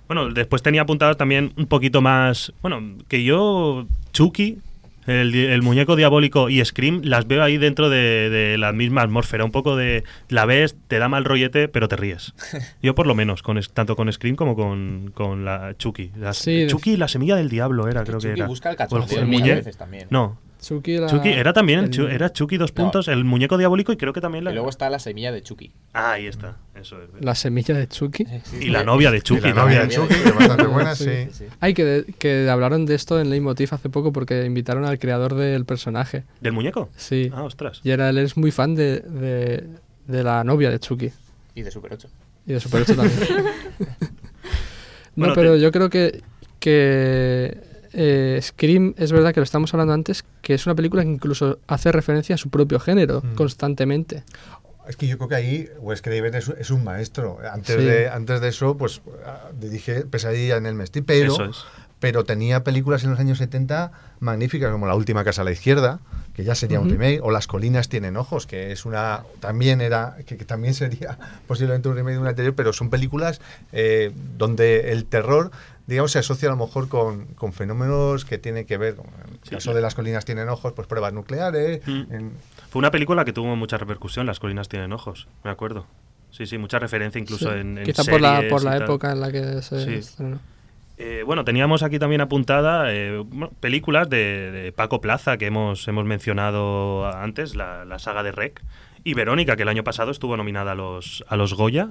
Bueno, 0.09 0.30
después 0.30 0.62
tenía 0.62 0.82
apuntado 0.82 1.14
también 1.16 1.52
un 1.57 1.66
poquito 1.66 2.00
más. 2.00 2.52
Bueno, 2.62 2.80
que 3.09 3.24
yo, 3.24 3.86
Chucky, 4.12 4.59
el, 5.07 5.62
muñeco 5.62 5.94
diabólico 5.96 6.48
y 6.48 6.64
Scream, 6.64 7.00
las 7.04 7.26
veo 7.28 7.42
ahí 7.42 7.59
dentro 7.59 7.88
de, 7.90 8.28
de 8.30 8.59
la 8.59 8.72
misma 8.72 9.02
atmósfera. 9.02 9.44
Un 9.44 9.52
poco 9.52 9.76
de. 9.76 10.04
La 10.28 10.46
ves, 10.46 10.76
te 10.88 10.98
da 10.98 11.09
mal 11.09 11.24
rollete, 11.24 11.68
pero 11.68 11.88
te 11.88 11.96
ríes. 11.96 12.34
Yo, 12.82 12.94
por 12.94 13.07
lo 13.07 13.14
menos, 13.14 13.42
con, 13.42 13.61
tanto 13.72 13.96
con 13.96 14.12
Scream 14.12 14.36
como 14.36 14.54
con, 14.57 15.11
con 15.14 15.44
la 15.44 15.74
Chucky. 15.78 16.11
Las- 16.16 16.38
Sí, 16.38 16.62
de- 16.62 16.66
Chucky, 16.66 16.96
la 16.96 17.09
semilla 17.09 17.36
del 17.36 17.48
diablo 17.48 17.88
era, 17.88 18.02
creo 18.04 18.18
que 18.18 18.28
Chucky 18.28 18.40
era. 18.40 18.46
busca 18.48 18.70
el 18.70 18.76
cachondeo 18.76 19.20
el 19.20 19.42
veces 19.42 19.76
también. 19.76 20.07
No, 20.11 20.38
Chucky, 20.61 20.96
la- 20.98 21.07
Chucky 21.07 21.28
era 21.30 21.52
también. 21.52 21.80
el- 21.80 21.90
Chu- 21.90 22.09
era 22.09 22.32
Chucky 22.32 22.57
dos 22.57 22.70
No. 22.70 22.74
puntos, 22.82 23.09
el 23.09 23.24
muñeco 23.24 23.59
diabólico 23.59 23.92
y 23.92 23.96
creo 23.96 24.12
que 24.12 24.20
también 24.20 24.44
la. 24.44 24.50
Y 24.50 24.54
luego 24.54 24.68
está 24.70 24.88
la 24.90 24.98
semilla 24.98 25.30
de 25.32 25.42
Chucky. 25.42 25.70
Ah, 25.92 26.12
ahí 26.12 26.26
está. 26.26 26.57
Eso 26.74 26.96
es. 27.02 27.09
La 27.24 27.34
semilla 27.34 27.74
de 27.74 27.86
Chucky. 27.88 28.26
Y 28.61 28.70
la 28.70 28.82
novia 28.84 29.11
de 29.11 29.18
Y 29.18 29.20
Chucky 29.20 29.48
la 29.48 29.54
novia 29.54 29.82
de. 29.86 29.94
Chucky, 29.94 30.14
que 30.14 30.28
es 30.28 30.34
bastante 30.34 30.66
buena, 30.66 30.94
Sí. 30.94 31.04
sí. 31.04 31.11
Sí, 31.30 31.44
sí. 31.44 31.44
Ay, 31.61 31.74
que, 31.74 32.04
que 32.18 32.48
hablaron 32.50 32.86
de 32.86 32.94
esto 32.94 33.20
en 33.20 33.30
Leitmotiv 33.30 33.68
hace 33.72 33.88
poco 33.88 34.12
porque 34.12 34.44
invitaron 34.44 34.84
al 34.84 34.98
creador 34.98 35.34
del 35.34 35.64
personaje. 35.64 36.24
¿Del 36.40 36.52
muñeco? 36.52 36.88
Sí. 36.96 37.30
Ah, 37.34 37.42
ostras. 37.44 37.80
Y 37.84 37.90
era, 37.90 38.09
él 38.11 38.18
es 38.18 38.36
muy 38.36 38.50
fan 38.50 38.74
de, 38.74 39.00
de, 39.00 39.64
de 40.07 40.24
la 40.24 40.42
novia 40.44 40.70
de 40.70 40.78
Chucky. 40.80 41.11
Y 41.54 41.62
de 41.62 41.70
Super 41.70 41.92
8. 41.94 42.09
Y 42.46 42.52
de 42.52 42.61
Super 42.61 42.82
8 42.82 42.96
también. 42.96 43.18
no, 43.78 43.86
Bueno, 45.16 45.34
pero 45.34 45.54
te- 45.54 45.61
yo 45.61 45.72
creo 45.72 45.90
que, 45.90 46.22
que 46.61 47.59
eh, 47.99 48.38
Scream, 48.42 48.94
es 48.99 49.11
verdad 49.11 49.32
que 49.34 49.40
lo 49.40 49.44
estamos 49.44 49.72
hablando 49.74 49.94
antes, 49.94 50.24
que 50.42 50.55
es 50.55 50.66
una 50.66 50.74
película 50.74 51.03
que 51.03 51.09
incluso 51.09 51.59
hace 51.66 51.90
referencia 51.90 52.34
a 52.34 52.38
su 52.38 52.51
propio 52.51 52.78
género 52.78 53.22
Mm. 53.24 53.34
constantemente. 53.34 54.22
Es 54.88 54.97
que 54.97 55.09
yo 55.09 55.16
creo 55.18 55.28
que 55.28 55.34
ahí 55.34 55.68
Wes 55.80 56.01
Craven 56.03 56.34
es, 56.34 56.49
es 56.49 56.70
un 56.70 56.84
maestro. 56.84 57.38
Antes, 57.53 57.74
Sí. 57.76 57.82
de, 57.84 58.09
antes 58.09 58.40
de 58.40 58.49
eso, 58.49 58.76
pues 58.76 59.01
ah, 59.24 59.49
dirige 59.59 60.03
Pesadilla 60.03 60.57
en 60.59 60.66
el 60.66 60.74
Mesti, 60.74 61.01
pero, 61.03 61.51
es. 61.51 61.57
pero 61.99 62.22
tenía 62.24 62.62
películas 62.62 63.03
en 63.03 63.11
los 63.11 63.18
años 63.18 63.38
70 63.38 63.90
magníficas, 64.20 64.70
como 64.70 64.86
La 64.86 64.94
última 64.94 65.24
casa 65.24 65.42
a 65.42 65.44
la 65.44 65.51
izquierda, 65.51 65.99
que 66.34 66.44
ya 66.44 66.55
sería 66.55 66.78
un 66.78 66.88
remake, 66.90 67.18
o 67.22 67.30
Las 67.32 67.47
colinas 67.49 67.88
tienen 67.88 68.16
ojos, 68.16 68.47
que 68.47 68.70
es 68.70 68.84
una 68.84 69.22
también 69.40 69.80
era 69.80 70.18
que, 70.26 70.36
que 70.36 70.44
también 70.44 70.74
sería 70.74 71.18
posiblemente 71.49 71.88
un 71.88 71.97
remake 71.97 72.14
de 72.14 72.20
una 72.20 72.30
anterior, 72.30 72.55
pero 72.55 72.72
son 72.72 72.88
películas 72.90 73.40
eh, 73.72 74.12
donde 74.38 74.92
el 74.92 75.07
terror 75.07 75.51
digamos, 75.87 76.12
se 76.12 76.18
asocia 76.18 76.49
a 76.49 76.53
lo 76.53 76.59
mejor 76.66 76.89
con, 76.89 77.26
con 77.34 77.53
fenómenos 77.53 78.24
que 78.24 78.39
tienen 78.39 78.66
que 78.66 78.76
ver, 78.76 78.97
como 78.97 79.11
en 79.24 79.34
el 79.34 79.39
Sí, 79.45 79.51
caso 79.51 79.64
claro. 79.66 79.76
de 79.76 79.82
las 79.82 79.95
colinas 79.95 80.24
tienen 80.24 80.49
ojos, 80.49 80.72
pues 80.72 80.87
pruebas 80.89 81.12
nucleares. 81.12 81.80
Mm. 81.87 82.12
en- 82.12 82.32
Fue 82.70 82.80
una 82.80 82.91
película 82.91 83.24
que 83.24 83.32
tuvo 83.32 83.55
mucha 83.57 83.78
repercusión, 83.78 84.26
Las 84.26 84.41
colinas 84.41 84.68
tienen 84.68 84.93
ojos, 84.93 85.28
me 85.45 85.51
acuerdo. 85.51 85.87
Sí, 86.30 86.45
sí, 86.47 86.59
mucha 86.59 86.78
referencia 86.78 87.18
incluso 87.20 87.51
Sí, 87.53 87.59
en, 87.59 87.78
en 87.78 87.84
Quizá 87.84 88.05
por 88.05 88.20
la, 88.20 88.43
por 88.51 88.62
la 88.64 88.72
tal. 88.72 88.82
época 88.82 89.12
en 89.12 89.20
la 89.20 89.30
que 89.32 89.62
se 89.62 89.84
Sí. 89.84 89.95
estrenó. 89.95 90.39
Eh, 90.99 91.22
bueno, 91.26 91.45
teníamos 91.45 91.82
aquí 91.82 91.99
también 91.99 92.20
apuntada 92.22 92.87
eh, 92.93 93.22
películas 93.61 94.09
de, 94.09 94.51
de 94.51 94.72
Paco 94.72 95.01
Plaza 95.03 95.37
que 95.37 95.47
hemos, 95.47 95.87
hemos 95.89 96.05
mencionado 96.07 97.07
antes, 97.07 97.55
la, 97.55 97.84
la 97.84 97.99
saga 97.99 98.22
de 98.22 98.32
Rec, 98.32 98.62
y 99.05 99.14
Verónica, 99.14 99.57
que 99.57 99.62
el 99.62 99.68
año 99.68 99.84
pasado 99.84 100.11
estuvo 100.11 100.37
nominada 100.37 100.72
a 100.72 100.74
los, 100.74 101.22
a 101.28 101.37
los 101.37 101.55
Goya 101.55 101.91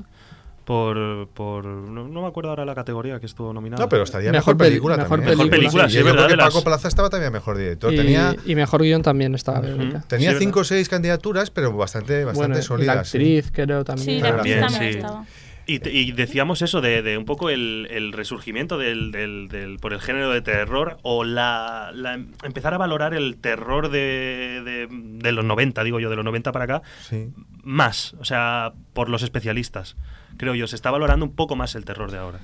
por... 0.66 1.28
por 1.30 1.64
no, 1.66 2.08
no 2.08 2.22
me 2.22 2.28
acuerdo 2.28 2.50
ahora 2.50 2.66
la 2.66 2.76
categoría 2.76 3.20
que 3.20 3.26
estuvo 3.28 3.54
nominada. 3.54 3.84
No, 3.84 3.88
pero 3.90 4.04
estaría 4.04 4.32
Mejor 4.32 4.58
película 4.58 4.98
mejor 4.98 5.20
también. 5.20 5.38
Mejor 5.38 5.50
película, 5.52 5.88
sí, 5.90 5.96
yo 5.96 6.02
creo 6.02 6.14
verdad, 6.16 6.28
que 6.30 6.38
Paco 6.38 6.64
Plaza 6.64 6.88
estaba 6.88 7.10
también 7.10 7.32
mejor 7.32 7.58
director. 7.58 7.94
Y, 7.94 7.98
tenía 7.98 8.36
y 8.46 8.56
mejor 8.56 8.82
guion 8.82 9.02
también 9.02 9.34
estaba 9.36 9.62
Verónica. 9.62 10.04
tenía 10.08 10.32
Sí, 10.34 10.40
cinco 10.40 10.60
o 10.62 10.64
seis 10.66 10.90
candidaturas, 10.90 11.52
pero 11.52 11.72
bastante, 11.72 12.26
bastante 12.26 12.48
Bueno, 12.48 12.56
y 12.56 12.58
la 12.58 12.64
sólidas. 12.64 13.08
sí. 13.10 13.18
actriz 13.18 13.52
creo 13.54 13.84
también. 13.86 14.06
Sí, 14.18 14.20
la 14.22 14.30
actriz 14.30 14.60
También, 14.60 14.90
estaba. 14.98 15.26
Y, 15.68 15.90
y 15.90 16.12
decíamos 16.12 16.62
eso 16.62 16.80
de, 16.80 17.02
de 17.02 17.18
un 17.18 17.26
poco 17.26 17.50
el, 17.50 17.88
el 17.90 18.14
resurgimiento 18.14 18.78
del, 18.78 19.12
del- 19.12 19.48
del- 19.48 19.80
por 19.80 19.94
el 19.94 20.00
género 20.00 20.30
de 20.30 20.42
terror 20.44 20.98
o 21.02 21.24
la, 21.24 21.90
la- 21.92 22.20
empezar 22.44 22.76
a 22.76 22.78
valorar 22.78 23.16
el 23.16 23.38
terror 23.38 23.90
de, 23.90 24.62
de- 24.64 24.88
de 24.92 25.32
los 25.32 25.44
90, 25.44 25.84
digo 25.84 26.00
yo, 26.00 26.12
de 26.12 26.16
los 26.18 26.24
90 26.26 26.52
para 26.52 26.66
acá, 26.66 26.82
Sí. 27.10 27.30
más, 27.64 28.14
o 28.20 28.26
sea, 28.26 28.74
por 28.94 29.10
los 29.10 29.24
especialistas. 29.24 29.96
Creo 30.38 30.56
yo, 30.56 30.68
se 30.68 30.76
está 30.76 30.92
valorando 30.92 31.26
un 31.26 31.36
poco 31.36 31.56
más 31.56 31.76
el 31.76 31.86
terror 31.86 32.12
de 32.12 32.18
ahora. 32.18 32.40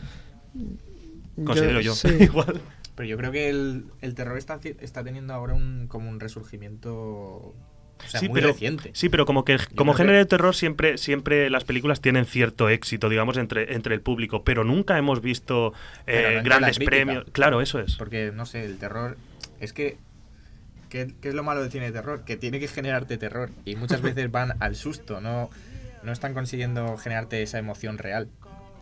Considero 1.45 1.81
yo. 1.81 1.93
sí. 1.95 2.07
Igual. 2.19 2.61
Pero 2.95 3.07
yo 3.07 3.17
creo 3.17 3.31
que 3.31 3.49
el, 3.49 3.85
el 4.01 4.15
terror 4.15 4.37
está, 4.37 4.59
está 4.81 5.03
teniendo 5.03 5.33
ahora 5.33 5.53
un, 5.53 5.87
como 5.87 6.09
un 6.09 6.19
resurgimiento 6.19 6.91
o 8.03 8.07
sea, 8.07 8.19
sí, 8.19 8.27
muy 8.27 8.35
pero, 8.41 8.51
reciente. 8.53 8.91
sí, 8.93 9.09
pero 9.09 9.25
como 9.25 9.45
que 9.45 9.57
como 9.75 9.93
que- 9.93 9.99
género 9.99 10.17
de 10.17 10.25
terror 10.25 10.55
siempre, 10.55 10.97
siempre 10.97 11.49
las 11.49 11.63
películas 11.63 12.01
tienen 12.01 12.25
cierto 12.25 12.67
éxito, 12.67 13.09
digamos, 13.09 13.37
entre, 13.37 13.73
entre 13.75 13.93
el 13.95 14.01
público, 14.01 14.43
pero 14.43 14.63
nunca 14.63 14.97
hemos 14.97 15.21
visto 15.21 15.73
eh, 16.07 16.33
no 16.37 16.43
grandes 16.43 16.77
crítica. 16.77 16.89
premios. 16.89 17.25
Claro, 17.31 17.61
eso 17.61 17.79
es. 17.79 17.95
Porque, 17.95 18.31
no 18.33 18.45
sé, 18.45 18.65
el 18.65 18.77
terror. 18.77 19.17
Es 19.59 19.71
que. 19.73 19.97
¿qué, 20.89 21.13
qué 21.21 21.29
es 21.29 21.35
lo 21.35 21.43
malo 21.43 21.61
del 21.61 21.71
cine 21.71 21.85
de 21.85 21.91
terror? 21.91 22.23
Que 22.25 22.35
tiene 22.37 22.59
que 22.59 22.67
generarte 22.67 23.17
terror. 23.17 23.51
Y 23.65 23.75
muchas 23.77 24.01
veces 24.01 24.29
van 24.31 24.53
al 24.59 24.75
susto, 24.75 25.21
no, 25.21 25.49
no 26.04 26.12
están 26.12 26.34
consiguiendo 26.34 26.97
generarte 26.97 27.41
esa 27.43 27.60
emoción 27.60 27.97
real, 27.97 28.28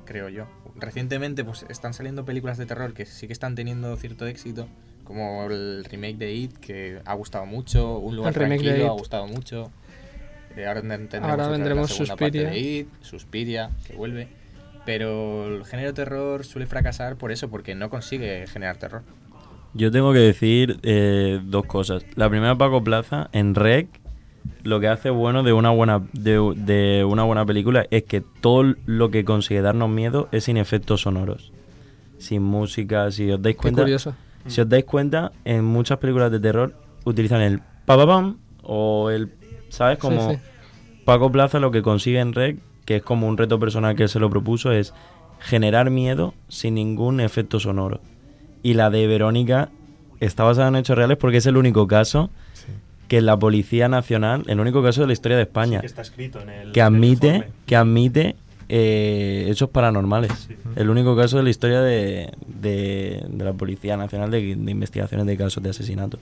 creo 0.05 0.29
yo. 0.29 0.47
Recientemente, 0.75 1.43
pues 1.43 1.65
están 1.69 1.93
saliendo 1.93 2.25
películas 2.25 2.57
de 2.57 2.65
terror 2.65 2.93
que 2.93 3.05
sí 3.05 3.27
que 3.27 3.33
están 3.33 3.55
teniendo 3.55 3.95
cierto 3.97 4.25
éxito. 4.27 4.67
Como 5.03 5.45
el 5.45 5.83
remake 5.85 6.17
de 6.17 6.33
It, 6.33 6.57
que 6.57 7.01
ha 7.03 7.13
gustado 7.15 7.45
mucho. 7.45 7.97
Un 7.97 8.15
lugar 8.15 8.33
El 8.33 8.39
remake 8.39 8.59
de 8.61 8.65
tranquilo 8.65 8.91
ha 8.91 8.93
gustado 8.95 9.27
mucho. 9.27 9.71
Eh, 10.55 10.65
ahora 10.67 10.81
tendremos, 10.81 11.29
Ahora 11.29 11.47
vendremos 11.47 11.89
la 11.89 11.95
segunda 11.95 12.15
parte 12.15 12.39
Suspiria. 12.39 12.49
de 12.49 12.59
It, 12.59 12.87
Suspiria, 13.01 13.69
que 13.87 13.93
vuelve. 13.95 14.27
Pero 14.85 15.47
el 15.57 15.65
género 15.65 15.93
terror 15.93 16.45
suele 16.45 16.67
fracasar 16.67 17.15
por 17.15 17.31
eso, 17.31 17.49
porque 17.49 17.75
no 17.75 17.89
consigue 17.89 18.45
generar 18.47 18.77
terror. 18.77 19.03
Yo 19.73 19.91
tengo 19.91 20.13
que 20.13 20.19
decir 20.19 20.79
eh, 20.83 21.39
dos 21.43 21.65
cosas. 21.65 22.03
La 22.15 22.29
primera, 22.29 22.55
Paco 22.55 22.83
Plaza, 22.83 23.29
en 23.33 23.55
Rec, 23.55 23.87
lo 24.63 24.79
que 24.79 24.87
hace 24.87 25.09
bueno 25.09 25.43
de 25.43 25.53
una 25.53 25.69
buena 25.71 26.01
de, 26.13 26.53
de 26.55 27.03
una 27.05 27.23
buena 27.23 27.45
película 27.45 27.85
es 27.91 28.03
que 28.03 28.21
todo 28.21 28.75
lo 28.85 29.09
que 29.11 29.23
consigue 29.25 29.61
darnos 29.61 29.89
miedo 29.89 30.27
es 30.31 30.45
sin 30.45 30.57
efectos 30.57 31.01
sonoros. 31.01 31.51
Sin 32.17 32.43
música, 32.43 33.09
si 33.11 33.31
os 33.31 33.41
dais 33.41 33.55
Qué 33.55 33.61
cuenta. 33.61 33.81
curioso. 33.83 34.13
Si 34.47 34.61
os 34.61 34.67
dais 34.69 34.83
cuenta, 34.85 35.31
en 35.45 35.63
muchas 35.63 35.97
películas 35.99 36.31
de 36.31 36.39
terror 36.39 36.73
utilizan 37.05 37.41
el 37.41 37.59
pa 37.85 37.95
pa 37.97 38.05
pam 38.05 38.37
o 38.63 39.09
el 39.09 39.31
¿sabes? 39.69 39.97
Como 39.97 40.29
Sí, 40.29 40.35
sí. 40.35 40.41
Paco 41.05 41.31
Plaza 41.31 41.59
lo 41.59 41.71
que 41.71 41.81
consigue 41.81 42.19
en 42.19 42.33
Rec, 42.33 42.59
que 42.85 42.97
es 42.97 43.03
como 43.03 43.27
un 43.27 43.37
reto 43.37 43.59
personal 43.59 43.95
que 43.95 44.03
él 44.03 44.09
se 44.09 44.19
lo 44.19 44.29
propuso, 44.29 44.71
es 44.71 44.93
generar 45.39 45.89
miedo 45.89 46.33
sin 46.49 46.75
ningún 46.75 47.19
efecto 47.19 47.59
sonoro. 47.59 48.01
Y 48.61 48.73
la 48.73 48.89
de 48.89 49.07
Verónica 49.07 49.69
está 50.19 50.43
basada 50.43 50.67
en 50.67 50.75
hechos 50.75 50.97
reales 50.97 51.17
porque 51.17 51.37
es 51.37 51.45
el 51.45 51.55
único 51.57 51.87
caso 51.87 52.29
que 53.09 53.19
la 53.19 53.37
Policía 53.37 53.89
Nacional, 53.89 54.43
el 54.47 54.61
único 54.61 54.81
caso 54.81 55.01
de 55.01 55.07
la 55.07 55.13
historia 55.13 55.35
de 55.35 55.43
España, 55.43 55.79
Sí 55.79 55.81
que 55.81 55.87
está 55.87 56.01
escrito 56.03 56.39
en 56.41 56.49
el 56.49 56.71
que 56.71 56.79
el 56.79 56.85
admite, 56.85 57.49
que 57.65 57.75
admite 57.75 58.35
eh, 58.69 59.47
hechos 59.49 59.69
paranormales. 59.69 60.47
El 60.75 60.89
único 60.89 61.15
caso 61.17 61.37
de 61.37 61.43
la 61.43 61.49
historia 61.49 61.81
de, 61.81 62.31
de- 62.47 63.25
de 63.27 63.43
la 63.43 63.53
Policía 63.53 63.97
Nacional 63.97 64.29
de, 64.31 64.55
de 64.55 64.71
Investigaciones 64.71 65.25
de 65.27 65.35
Casos 65.37 65.61
de 65.63 65.71
Asesinato. 65.71 66.19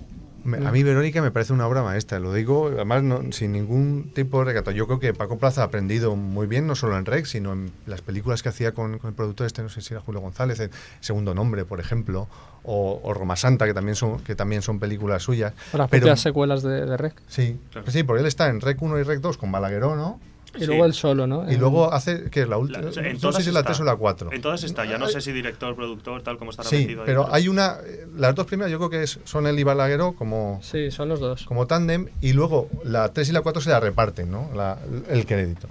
A 0.66 0.72
mí 0.72 0.82
Verónica 0.82 1.22
me 1.22 1.30
parece 1.30 1.52
una 1.52 1.68
obra 1.68 1.84
maestra, 1.84 2.20
lo 2.20 2.34
digo 2.34 2.68
además 2.74 3.04
no- 3.04 3.22
sin 3.34 3.52
ningún 3.52 4.12
tipo 4.16 4.40
de 4.40 4.46
recato. 4.46 4.72
Yo 4.72 4.88
creo 4.88 4.98
que 4.98 5.14
Paco 5.14 5.38
Plaza 5.38 5.62
ha 5.62 5.66
aprendido 5.66 6.16
muy 6.16 6.48
bien, 6.48 6.66
no 6.68 6.76
solo 6.76 6.98
en 6.98 7.06
Rex, 7.06 7.32
sino 7.32 7.52
en 7.52 7.70
las 7.86 8.02
películas 8.02 8.42
que 8.44 8.48
hacía 8.50 8.72
con, 8.72 8.98
con 8.98 9.10
el 9.10 9.14
productor 9.14 9.46
este, 9.46 9.62
no 9.62 9.68
sé 9.68 9.82
si 9.82 9.94
era 9.94 10.00
Julio 10.00 10.22
González, 10.22 10.58
en 10.62 10.72
Segundo 11.02 11.36
Nombre, 11.36 11.66
por 11.66 11.82
ejemplo, 11.82 12.30
o, 12.64 13.02
o 13.04 13.14
Roma 13.14 13.36
Santa, 13.36 13.66
que 13.66 13.74
también 13.74 13.96
son, 13.96 14.20
que 14.22 14.36
también 14.36 14.62
son 14.62 14.80
películas 14.80 15.22
suyas. 15.22 15.52
O 15.74 15.78
las 15.78 15.90
Pero- 15.90 16.02
propias 16.04 16.22
secuelas 16.22 16.64
de, 16.64 16.86
de 16.86 16.96
Rec. 16.96 17.22
Sí, 17.28 17.58
sí, 17.88 18.04
porque 18.04 18.22
él 18.22 18.28
está 18.28 18.48
en 18.48 18.62
Rec 18.62 18.82
1 18.82 19.00
y 19.00 19.04
Rec 19.04 19.20
2 19.20 19.38
con 19.38 19.52
Balagueró, 19.52 19.98
¿no? 19.98 20.18
Y 20.60 20.66
luego 20.66 20.86
él 20.86 20.94
solo, 20.94 21.28
¿no? 21.28 21.50
Y 21.52 21.58
luego 21.58 21.94
hace, 21.94 22.30
que 22.30 22.42
es 22.42 22.48
la 22.50 22.58
última, 22.58 22.80
no 22.82 22.92
sé 22.92 23.02
si 23.42 23.50
es 23.50 23.54
la 23.54 23.60
está. 23.62 23.72
3 23.74 23.80
o 23.82 23.84
la 23.84 23.96
4. 23.96 24.32
En 24.32 24.42
todas 24.42 24.64
está, 24.64 24.86
ya 24.86 24.98
no 24.98 25.08
sé 25.08 25.22
si 25.22 25.32
director, 25.32 25.76
productor, 25.76 26.22
tal 26.24 26.38
como 26.38 26.52
estará 26.52 26.68
Sí, 26.70 26.96
pero 27.06 27.34
hay 27.34 27.48
una, 27.48 27.78
las 28.16 28.36
dos 28.36 28.46
primeras 28.46 28.72
yo 28.72 28.78
creo 28.80 28.90
que 28.90 29.08
son 29.08 29.48
él 29.48 29.58
y 29.60 29.64
Balagueró 29.64 30.14
como, 30.14 30.60
Sí, 30.64 30.92
son 30.92 31.10
los 31.10 31.20
dos. 31.20 31.46
como 31.46 31.68
tándem 31.68 32.08
y 32.22 32.34
luego 32.34 32.70
la 32.84 33.10
3 33.14 33.30
y 33.30 33.32
la 33.32 33.42
4 33.42 33.62
se 33.62 33.70
la 33.70 33.80
reparten, 33.80 34.32
¿no? 34.32 34.50
La- 34.56 34.78
el 35.10 35.26
crédito. 35.26 35.68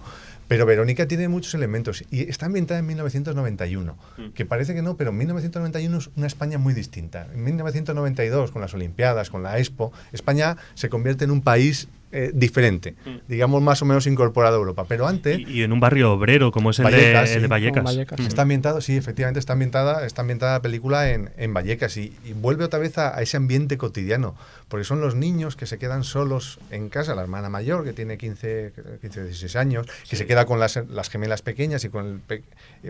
Pero 0.49 0.65
Verónica 0.65 1.09
tiene 1.09 1.27
muchos 1.27 1.55
elementos 1.55 2.05
y 2.13 2.21
está 2.31 2.47
ambientada 2.47 2.79
en 2.79 2.87
1991, 2.87 3.97
Mm. 4.17 4.29
que 4.29 4.47
parece 4.47 4.75
que 4.75 4.83
no, 4.83 4.97
pero 4.97 5.11
1991 5.11 5.99
es 5.99 6.09
una 6.17 6.29
España 6.29 6.57
muy 6.57 6.73
distinta. 6.73 7.27
En 7.35 7.43
1992, 7.43 8.53
con 8.53 8.63
las 8.63 8.73
Olimpiadas, 8.73 9.29
con 9.31 9.43
la 9.43 9.59
Expo, 9.59 9.93
España 10.13 10.57
se 10.75 10.89
convierte 10.89 11.25
en 11.25 11.33
un 11.33 11.43
país 11.43 11.89
eh, 12.17 12.31
diferente, 12.35 12.95
Mm. 13.05 13.17
digamos 13.29 13.63
más 13.63 13.83
o 13.83 13.85
menos 13.85 14.07
incorporado 14.07 14.57
a 14.57 14.59
Europa. 14.59 14.85
Pero 14.89 15.07
antes... 15.07 15.39
Y, 15.39 15.59
y 15.59 15.63
en 15.63 15.73
un 15.73 15.81
barrio 15.81 16.13
obrero 16.13 16.51
como 16.51 16.71
es 16.71 16.79
el 16.79 16.85
Vallecas, 16.85 17.23
de, 17.23 17.27
sí. 17.29 17.35
el 17.35 17.43
de 17.43 17.49
Vallecas. 17.49 17.85
Mm. 18.19 18.23
Está 18.27 18.43
ambientado, 18.43 18.81
sí, 18.81 18.97
efectivamente 18.97 19.39
está 19.39 19.53
ambientada, 19.53 20.07
está 20.07 20.23
ambientada 20.23 20.55
la 20.55 20.63
película 20.63 21.11
en, 21.11 21.31
en 21.37 21.53
Vallecas 21.53 21.97
y, 21.97 22.13
y 22.25 22.33
vuelve 22.33 22.65
otra 22.65 22.79
vez 22.79 22.97
a, 22.99 23.17
a 23.17 23.23
ese 23.23 23.37
ambiente 23.37 23.77
cotidiano, 23.77 24.35
porque 24.69 24.85
son 24.85 25.01
los 25.01 25.15
niños 25.15 25.57
que 25.57 25.67
se 25.67 25.79
quedan 25.79 26.05
solos 26.05 26.59
en 26.71 26.89
casa, 26.89 27.15
la 27.15 27.23
hermana 27.23 27.49
mayor 27.51 27.85
que 27.85 27.93
tiene 27.93 28.17
15, 28.17 28.73
15 29.03 29.25
16 29.25 29.57
años, 29.57 29.87
que 30.09 30.17
se 30.17 30.27
queda 30.27 30.47
con 30.47 30.59
las, 30.59 30.77
las 30.89 31.11
gemelas 31.11 31.43
pequeñas 31.43 31.85
y 31.85 31.89
con 31.89 32.07
el 32.07 32.43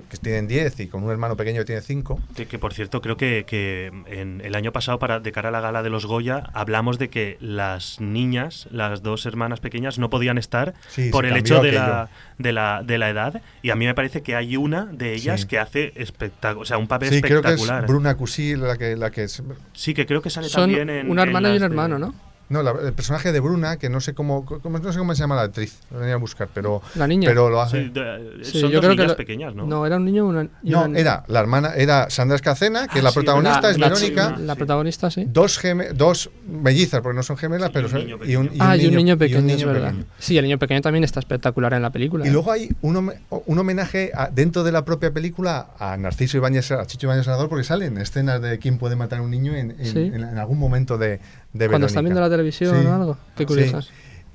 que 0.08 0.16
tienen 0.16 0.46
10 0.48 0.80
y 0.80 0.86
con 0.88 1.02
un 1.04 1.10
hermano 1.10 1.36
pequeño 1.36 1.60
que 1.60 1.64
tiene 1.66 1.80
5. 1.82 2.20
Que, 2.34 2.46
que, 2.46 2.58
por 2.58 2.72
cierto, 2.74 3.00
creo 3.00 3.16
que, 3.16 3.44
que 3.46 3.92
en 4.06 4.40
el 4.44 4.54
año 4.54 4.72
pasado, 4.72 4.98
para 4.98 5.20
de 5.20 5.32
cara 5.32 5.48
a 5.48 5.52
la 5.52 5.60
gala 5.60 5.82
de 5.82 5.90
los 5.90 6.06
Goya, 6.06 6.44
hablamos 6.54 6.98
de 6.98 7.08
que 7.10 7.36
las 7.40 8.00
niñas, 8.00 8.68
las 8.70 9.02
dos 9.02 9.26
hermanas 9.26 9.60
pequeñas, 9.60 9.98
no 9.98 10.10
podían 10.10 10.38
estar 10.38 10.74
Sí, 10.88 11.10
por 11.10 11.26
el 11.26 11.36
hecho 11.36 11.62
de 11.62 11.72
la, 11.72 12.08
de, 12.38 12.52
la, 12.52 12.82
de 12.84 12.98
la 12.98 13.10
edad. 13.10 13.42
Y 13.62 13.70
a 13.70 13.76
mí 13.76 13.86
me 13.86 13.94
parece 13.94 14.22
que 14.22 14.34
hay 14.36 14.56
una 14.56 14.86
de 14.86 15.14
ellas 15.14 15.42
Sí. 15.42 15.46
que 15.48 15.58
hace 15.58 15.92
espectáculo, 15.96 16.62
o 16.62 16.64
sea, 16.64 16.78
un 16.78 16.86
papel 16.88 17.10
Sí, 17.10 17.20
creo 17.22 17.42
que 17.42 17.48
es 17.48 17.54
espectacular. 17.54 17.86
Bruna 17.86 18.14
Cusí 18.16 18.56
la 18.56 18.76
que, 18.76 18.96
la 18.96 19.10
que 19.10 19.24
es- 19.24 19.42
sí, 19.72 19.94
que 19.94 20.06
creo 20.06 20.22
que 20.22 20.30
sale 20.30 20.48
Son 20.48 20.62
también 20.70 20.88
en. 20.90 21.10
una 21.10 21.22
en 21.22 21.28
hermana 21.28 21.48
y 21.48 21.52
las 21.52 21.56
un 21.56 21.60
de- 21.60 21.66
hermano, 21.74 21.98
¿no? 21.98 22.14
No, 22.48 22.62
la- 22.62 22.70
el 22.80 22.92
personaje 22.92 23.32
de 23.32 23.40
Bruna, 23.40 23.76
que 23.76 23.88
no 23.90 24.00
sé 24.00 24.14
cómo, 24.14 24.44
cómo- 24.44 24.78
no 24.78 24.92
sé 24.92 24.98
cómo 24.98 25.14
se 25.14 25.20
llama 25.20 25.34
la 25.34 25.42
actriz, 25.42 25.80
lo 25.90 25.98
venía 25.98 26.14
a 26.14 26.18
buscar, 26.18 26.48
pero, 26.54 26.80
La 26.94 27.06
niña. 27.08 27.28
pero 27.28 27.50
lo 27.50 27.60
hace. 27.60 27.84
Sí, 27.84 27.88
de- 27.90 28.44
Sí, 28.44 28.60
son 28.60 28.70
yo 28.70 28.76
dos 28.76 28.80
creo 28.80 28.90
que 28.92 28.96
niñas 28.96 29.08
lo- 29.08 29.16
pequeñas, 29.16 29.54
¿no? 29.54 29.84
era 29.86 29.96
un 29.96 30.04
niño 30.04 30.24
y 30.24 30.28
una, 30.28 30.42
y 30.62 30.70
No, 30.70 30.84
una- 30.84 30.98
era 30.98 31.24
la 31.26 31.40
hermana, 31.40 31.72
era 31.74 32.08
Sandra 32.08 32.36
Escacena, 32.36 32.86
que 32.86 32.98
es 32.98 33.02
la 33.02 33.08
Ah, 33.08 33.12
sí, 33.12 33.16
protagonista, 33.16 33.60
la- 33.62 33.70
es 33.70 33.78
la- 33.78 33.88
Verónica. 33.88 34.36
La 34.38 34.54
protagonista, 34.54 35.10
sí. 35.10 35.24
Dos, 35.28 35.58
geme- 35.60 35.90
dos 35.92 36.30
mellizas, 36.46 37.00
porque 37.00 37.16
no 37.16 37.22
son 37.24 37.36
gemelas, 37.36 37.68
Sí, 37.68 37.72
pero 37.74 37.88
y 37.88 37.90
un 37.90 37.90
son- 37.90 38.00
niño 38.06 38.18
y 38.24 38.36
un, 38.36 38.46
pequeño. 38.46 38.64
ah, 38.64 38.76
y 38.76 38.86
un 38.86 38.94
niño 38.94 39.18
pequeño, 39.18 39.40
niño 39.42 39.56
es 39.56 39.64
verdad. 39.64 39.88
pequeño. 39.90 40.04
Sí, 40.18 40.38
el 40.38 40.44
niño 40.44 40.58
pequeño 40.58 40.80
también 40.82 41.02
está 41.04 41.18
espectacular 41.20 41.72
en 41.74 41.82
la 41.82 41.90
película. 41.90 42.24
Y 42.24 42.28
¿eh? 42.28 42.32
luego 42.32 42.52
hay 42.52 42.70
un, 42.82 43.12
un 43.30 43.58
homenaje 43.58 44.12
a- 44.14 44.30
dentro 44.30 44.62
de 44.62 44.70
la 44.72 44.84
propia 44.84 45.10
película 45.12 45.68
a 45.78 45.96
Narciso 45.96 46.36
Ibáñez, 46.36 46.70
a 46.70 46.86
Chicho 46.86 47.06
Ibáñez 47.08 47.24
Salvador, 47.24 47.48
porque 47.48 47.64
salen 47.64 47.98
escenas 47.98 48.40
de 48.40 48.58
quién 48.60 48.78
puede 48.78 48.94
matar 48.94 49.18
a 49.18 49.22
un 49.22 49.30
niño 49.32 49.54
en, 49.56 49.72
en- 49.72 49.84
Sí. 49.86 49.98
en- 49.98 50.14
en 50.22 50.38
algún 50.38 50.58
momento 50.58 50.96
de, 50.98 51.20
de 51.58 51.68
Cuando 51.68 51.86
están 51.86 52.04
viendo 52.04 52.20
la 52.20 52.30
televisión 52.30 52.80
Sí. 52.80 52.86
o 52.86 52.94
algo. 52.94 53.18
Qué 53.36 53.42
Sí. 53.42 53.46
curiosas. 53.46 53.90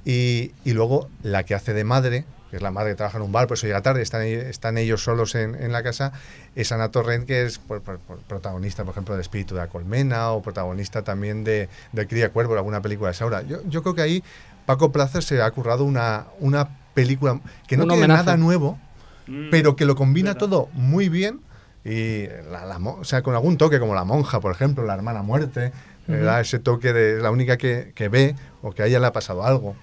Y, 0.06 0.52
y 0.66 0.74
luego 0.74 1.10
la 1.24 1.44
que 1.44 1.54
hace 1.56 1.74
de 1.74 1.84
madre, 1.84 2.26
que 2.50 2.58
es 2.58 2.62
la 2.62 2.72
madre 2.72 2.92
que 2.92 2.96
trabaja 2.96 3.18
en 3.18 3.24
un 3.24 3.32
bar, 3.32 3.48
por 3.48 3.56
eso 3.58 3.68
llega 3.68 3.82
tarde, 3.82 4.02
están, 4.02 4.24
ellos- 4.24 4.44
están 4.46 4.78
ellos 4.78 5.04
solos 5.04 5.36
en, 5.36 5.56
en 5.56 5.72
la 5.72 5.84
casa, 5.84 6.12
es 6.56 6.72
Ana 6.72 6.90
Torrent, 6.90 7.26
que 7.28 7.44
es 7.46 7.60
por- 7.60 7.82
por- 7.82 8.00
por 8.00 8.18
protagonista, 8.20 8.84
por 8.84 8.92
ejemplo, 8.94 9.16
de 9.16 9.22
Espíritu 9.22 9.54
de 9.56 9.62
la 9.62 9.68
Colmena 9.68 10.32
o 10.32 10.42
protagonista 10.42 11.04
también 11.04 11.44
de, 11.44 11.70
de 11.94 12.08
Cría 12.08 12.30
Cuervo, 12.30 12.56
alguna 12.56 12.82
película 12.82 13.10
de 13.10 13.14
Saura. 13.16 13.42
Yo, 13.44 13.60
yo 13.70 13.84
creo 13.84 13.96
que 13.96 14.02
ahí 14.02 14.24
Paco 14.66 14.92
Plaza 14.92 15.22
se 15.22 15.42
ha 15.42 15.50
currado 15.52 15.84
una, 15.86 16.26
una 16.40 16.68
película 16.94 17.40
que 17.68 17.78
no 17.78 17.84
Un 17.84 17.90
tiene 17.90 18.04
homenaje. 18.06 18.26
nada 18.26 18.38
nuevo, 18.38 18.80
Mm, 19.28 19.50
pero 19.52 19.76
que 19.76 19.86
lo 19.86 19.96
combina 19.96 20.32
verdad. 20.34 20.40
todo 20.40 20.70
muy 20.74 21.08
bien. 21.10 21.42
Y 21.86 22.26
la, 22.52 22.66
la 22.66 22.80
mo- 22.80 22.98
o 23.00 23.04
sea, 23.04 23.22
con 23.22 23.34
algún 23.36 23.58
toque, 23.58 23.80
como 23.80 23.94
la 23.96 24.04
monja, 24.04 24.40
por 24.40 24.52
ejemplo, 24.52 24.84
la 24.84 24.94
hermana 24.96 25.22
muerte, 25.22 25.72
le 26.12 26.18
Ujú. 26.18 26.26
da 26.26 26.40
ese 26.42 26.60
toque 26.60 26.94
de 26.94 27.22
la 27.22 27.32
única 27.32 27.58
que, 27.58 27.92
que 27.96 28.10
ve 28.10 28.36
o 28.62 28.72
que 28.72 28.84
a 28.84 28.86
ella 28.86 29.00
le 29.00 29.08
ha 29.08 29.14
pasado 29.14 29.44
algo. 29.44 29.76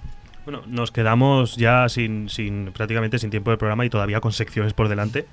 Bueno, 0.45 0.63
nos 0.67 0.91
quedamos 0.93 1.57
ya 1.57 1.89
sin, 1.89 2.29
sin 2.31 2.73
prácticamente 2.73 3.19
sin 3.19 3.31
tiempo 3.31 3.51
de 3.51 3.57
programa 3.59 3.85
y 3.85 3.91
todavía 3.91 4.21
con 4.21 4.33
secciones 4.33 4.73
por 4.73 4.89
delante. 4.89 5.27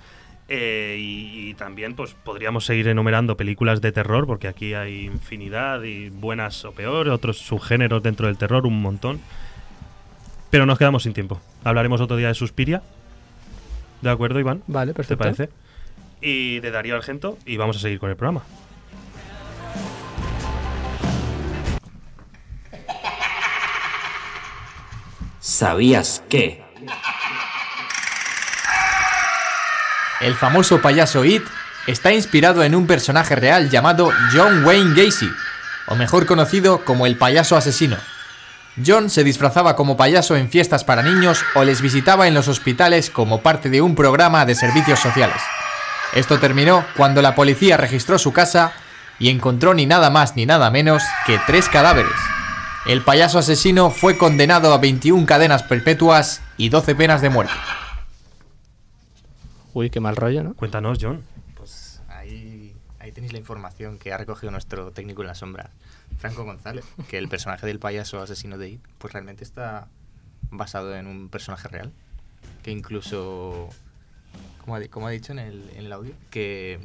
Eh, 0.48 0.98
y, 1.00 1.50
y 1.50 1.54
también 1.56 1.96
pues 1.96 2.14
podríamos 2.24 2.66
seguir 2.66 2.88
enumerando 2.88 3.36
películas 3.38 3.82
de 3.82 3.92
terror, 3.92 4.28
porque 4.28 4.48
aquí 4.48 4.74
hay 4.74 5.06
infinidad 5.06 5.82
y 5.84 6.10
buenas 6.10 6.66
o 6.66 6.72
peor, 6.74 7.08
otros 7.10 7.38
subgéneros 7.40 8.04
dentro 8.04 8.28
del 8.28 8.38
terror, 8.38 8.66
un 8.66 8.82
montón. 8.82 9.22
Pero 10.52 10.66
nos 10.66 10.78
quedamos 10.78 11.04
sin 11.04 11.14
tiempo. 11.14 11.40
Hablaremos 11.64 12.00
otro 12.02 12.16
día 12.18 12.28
de 12.28 12.34
Suspiria. 12.36 12.84
¿De 14.02 14.10
acuerdo, 14.10 14.40
Iván? 14.40 14.62
Vale, 14.68 14.92
¿Te 14.92 14.98
perfecto. 14.98 15.24
parece? 15.24 15.50
Y 16.22 16.60
de 16.60 16.72
Darío 16.72 16.96
Argento 16.96 17.38
y 17.46 17.58
vamos 17.58 17.78
a 17.78 17.80
seguir 17.80 18.00
con 18.00 18.10
el 18.10 18.16
programa. 18.16 18.44
¿Sabías 25.46 26.24
que? 26.28 26.66
El 30.20 30.34
famoso 30.34 30.82
payaso 30.82 31.24
It 31.24 31.44
está 31.86 32.12
inspirado 32.12 32.64
en 32.64 32.74
un 32.74 32.88
personaje 32.88 33.36
real 33.36 33.70
llamado 33.70 34.12
John 34.34 34.66
Wayne 34.66 34.96
Gacy, 34.96 35.30
o 35.86 35.96
mejor 35.96 36.26
conocido 36.26 36.84
como 36.84 37.06
el 37.06 37.16
payaso 37.16 37.56
asesino. 37.56 37.98
John 38.84 39.12
se 39.12 39.24
disfrazaba 39.24 39.76
como 39.76 39.96
payaso 39.96 40.36
en 40.36 40.50
fiestas 40.50 40.84
para 40.84 41.04
niños 41.04 41.46
o 41.54 41.64
les 41.64 41.80
visitaba 41.80 42.28
en 42.28 42.34
los 42.34 42.48
hospitales 42.48 43.12
como 43.12 43.44
parte 43.44 43.70
de 43.70 43.82
un 43.82 43.94
programa 43.94 44.48
de 44.48 44.56
servicios 44.56 45.00
sociales. 45.00 45.38
Esto 46.16 46.40
terminó 46.40 46.84
cuando 46.98 47.22
la 47.22 47.36
policía 47.36 47.78
registró 47.78 48.18
su 48.18 48.34
casa 48.34 48.72
y 49.20 49.30
encontró 49.30 49.76
ni 49.76 49.86
nada 49.86 50.10
más 50.10 50.36
ni 50.36 50.48
nada 50.48 50.72
menos 50.72 51.04
que 51.28 51.40
tres 51.46 51.70
cadáveres. 51.70 52.35
El 52.88 53.02
payaso 53.04 53.40
asesino 53.40 53.90
fue 53.90 54.18
condenado 54.18 54.72
a 54.74 54.78
21 54.78 55.26
cadenas 55.26 55.64
perpetuas 55.64 56.42
y 56.58 56.70
12 56.70 56.94
penas 56.96 57.22
de 57.22 57.30
muerte. 57.30 57.54
Uy, 59.74 59.90
qué 59.90 60.00
mal 60.00 60.16
rollo, 60.16 60.44
¿no? 60.44 60.54
Cuéntanos, 60.54 61.00
John. 61.02 61.24
Pues 61.56 62.02
ahí, 62.10 62.76
ahí 63.00 63.12
tenéis 63.12 63.34
la 63.34 63.40
información 63.40 63.98
que 63.98 64.14
ha 64.14 64.18
recogido 64.18 64.52
nuestro 64.52 64.92
técnico 64.92 65.22
en 65.24 65.28
la 65.30 65.36
sombra, 65.36 65.72
Franco 66.20 66.44
González, 66.46 66.86
que 67.10 67.18
el 67.18 67.28
personaje 67.28 67.66
del 67.66 67.80
payaso 67.80 68.22
asesino 68.22 68.58
de 68.58 68.70
It, 68.70 68.82
pues 69.00 69.14
realmente 69.14 69.44
está 69.44 69.88
basado 70.52 70.96
en 70.96 71.08
un 71.08 71.30
personaje 71.30 71.68
real, 71.68 71.92
que 72.64 72.70
incluso, 72.72 73.68
como 74.62 74.76
ha, 74.76 74.80
di- 74.80 74.90
como 74.90 75.08
ha 75.08 75.12
dicho 75.12 75.32
en 75.34 75.40
el, 75.40 75.70
en 75.76 75.86
el 75.88 75.92
audio, 75.92 76.14
que, 76.30 76.80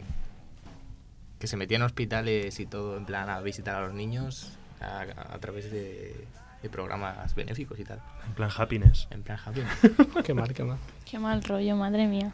que 1.39 1.47
se 1.47 1.59
metía 1.59 1.77
en 1.77 1.83
hospitales 1.83 2.59
y 2.59 2.65
todo, 2.67 2.97
en 2.97 3.05
plan 3.05 3.29
a 3.29 3.39
visitar 3.41 3.77
a 3.77 3.83
los 3.83 3.93
niños 3.95 4.53
a, 4.81 5.01
a 5.35 5.39
través 5.39 5.70
de, 5.70 6.14
de 6.62 6.68
programas 6.70 7.35
benéficos 7.35 7.78
y 7.78 7.85
tal, 7.85 8.01
En 8.26 8.35
plan 8.35 8.51
happiness. 8.57 9.09
en 9.11 9.22
plan 9.22 9.39
happy. 9.45 9.62
Qué 10.24 10.35
mal, 10.35 10.53
qué 10.53 10.64
mal. 10.64 10.78
Qué 11.11 11.18
mal 11.18 11.43
rollo, 11.43 11.76
madre 11.76 12.07
mía. 12.07 12.33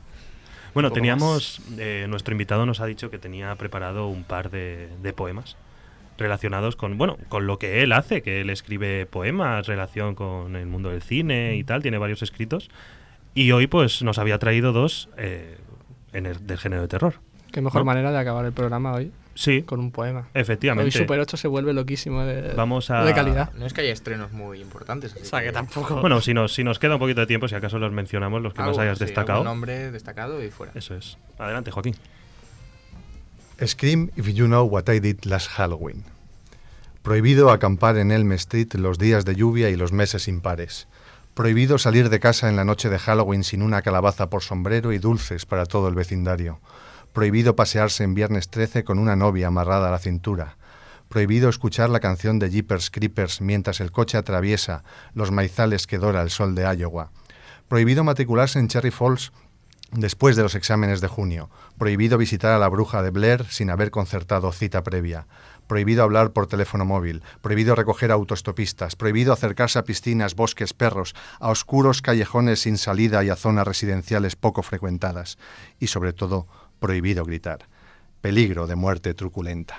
Bueno, 0.75 0.91
teníamos, 0.93 1.61
eh, 1.79 2.07
nuestro 2.09 2.33
invitado 2.33 2.67
nos 2.67 2.81
ha 2.81 2.87
dicho 2.87 3.11
que 3.11 3.19
tenía 3.19 3.55
preparado 3.57 4.09
un 4.09 4.25
par 4.25 4.51
de, 4.51 4.91
de 5.03 5.13
poemas 5.15 5.57
relacionados 6.19 6.77
con, 6.77 6.97
bueno, 6.99 7.17
con 7.29 7.47
lo 7.47 7.59
que 7.59 7.83
él 7.83 7.93
hace, 7.93 8.23
que 8.23 8.41
él 8.41 8.51
escribe 8.51 9.07
poemas, 9.07 9.67
relación 9.67 10.15
con 10.15 10.57
el 10.57 10.67
mundo 10.67 10.91
del 10.91 11.03
cine 11.03 11.57
y 11.57 11.65
tal, 11.65 11.83
tiene 11.83 11.99
varios 11.99 12.23
escritos. 12.23 12.69
Y 13.35 13.53
hoy 13.53 13.67
pues 13.67 14.03
nos 14.03 14.19
había 14.19 14.39
traído 14.39 14.73
dos 14.73 15.09
eh, 15.19 15.57
en 16.13 16.27
el, 16.27 16.47
del 16.47 16.59
género 16.59 16.83
de 16.83 16.89
terror. 16.89 17.15
Qué 17.53 17.61
mejor 17.61 17.83
¿No? 17.83 17.85
manera 17.87 18.13
de 18.13 18.19
acabar 18.19 18.45
el 18.45 18.53
programa 18.53 18.93
hoy 18.93 19.13
Sí, 19.37 19.63
con 19.63 19.79
un 19.81 19.93
poema. 19.93 20.29
efectivamente. 20.35 20.87
Hoy 20.87 20.91
Super 20.91 21.21
8 21.21 21.37
se 21.37 21.47
vuelve 21.47 21.73
loquísimo 21.73 22.25
de, 22.25 22.55
Vamos 22.55 22.91
a- 22.91 23.05
de 23.05 23.15
calidad. 23.15 23.53
No 23.55 23.67
es 23.67 23.73
que 23.75 23.83
haya 23.83 23.93
estrenos 23.93 24.33
muy 24.33 24.61
importantes. 24.61 25.13
así 25.13 25.23
O 25.23 25.25
sea, 25.27 25.43
que 25.43 25.53
tampoco. 25.53 26.01
Bueno, 26.01 26.21
si 26.21 26.35
nos, 26.35 26.53
si 26.55 26.65
nos 26.65 26.79
queda 26.79 26.95
un 26.95 26.99
poquito 27.01 27.21
de 27.21 27.27
tiempo, 27.29 27.47
si 27.47 27.55
acaso 27.55 27.79
los 27.79 27.93
mencionamos, 27.93 28.43
los 28.43 28.55
que 28.55 28.63
Algo, 28.63 28.73
más 28.73 28.83
hayas 28.83 28.99
sí, 28.99 29.05
destacado. 29.05 29.41
algún 29.41 29.53
nombre 29.53 29.93
destacado 29.93 30.43
y 30.43 30.51
fuera. 30.51 30.73
Eso 30.75 30.95
es. 30.97 31.19
Adelante, 31.39 31.71
Joaquín. 31.71 31.95
Scream 33.65 34.11
if 34.17 34.27
you 34.29 34.47
know 34.47 34.65
what 34.67 34.89
I 34.89 35.01
did 35.01 35.25
last 35.25 35.49
Halloween. 35.51 36.05
Prohibido 37.03 37.51
acampar 37.51 37.97
en 37.99 38.11
Elm 38.11 38.33
Street 38.33 38.75
los 38.75 38.99
días 38.99 39.25
de 39.25 39.35
lluvia 39.37 39.71
y 39.71 39.77
los 39.77 39.93
meses 39.93 40.29
impares. 40.29 40.89
Prohibido 41.35 41.79
salir 41.79 42.09
de 42.09 42.19
casa 42.21 42.49
en 42.49 42.57
la 42.57 42.65
noche 42.65 42.89
de 42.89 42.99
Halloween 42.99 43.45
sin 43.45 43.63
una 43.63 43.83
calabaza 43.83 44.29
por 44.29 44.43
sombrero 44.43 44.93
y 44.93 44.99
dulces 44.99 45.47
para 45.47 45.67
todo 45.67 45.89
el 45.89 45.95
vecindario. 45.95 46.59
Prohibido 47.17 47.57
pasearse 47.57 48.05
en 48.05 48.13
viernes 48.13 48.51
13 48.51 48.85
con 48.85 48.99
una 48.99 49.17
novia 49.17 49.47
amarrada 49.47 49.89
a 49.89 49.91
la 49.91 49.99
cintura. 49.99 50.59
Prohibido 51.09 51.49
escuchar 51.49 51.89
la 51.89 51.99
canción 51.99 52.39
de 52.39 52.51
Jeepers 52.51 52.91
Creepers 52.91 53.41
mientras 53.41 53.81
el 53.81 53.91
coche 53.91 54.19
atraviesa 54.19 54.85
los 55.15 55.31
maizales 55.31 55.87
que 55.87 55.97
dora 55.97 56.21
el 56.21 56.29
sol 56.29 56.55
de 56.55 56.65
Iowa. 56.77 57.13
Prohibido 57.69 58.05
matricularse 58.05 58.59
en 58.59 58.69
Cherry 58.69 58.91
Falls 58.91 59.33
después 59.93 60.37
de 60.37 60.43
los 60.43 60.55
exámenes 60.55 61.01
de 61.01 61.09
junio. 61.09 61.49
Prohibido 61.79 62.19
visitar 62.19 62.53
a 62.53 62.59
la 62.59 62.69
bruja 62.69 63.03
de 63.03 63.09
Blair 63.09 63.47
sin 63.49 63.71
haber 63.71 63.91
concertado 63.91 64.53
cita 64.53 64.83
previa. 64.83 65.27
Prohibido 65.69 66.03
hablar 66.03 66.33
por 66.33 66.49
teléfono 66.49 66.85
móvil. 66.85 67.23
Prohibido 67.41 67.75
recoger 67.75 68.13
autostopistas. 68.13 68.95
Prohibido 68.95 69.33
acercarse 69.33 69.79
a 69.79 69.85
piscinas, 69.85 70.35
bosques, 70.35 70.75
perros, 70.75 71.15
a 71.41 71.49
oscuros 71.49 72.03
callejones 72.03 72.61
sin 72.61 72.77
salida 72.77 73.25
y 73.25 73.31
a 73.31 73.37
zonas 73.37 73.67
residenciales 73.67 74.37
poco 74.37 74.63
frecuentadas. 74.63 75.39
Y 75.81 75.87
sobre 75.87 76.13
todo, 76.13 76.47
prohibido 76.79 77.25
gritar. 77.25 77.61
Peligro 78.21 78.67
de 78.67 78.75
muerte 78.77 79.15
truculenta. 79.15 79.77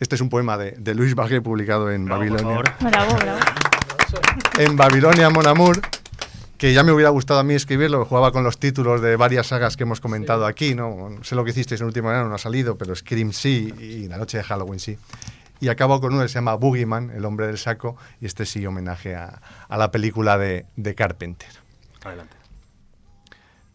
Este 0.00 0.14
es 0.14 0.20
un 0.20 0.28
poema 0.28 0.56
de, 0.58 0.72
de 0.72 0.94
Luis 0.94 1.14
Bargué 1.14 1.40
publicado 1.40 1.90
en 1.90 2.04
Bravo, 2.04 2.20
Babilonia. 2.20 2.44
favor. 2.44 2.72
Bravo, 2.80 3.16
bravo. 3.16 3.40
En 4.58 4.76
Babilonia 4.76 5.30
Mon 5.30 5.46
Amour, 5.46 5.80
que 6.58 6.72
ya 6.72 6.82
me 6.82 6.92
hubiera 6.92 7.10
gustado 7.10 7.40
a 7.40 7.42
mí 7.44 7.54
escribirlo, 7.54 8.04
jugaba 8.04 8.30
con 8.32 8.44
los 8.44 8.58
títulos 8.58 9.00
de 9.00 9.16
varias 9.16 9.48
sagas 9.48 9.76
que 9.76 9.82
hemos 9.84 10.00
comentado 10.00 10.46
aquí, 10.46 10.74
¿no? 10.74 11.10
No 11.10 11.24
sé 11.24 11.34
lo 11.34 11.44
que 11.44 11.50
hicisteis 11.50 11.80
en 11.80 11.86
última 11.88 12.10
verano, 12.10 12.28
no 12.28 12.34
ha 12.34 12.38
salido, 12.38 12.76
pero 12.78 12.94
Scream 12.94 13.32
sí 13.32 13.72
y 13.78 14.08
La 14.08 14.18
noche 14.18 14.38
de 14.38 14.44
Halloween 14.44 14.78
sí. 14.78 14.98
Y 15.60 15.68
acabo 15.68 16.00
con 16.00 16.12
uno 16.12 16.22
que 16.22 16.28
se 16.28 16.34
llama 16.34 16.54
Boogeyman, 16.54 17.10
el 17.10 17.24
hombre 17.24 17.46
del 17.46 17.58
saco, 17.58 17.96
y 18.20 18.26
este 18.26 18.44
sí 18.46 18.64
homenaje 18.66 19.14
a, 19.16 19.40
a 19.68 19.76
la 19.78 19.90
película 19.90 20.36
de, 20.38 20.66
de 20.76 20.94
Carpenter. 20.94 21.48
Adelante. 22.04 22.36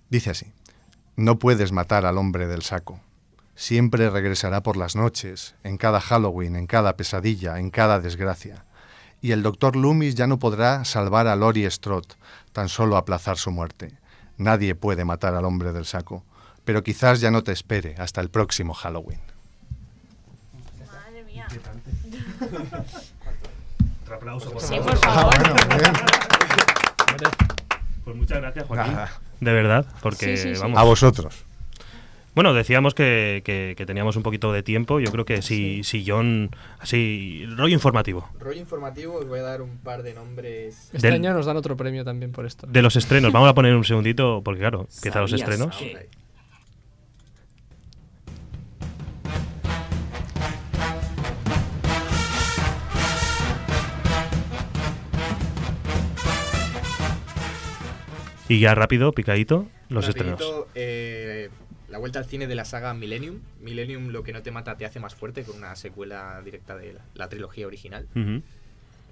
Dice 0.10 0.30
así, 0.30 0.46
no 1.20 1.38
puedes 1.38 1.72
matar 1.72 2.06
al 2.06 2.18
hombre 2.18 2.48
del 2.48 2.62
saco. 2.62 3.00
Siempre 3.56 4.10
regresará 4.10 4.64
por 4.64 4.78
las 4.78 4.96
noches, 4.96 5.54
en 5.64 5.78
cada 5.78 6.00
Halloween, 6.00 6.56
en 6.56 6.66
cada 6.66 6.96
pesadilla, 6.96 7.60
en 7.60 7.72
cada 7.72 8.00
desgracia. 8.00 8.64
Y 9.22 9.32
el 9.34 9.44
doctor 9.44 9.76
Loomis 9.76 10.16
ya 10.16 10.28
no 10.28 10.40
podrá 10.40 10.86
salvar 10.86 11.28
a 11.28 11.36
Lori 11.36 11.70
Strode, 11.70 12.08
tan 12.54 12.70
solo 12.70 12.96
aplazar 12.96 13.38
su 13.38 13.52
muerte. 13.52 13.92
Nadie 14.38 14.76
puede 14.76 15.04
matar 15.04 15.36
al 15.36 15.44
hombre 15.44 15.74
del 15.74 15.86
saco, 15.86 16.24
pero 16.64 16.84
quizás 16.84 17.20
ya 17.20 17.32
no 17.32 17.44
te 17.44 17.52
espere 17.52 17.96
hasta 17.98 18.22
el 18.22 18.30
próximo 18.30 18.74
Halloween. 18.74 19.20
Madre 20.88 21.24
mía. 21.26 21.48
Otro 24.04 24.16
aplauso, 24.16 24.52
por 24.52 24.62
Sí, 24.62 24.76
favor. 24.78 24.86
por 24.86 24.98
favor. 25.00 25.34
Pues 28.06 28.16
muchas 28.16 28.38
gracias, 28.40 28.66
Joaquín. 28.66 28.94
Nada. 28.94 29.12
De 29.40 29.54
verdad, 29.54 29.86
porque 30.02 30.38
Sí, 30.38 30.50
sí, 30.50 30.56
sí. 30.56 30.62
vamos. 30.62 30.78
A 30.80 30.84
vosotros. 30.84 31.46
Bueno, 32.36 32.54
decíamos 32.54 32.94
que, 32.94 33.42
que- 33.44 33.74
que 33.76 33.86
teníamos 33.86 34.16
un 34.16 34.24
poquito 34.24 34.54
de 34.54 34.64
tiempo. 34.64 35.00
Yo 35.00 35.12
creo 35.12 35.26
que 35.26 35.42
si, 35.42 35.84
si 35.84 36.06
John. 36.08 36.52
Así. 36.80 37.44
rollo 37.58 37.74
informativo. 37.74 38.30
Rollo 38.40 38.60
informativo, 38.60 39.16
os 39.16 39.28
voy 39.28 39.40
a 39.40 39.44
dar 39.44 39.62
un 39.62 39.78
par 39.80 40.04
de 40.04 40.14
nombres. 40.14 40.90
Este 40.94 41.08
Del- 41.08 41.16
año 41.16 41.34
nos 41.34 41.48
dan 41.48 41.58
otro 41.58 41.76
premio 41.76 42.06
también 42.06 42.32
por 42.32 42.46
esto. 42.46 42.68
De 42.68 42.82
los 42.82 42.96
estrenos. 42.96 43.32
Vamos 43.34 43.50
a 43.50 43.54
poner 43.56 43.76
un 43.76 43.84
segundito, 43.84 44.42
porque 44.46 44.60
claro, 44.62 44.88
empiezan 44.96 45.22
los 45.24 45.32
¿Sabías 45.32 45.50
estrenos. 45.50 45.76
que? 45.78 46.10
Y 58.50 58.60
ya 58.60 58.76
rápido, 58.76 59.12
picadito, 59.14 59.68
los 59.90 60.06
Rapidito, 60.08 60.32
estrenos. 60.34 60.66
eh, 60.76 61.50
la 61.88 61.98
vuelta 62.00 62.20
al 62.20 62.26
cine 62.26 62.48
de 62.48 62.56
la 62.56 62.66
saga 62.66 62.94
Millennium. 62.94 63.40
Millennium, 63.62 64.10
lo 64.10 64.24
que 64.24 64.34
no 64.34 64.42
te 64.42 64.52
mata 64.52 64.76
te 64.76 64.86
hace 64.86 65.00
más 65.00 65.16
fuerte, 65.16 65.44
con 65.44 65.58
una 65.58 65.76
secuela 65.76 66.42
directa 66.44 66.76
de 66.76 66.94
la, 66.94 67.02
la 67.14 67.30
trilogía 67.30 67.68
original. 67.68 68.08
No- 68.16 68.42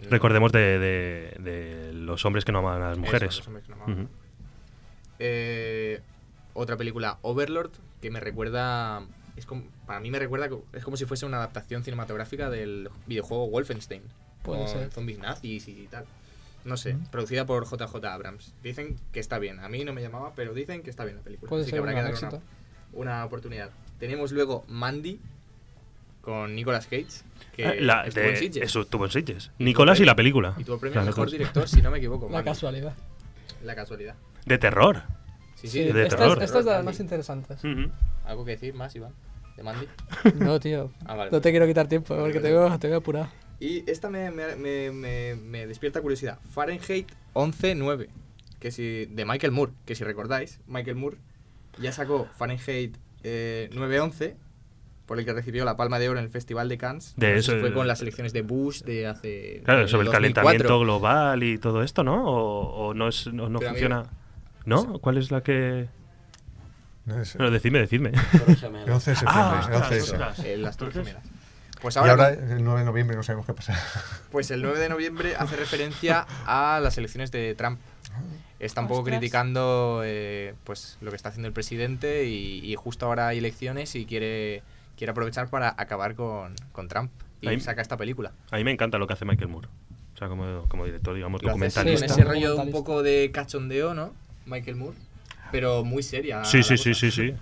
Recordemos 0.10 0.52
de, 0.52 0.78
de- 0.80 1.36
de 1.40 1.94
los 1.94 2.24
hombres 2.26 2.46
que 2.46 2.52
no 2.52 2.60
aman 2.60 2.82
a 2.82 2.90
las 2.90 2.92
Eso, 2.98 3.02
mujeres. 3.06 3.38
los 3.38 3.48
hombres 3.48 3.66
que 3.66 3.70
no 3.72 3.76
amaban. 3.78 4.00
Ujú. 4.04 4.10
Eh, 5.20 6.02
otra 6.54 6.78
película, 6.78 7.18
Overlord, 7.22 7.72
que 8.02 8.12
me 8.12 8.20
recuerda. 8.20 9.04
Es 9.36 9.46
como, 9.46 9.64
para 9.86 10.00
mí 10.00 10.12
me 10.12 10.20
recuerda. 10.20 10.50
Es 10.74 10.84
como 10.84 10.98
si 10.98 11.06
fuese 11.06 11.26
una 11.26 11.38
adaptación 11.38 11.84
cinematográfica 11.84 12.50
del 12.50 12.90
videojuego 13.06 13.50
Wolfenstein. 13.50 14.02
Puede 14.44 14.60
con 14.62 14.68
ser. 14.70 14.92
zombies 14.92 15.20
nazis 15.20 15.68
y 15.68 15.88
tal. 15.88 16.06
No 16.68 16.76
sé, 16.78 16.98
producida 17.12 17.46
por 17.46 17.66
JJ 17.66 18.04
Abrams. 18.06 18.54
Dicen 18.62 18.98
que 19.14 19.20
está 19.20 19.40
bien. 19.40 19.60
A 19.60 19.70
mí 19.70 19.84
no 19.86 19.94
me 19.94 20.02
llamaba, 20.02 20.34
pero 20.36 20.54
dicen 20.54 20.84
que 20.84 20.90
está 20.90 21.06
bien 21.06 21.16
la 21.18 21.24
película. 21.24 21.50
Puede 21.50 21.64
así 21.64 21.72
que 21.72 21.78
habrá 21.78 21.94
que 21.96 22.02
darle 22.02 22.20
una, 22.28 22.40
una 22.94 23.26
oportunidad. 23.26 23.70
Tenemos 24.00 24.32
luego 24.34 24.66
Mandy 24.68 25.20
con 26.22 26.54
Nicolas 26.56 26.86
Cage. 26.88 27.08
Que 27.56 27.66
Ah, 27.66 27.74
la- 27.80 28.06
estuvo 28.06 28.24
de- 28.24 28.30
en 28.32 28.38
Sitges. 28.38 28.64
eso 28.64 28.82
estuvo 28.82 29.06
en 29.06 29.12
Sitges. 29.12 29.52
Nicolás 29.60 30.00
y 30.02 30.06
la 30.06 30.16
película. 30.16 30.54
Y 30.58 30.64
tuvo 30.66 30.78
premio 30.78 31.00
a 31.00 31.04
Las 31.06 31.16
mejor 31.16 31.32
director, 31.32 31.68
si 31.70 31.82
no 31.82 31.90
me 31.90 31.98
equivoco. 32.00 32.26
La 32.28 32.34
Mandy. 32.34 32.50
casualidad. 32.52 32.94
La 33.64 33.74
casualidad. 33.76 34.16
De 34.46 34.58
terror. 34.58 35.04
Sí, 35.56 35.68
Sí, 35.70 35.84
sí, 35.86 35.92
de 35.92 36.04
esta, 36.04 36.18
terror. 36.18 36.38
Es, 36.38 36.44
esta 36.44 36.60
es 36.60 36.66
de 36.66 36.72
las 36.72 36.84
más 36.84 37.00
interesantes. 37.00 37.60
¿Algo 38.26 38.46
que 38.46 38.52
decir 38.52 38.74
más, 38.74 38.94
Iván? 38.96 39.14
¿De 39.56 39.64
Mandy? 39.64 39.88
No, 40.36 40.60
tío. 40.60 40.92
Ah, 41.06 41.16
vale. 41.16 41.32
No 41.32 41.40
te 41.42 41.50
quiero 41.52 41.66
quitar 41.66 41.88
tiempo 41.88 42.16
porque 42.16 42.40
te 42.42 42.52
veo, 42.52 42.78
te 42.78 42.90
veo 42.90 42.98
apurado. 42.98 43.30
Y 43.60 43.90
esta 43.90 44.10
me, 44.10 44.30
me, 44.32 44.56
me, 44.56 44.92
me- 44.92 45.36
me 45.36 45.68
despierta 45.68 46.02
curiosidad. 46.02 46.40
Fahrenheit 46.54 47.08
11.9, 47.34 48.08
que 48.60 48.72
si, 48.72 49.06
de 49.08 49.26
Michael 49.26 49.52
Moore, 49.52 49.72
que 49.86 49.96
si 49.96 50.04
recordáis, 50.04 50.60
Michael 50.68 50.96
Moore 50.96 51.18
ya 51.80 51.92
sacó 51.92 52.28
Fahrenheit 52.38 52.98
eh, 53.24 53.70
9.11, 53.74 54.36
por 55.08 55.18
el 55.20 55.26
que 55.26 55.34
recibió 55.34 55.64
la 55.66 55.76
Palma 55.78 56.00
de 56.00 56.10
Oro 56.10 56.20
en 56.20 56.26
el 56.26 56.32
Festival 56.32 56.68
de 56.70 56.78
Cannes. 56.78 57.14
De 57.18 57.28
sé 57.42 57.54
eso, 57.54 57.60
fue 57.62 57.74
con 57.74 57.88
las 57.88 58.02
elecciones 58.02 58.34
de 58.34 58.42
Bush 58.42 58.82
de 58.84 59.08
hace... 59.08 59.62
Claro, 59.64 59.88
sobre 59.88 60.02
el 60.08 60.12
2004. 60.12 60.12
calentamiento 60.44 60.80
global 60.82 61.44
y 61.44 61.58
todo 61.58 61.82
esto, 61.82 62.04
¿no? 62.04 62.26
¿O, 62.30 62.88
o 62.90 62.94
no, 62.94 63.08
es, 63.08 63.28
no, 63.34 63.48
no 63.50 63.60
funciona? 63.62 64.04
¿No? 64.66 65.00
¿Cuál 65.00 65.18
es 65.18 65.32
la 65.32 65.42
que...? 65.42 65.88
No 67.06 67.16
No, 67.40 67.50
decidme, 67.52 67.80
decidme. 67.80 68.10
el 68.10 68.92
11 68.92 69.12
de 69.12 69.16
septiembre. 69.16 69.26
Ah, 69.28 69.66
el 69.70 69.76
11 69.76 69.96
de 69.96 70.02
ostras, 70.02 70.06
septiembre. 70.06 70.28
ostras. 70.28 70.40
Eh, 70.46 70.58
las 70.58 70.76
Torres 70.78 70.96
Gemelas. 70.96 71.24
Pues 71.82 71.96
Y 71.96 72.00
ahora, 72.00 72.12
ahora, 72.14 72.30
el 72.32 72.64
9 72.64 72.80
de 72.80 72.86
noviembre, 72.86 73.16
no 73.16 73.24
sabemos 73.24 73.46
qué 73.46 73.54
pasa. 73.54 73.76
Pues 74.32 74.50
el 74.52 74.62
9 74.62 74.80
de 74.80 74.90
noviembre 74.90 75.36
hace 75.36 75.56
referencia 75.56 76.26
a 76.46 76.80
las 76.82 76.98
elecciones 76.98 77.32
de 77.32 77.54
Trump. 77.56 77.80
Está 78.60 78.82
un 78.82 78.88
poco 78.88 79.02
Ostras. 79.02 79.20
criticando 79.20 80.02
eh, 80.04 80.56
pues 80.64 80.98
lo 81.02 81.12
que 81.12 81.16
está 81.16 81.30
haciendo 81.30 81.48
el 81.48 81.54
presidente 81.54 82.26
y, 82.26 82.60
y 82.66 82.76
justo 82.76 83.06
ahora 83.06 83.28
hay 83.28 83.38
elecciones 83.38 83.94
y 83.96 84.06
quiere, 84.06 84.64
quiere 84.98 85.12
aprovechar 85.12 85.50
para 85.50 85.76
acabar 85.78 86.16
con, 86.16 86.56
con 86.72 86.88
Trump. 86.88 87.12
Y 87.42 87.48
Ahí- 87.50 87.60
saca 87.60 87.84
esta 87.84 87.98
película. 87.98 88.32
A 88.50 88.56
mí 88.58 88.64
me 88.64 88.72
encanta 88.72 88.98
lo 88.98 89.06
que 89.06 89.14
hace 89.14 89.26
Michael 89.26 89.50
Moore. 89.50 89.68
O 90.16 90.18
sea, 90.18 90.28
como, 90.30 90.64
como 90.68 90.86
director, 90.86 91.14
digamos, 91.14 91.44
Lo 91.44 91.52
hace 91.54 91.66
así, 91.66 91.76
con 91.76 91.86
documentalista. 91.86 92.06
ese 92.08 92.24
rollo 92.24 92.40
un 92.40 92.44
Documentalista. 92.58 92.78
poco 92.80 93.04
de 93.04 93.30
cachondeo, 93.32 93.94
¿no? 93.94 94.14
Michael 94.48 94.76
Moore. 94.78 94.98
Pero 95.52 95.84
muy 95.84 96.02
seria. 96.02 96.44
Sí, 96.44 96.64
sí, 96.64 96.76
sí, 96.78 96.96
sí, 96.96 97.12
sí. 97.12 97.36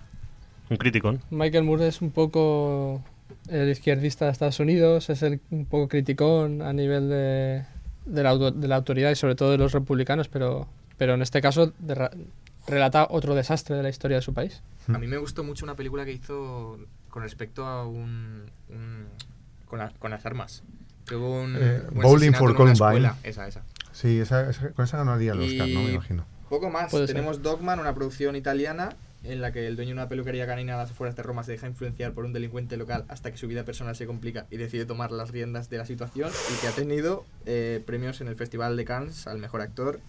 Un 0.70 0.76
criticón. 0.76 1.22
Michael 1.30 1.64
Moore 1.64 1.88
es 1.88 2.02
un 2.02 2.12
poco 2.12 3.02
el 3.50 3.70
izquierdista 3.70 4.26
de 4.26 4.32
Estados 4.32 4.60
Unidos, 4.60 5.10
es 5.10 5.22
el, 5.24 5.40
un 5.52 5.66
poco 5.66 5.88
criticón 5.88 6.62
a 6.62 6.74
nivel 6.74 7.10
de, 7.10 7.66
de, 8.06 8.24
la, 8.24 8.30
auto- 8.32 8.52
de 8.52 8.68
la 8.68 8.76
autoridad 8.78 9.12
y 9.12 9.16
sobre 9.16 9.36
todo 9.36 9.52
de 9.52 9.58
los 9.58 9.72
republicanos, 9.72 10.28
pero, 10.28 10.68
pero 10.98 11.14
en 11.14 11.22
este 11.22 11.42
caso 11.42 11.74
de 11.80 11.96
ra- 11.96 12.12
relata 12.68 13.08
otro 13.10 13.36
desastre 13.36 13.76
de 13.76 13.84
la 13.84 13.90
historia 13.90 14.18
de 14.18 14.22
su 14.22 14.34
país. 14.34 14.62
A 14.88 14.98
mí 14.98 15.08
me 15.08 15.18
gustó 15.18 15.44
mucho 15.44 15.66
una 15.66 15.76
película 15.76 16.06
que 16.06 16.12
hizo 16.14 16.78
con 17.10 17.24
respecto 17.24 17.66
a 17.66 17.88
un. 17.88 18.44
un- 18.70 19.06
con, 19.66 19.80
la- 19.80 19.92
con 20.00 20.12
las 20.12 20.26
armas. 20.26 20.64
Que 21.08 21.16
hubo 21.16 21.42
un. 21.42 21.56
Eh, 21.60 21.82
un 21.94 22.02
Bowling 22.02 22.32
for 22.34 22.56
Columbine. 22.56 23.12
Esa, 23.24 23.48
esa. 23.48 23.62
Sí, 23.92 24.20
esa, 24.20 24.50
esa- 24.50 24.70
con 24.72 24.86
esa 24.86 24.98
ganaría 24.98 25.34
el 25.34 25.40
Oscar, 25.42 25.68
¿no? 25.70 25.80
Me 25.82 25.90
Y- 25.92 25.94
imagino. 25.94 26.26
Poco 26.50 26.70
más. 26.70 26.92
Puede 26.92 27.08
ser. 27.08 27.16
Tenemos 27.16 27.42
Dogman, 27.42 27.80
una 27.80 27.94
producción 27.94 28.36
italiana 28.36 28.90
en 29.28 29.42
la 29.42 29.52
que 29.52 29.68
el 29.68 29.76
dueño 29.76 29.90
de 29.90 29.94
una 29.94 30.10
peluquería 30.10 30.46
canina 30.48 30.76
a 30.76 30.78
las 30.78 30.92
afueras 30.92 31.16
de 31.16 31.24
Roma 31.24 31.44
se 31.44 31.52
deja 31.54 31.68
influenciar 31.68 32.14
por 32.14 32.26
un 32.26 32.34
delincuente 32.34 32.78
local 32.78 33.06
hasta 33.08 33.32
que 33.32 33.38
su 33.38 33.48
vida 33.48 33.64
personal 33.64 33.96
se 33.96 34.06
complica 34.06 34.46
y 34.52 34.58
decide 34.58 34.86
tomar 34.86 35.12
las 35.12 35.32
riendas 35.32 35.70
de 35.70 35.78
la 35.78 35.86
situación 35.86 36.30
y 36.56 36.62
que 36.62 36.68
ha 36.68 36.72
tenido 36.72 37.26
eh, 37.46 37.82
premios 37.86 38.22
en 38.22 38.28
el 38.28 38.36
Festival 38.36 38.78
de 38.78 38.86
Cannes 38.86 39.28
al 39.28 39.38
mejor 39.40 39.62
actor 39.62 40.00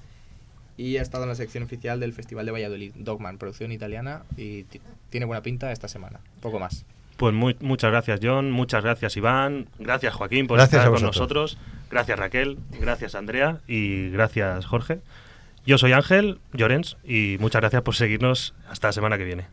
y 0.76 0.98
ha 0.98 1.02
estado 1.02 1.24
en 1.24 1.30
la 1.30 1.34
sección 1.34 1.64
oficial 1.64 2.00
del 2.00 2.12
Festival 2.12 2.44
de 2.46 2.52
Valladolid. 2.52 2.92
Dogman, 2.96 3.38
producción 3.38 3.72
italiana 3.72 4.22
y 4.36 4.64
ti- 4.64 4.80
tiene 5.10 5.24
buena 5.26 5.42
pinta 5.42 5.72
esta 5.72 5.88
semana. 5.88 6.20
Poco 6.42 6.58
más. 6.58 6.84
Pues 7.16 7.32
muy- 7.32 7.56
muchas 7.60 7.90
gracias, 7.90 8.20
John. 8.22 8.50
Muchas 8.50 8.84
gracias, 8.84 9.16
Iván. 9.16 9.68
Gracias, 9.78 10.12
Joaquín, 10.14 10.46
por 10.46 10.58
Gracias 10.58 10.80
estar 10.82 10.92
a 10.92 10.94
con 10.94 11.02
nosotros. 11.02 11.56
Gracias, 11.90 12.18
Raquel. 12.18 12.58
Gracias, 12.78 13.14
Andrea. 13.14 13.60
Y 13.66 14.10
gracias, 14.10 14.66
Jorge. 14.66 14.98
Yo 15.66 15.78
soy 15.78 15.92
Ángel 15.92 16.38
Llorens 16.52 16.96
y 17.02 17.38
muchas 17.40 17.60
gracias 17.60 17.82
por 17.82 17.96
seguirnos 17.96 18.54
hasta 18.70 18.88
la 18.88 18.92
semana 18.92 19.18
que 19.18 19.24
viene. 19.24 19.48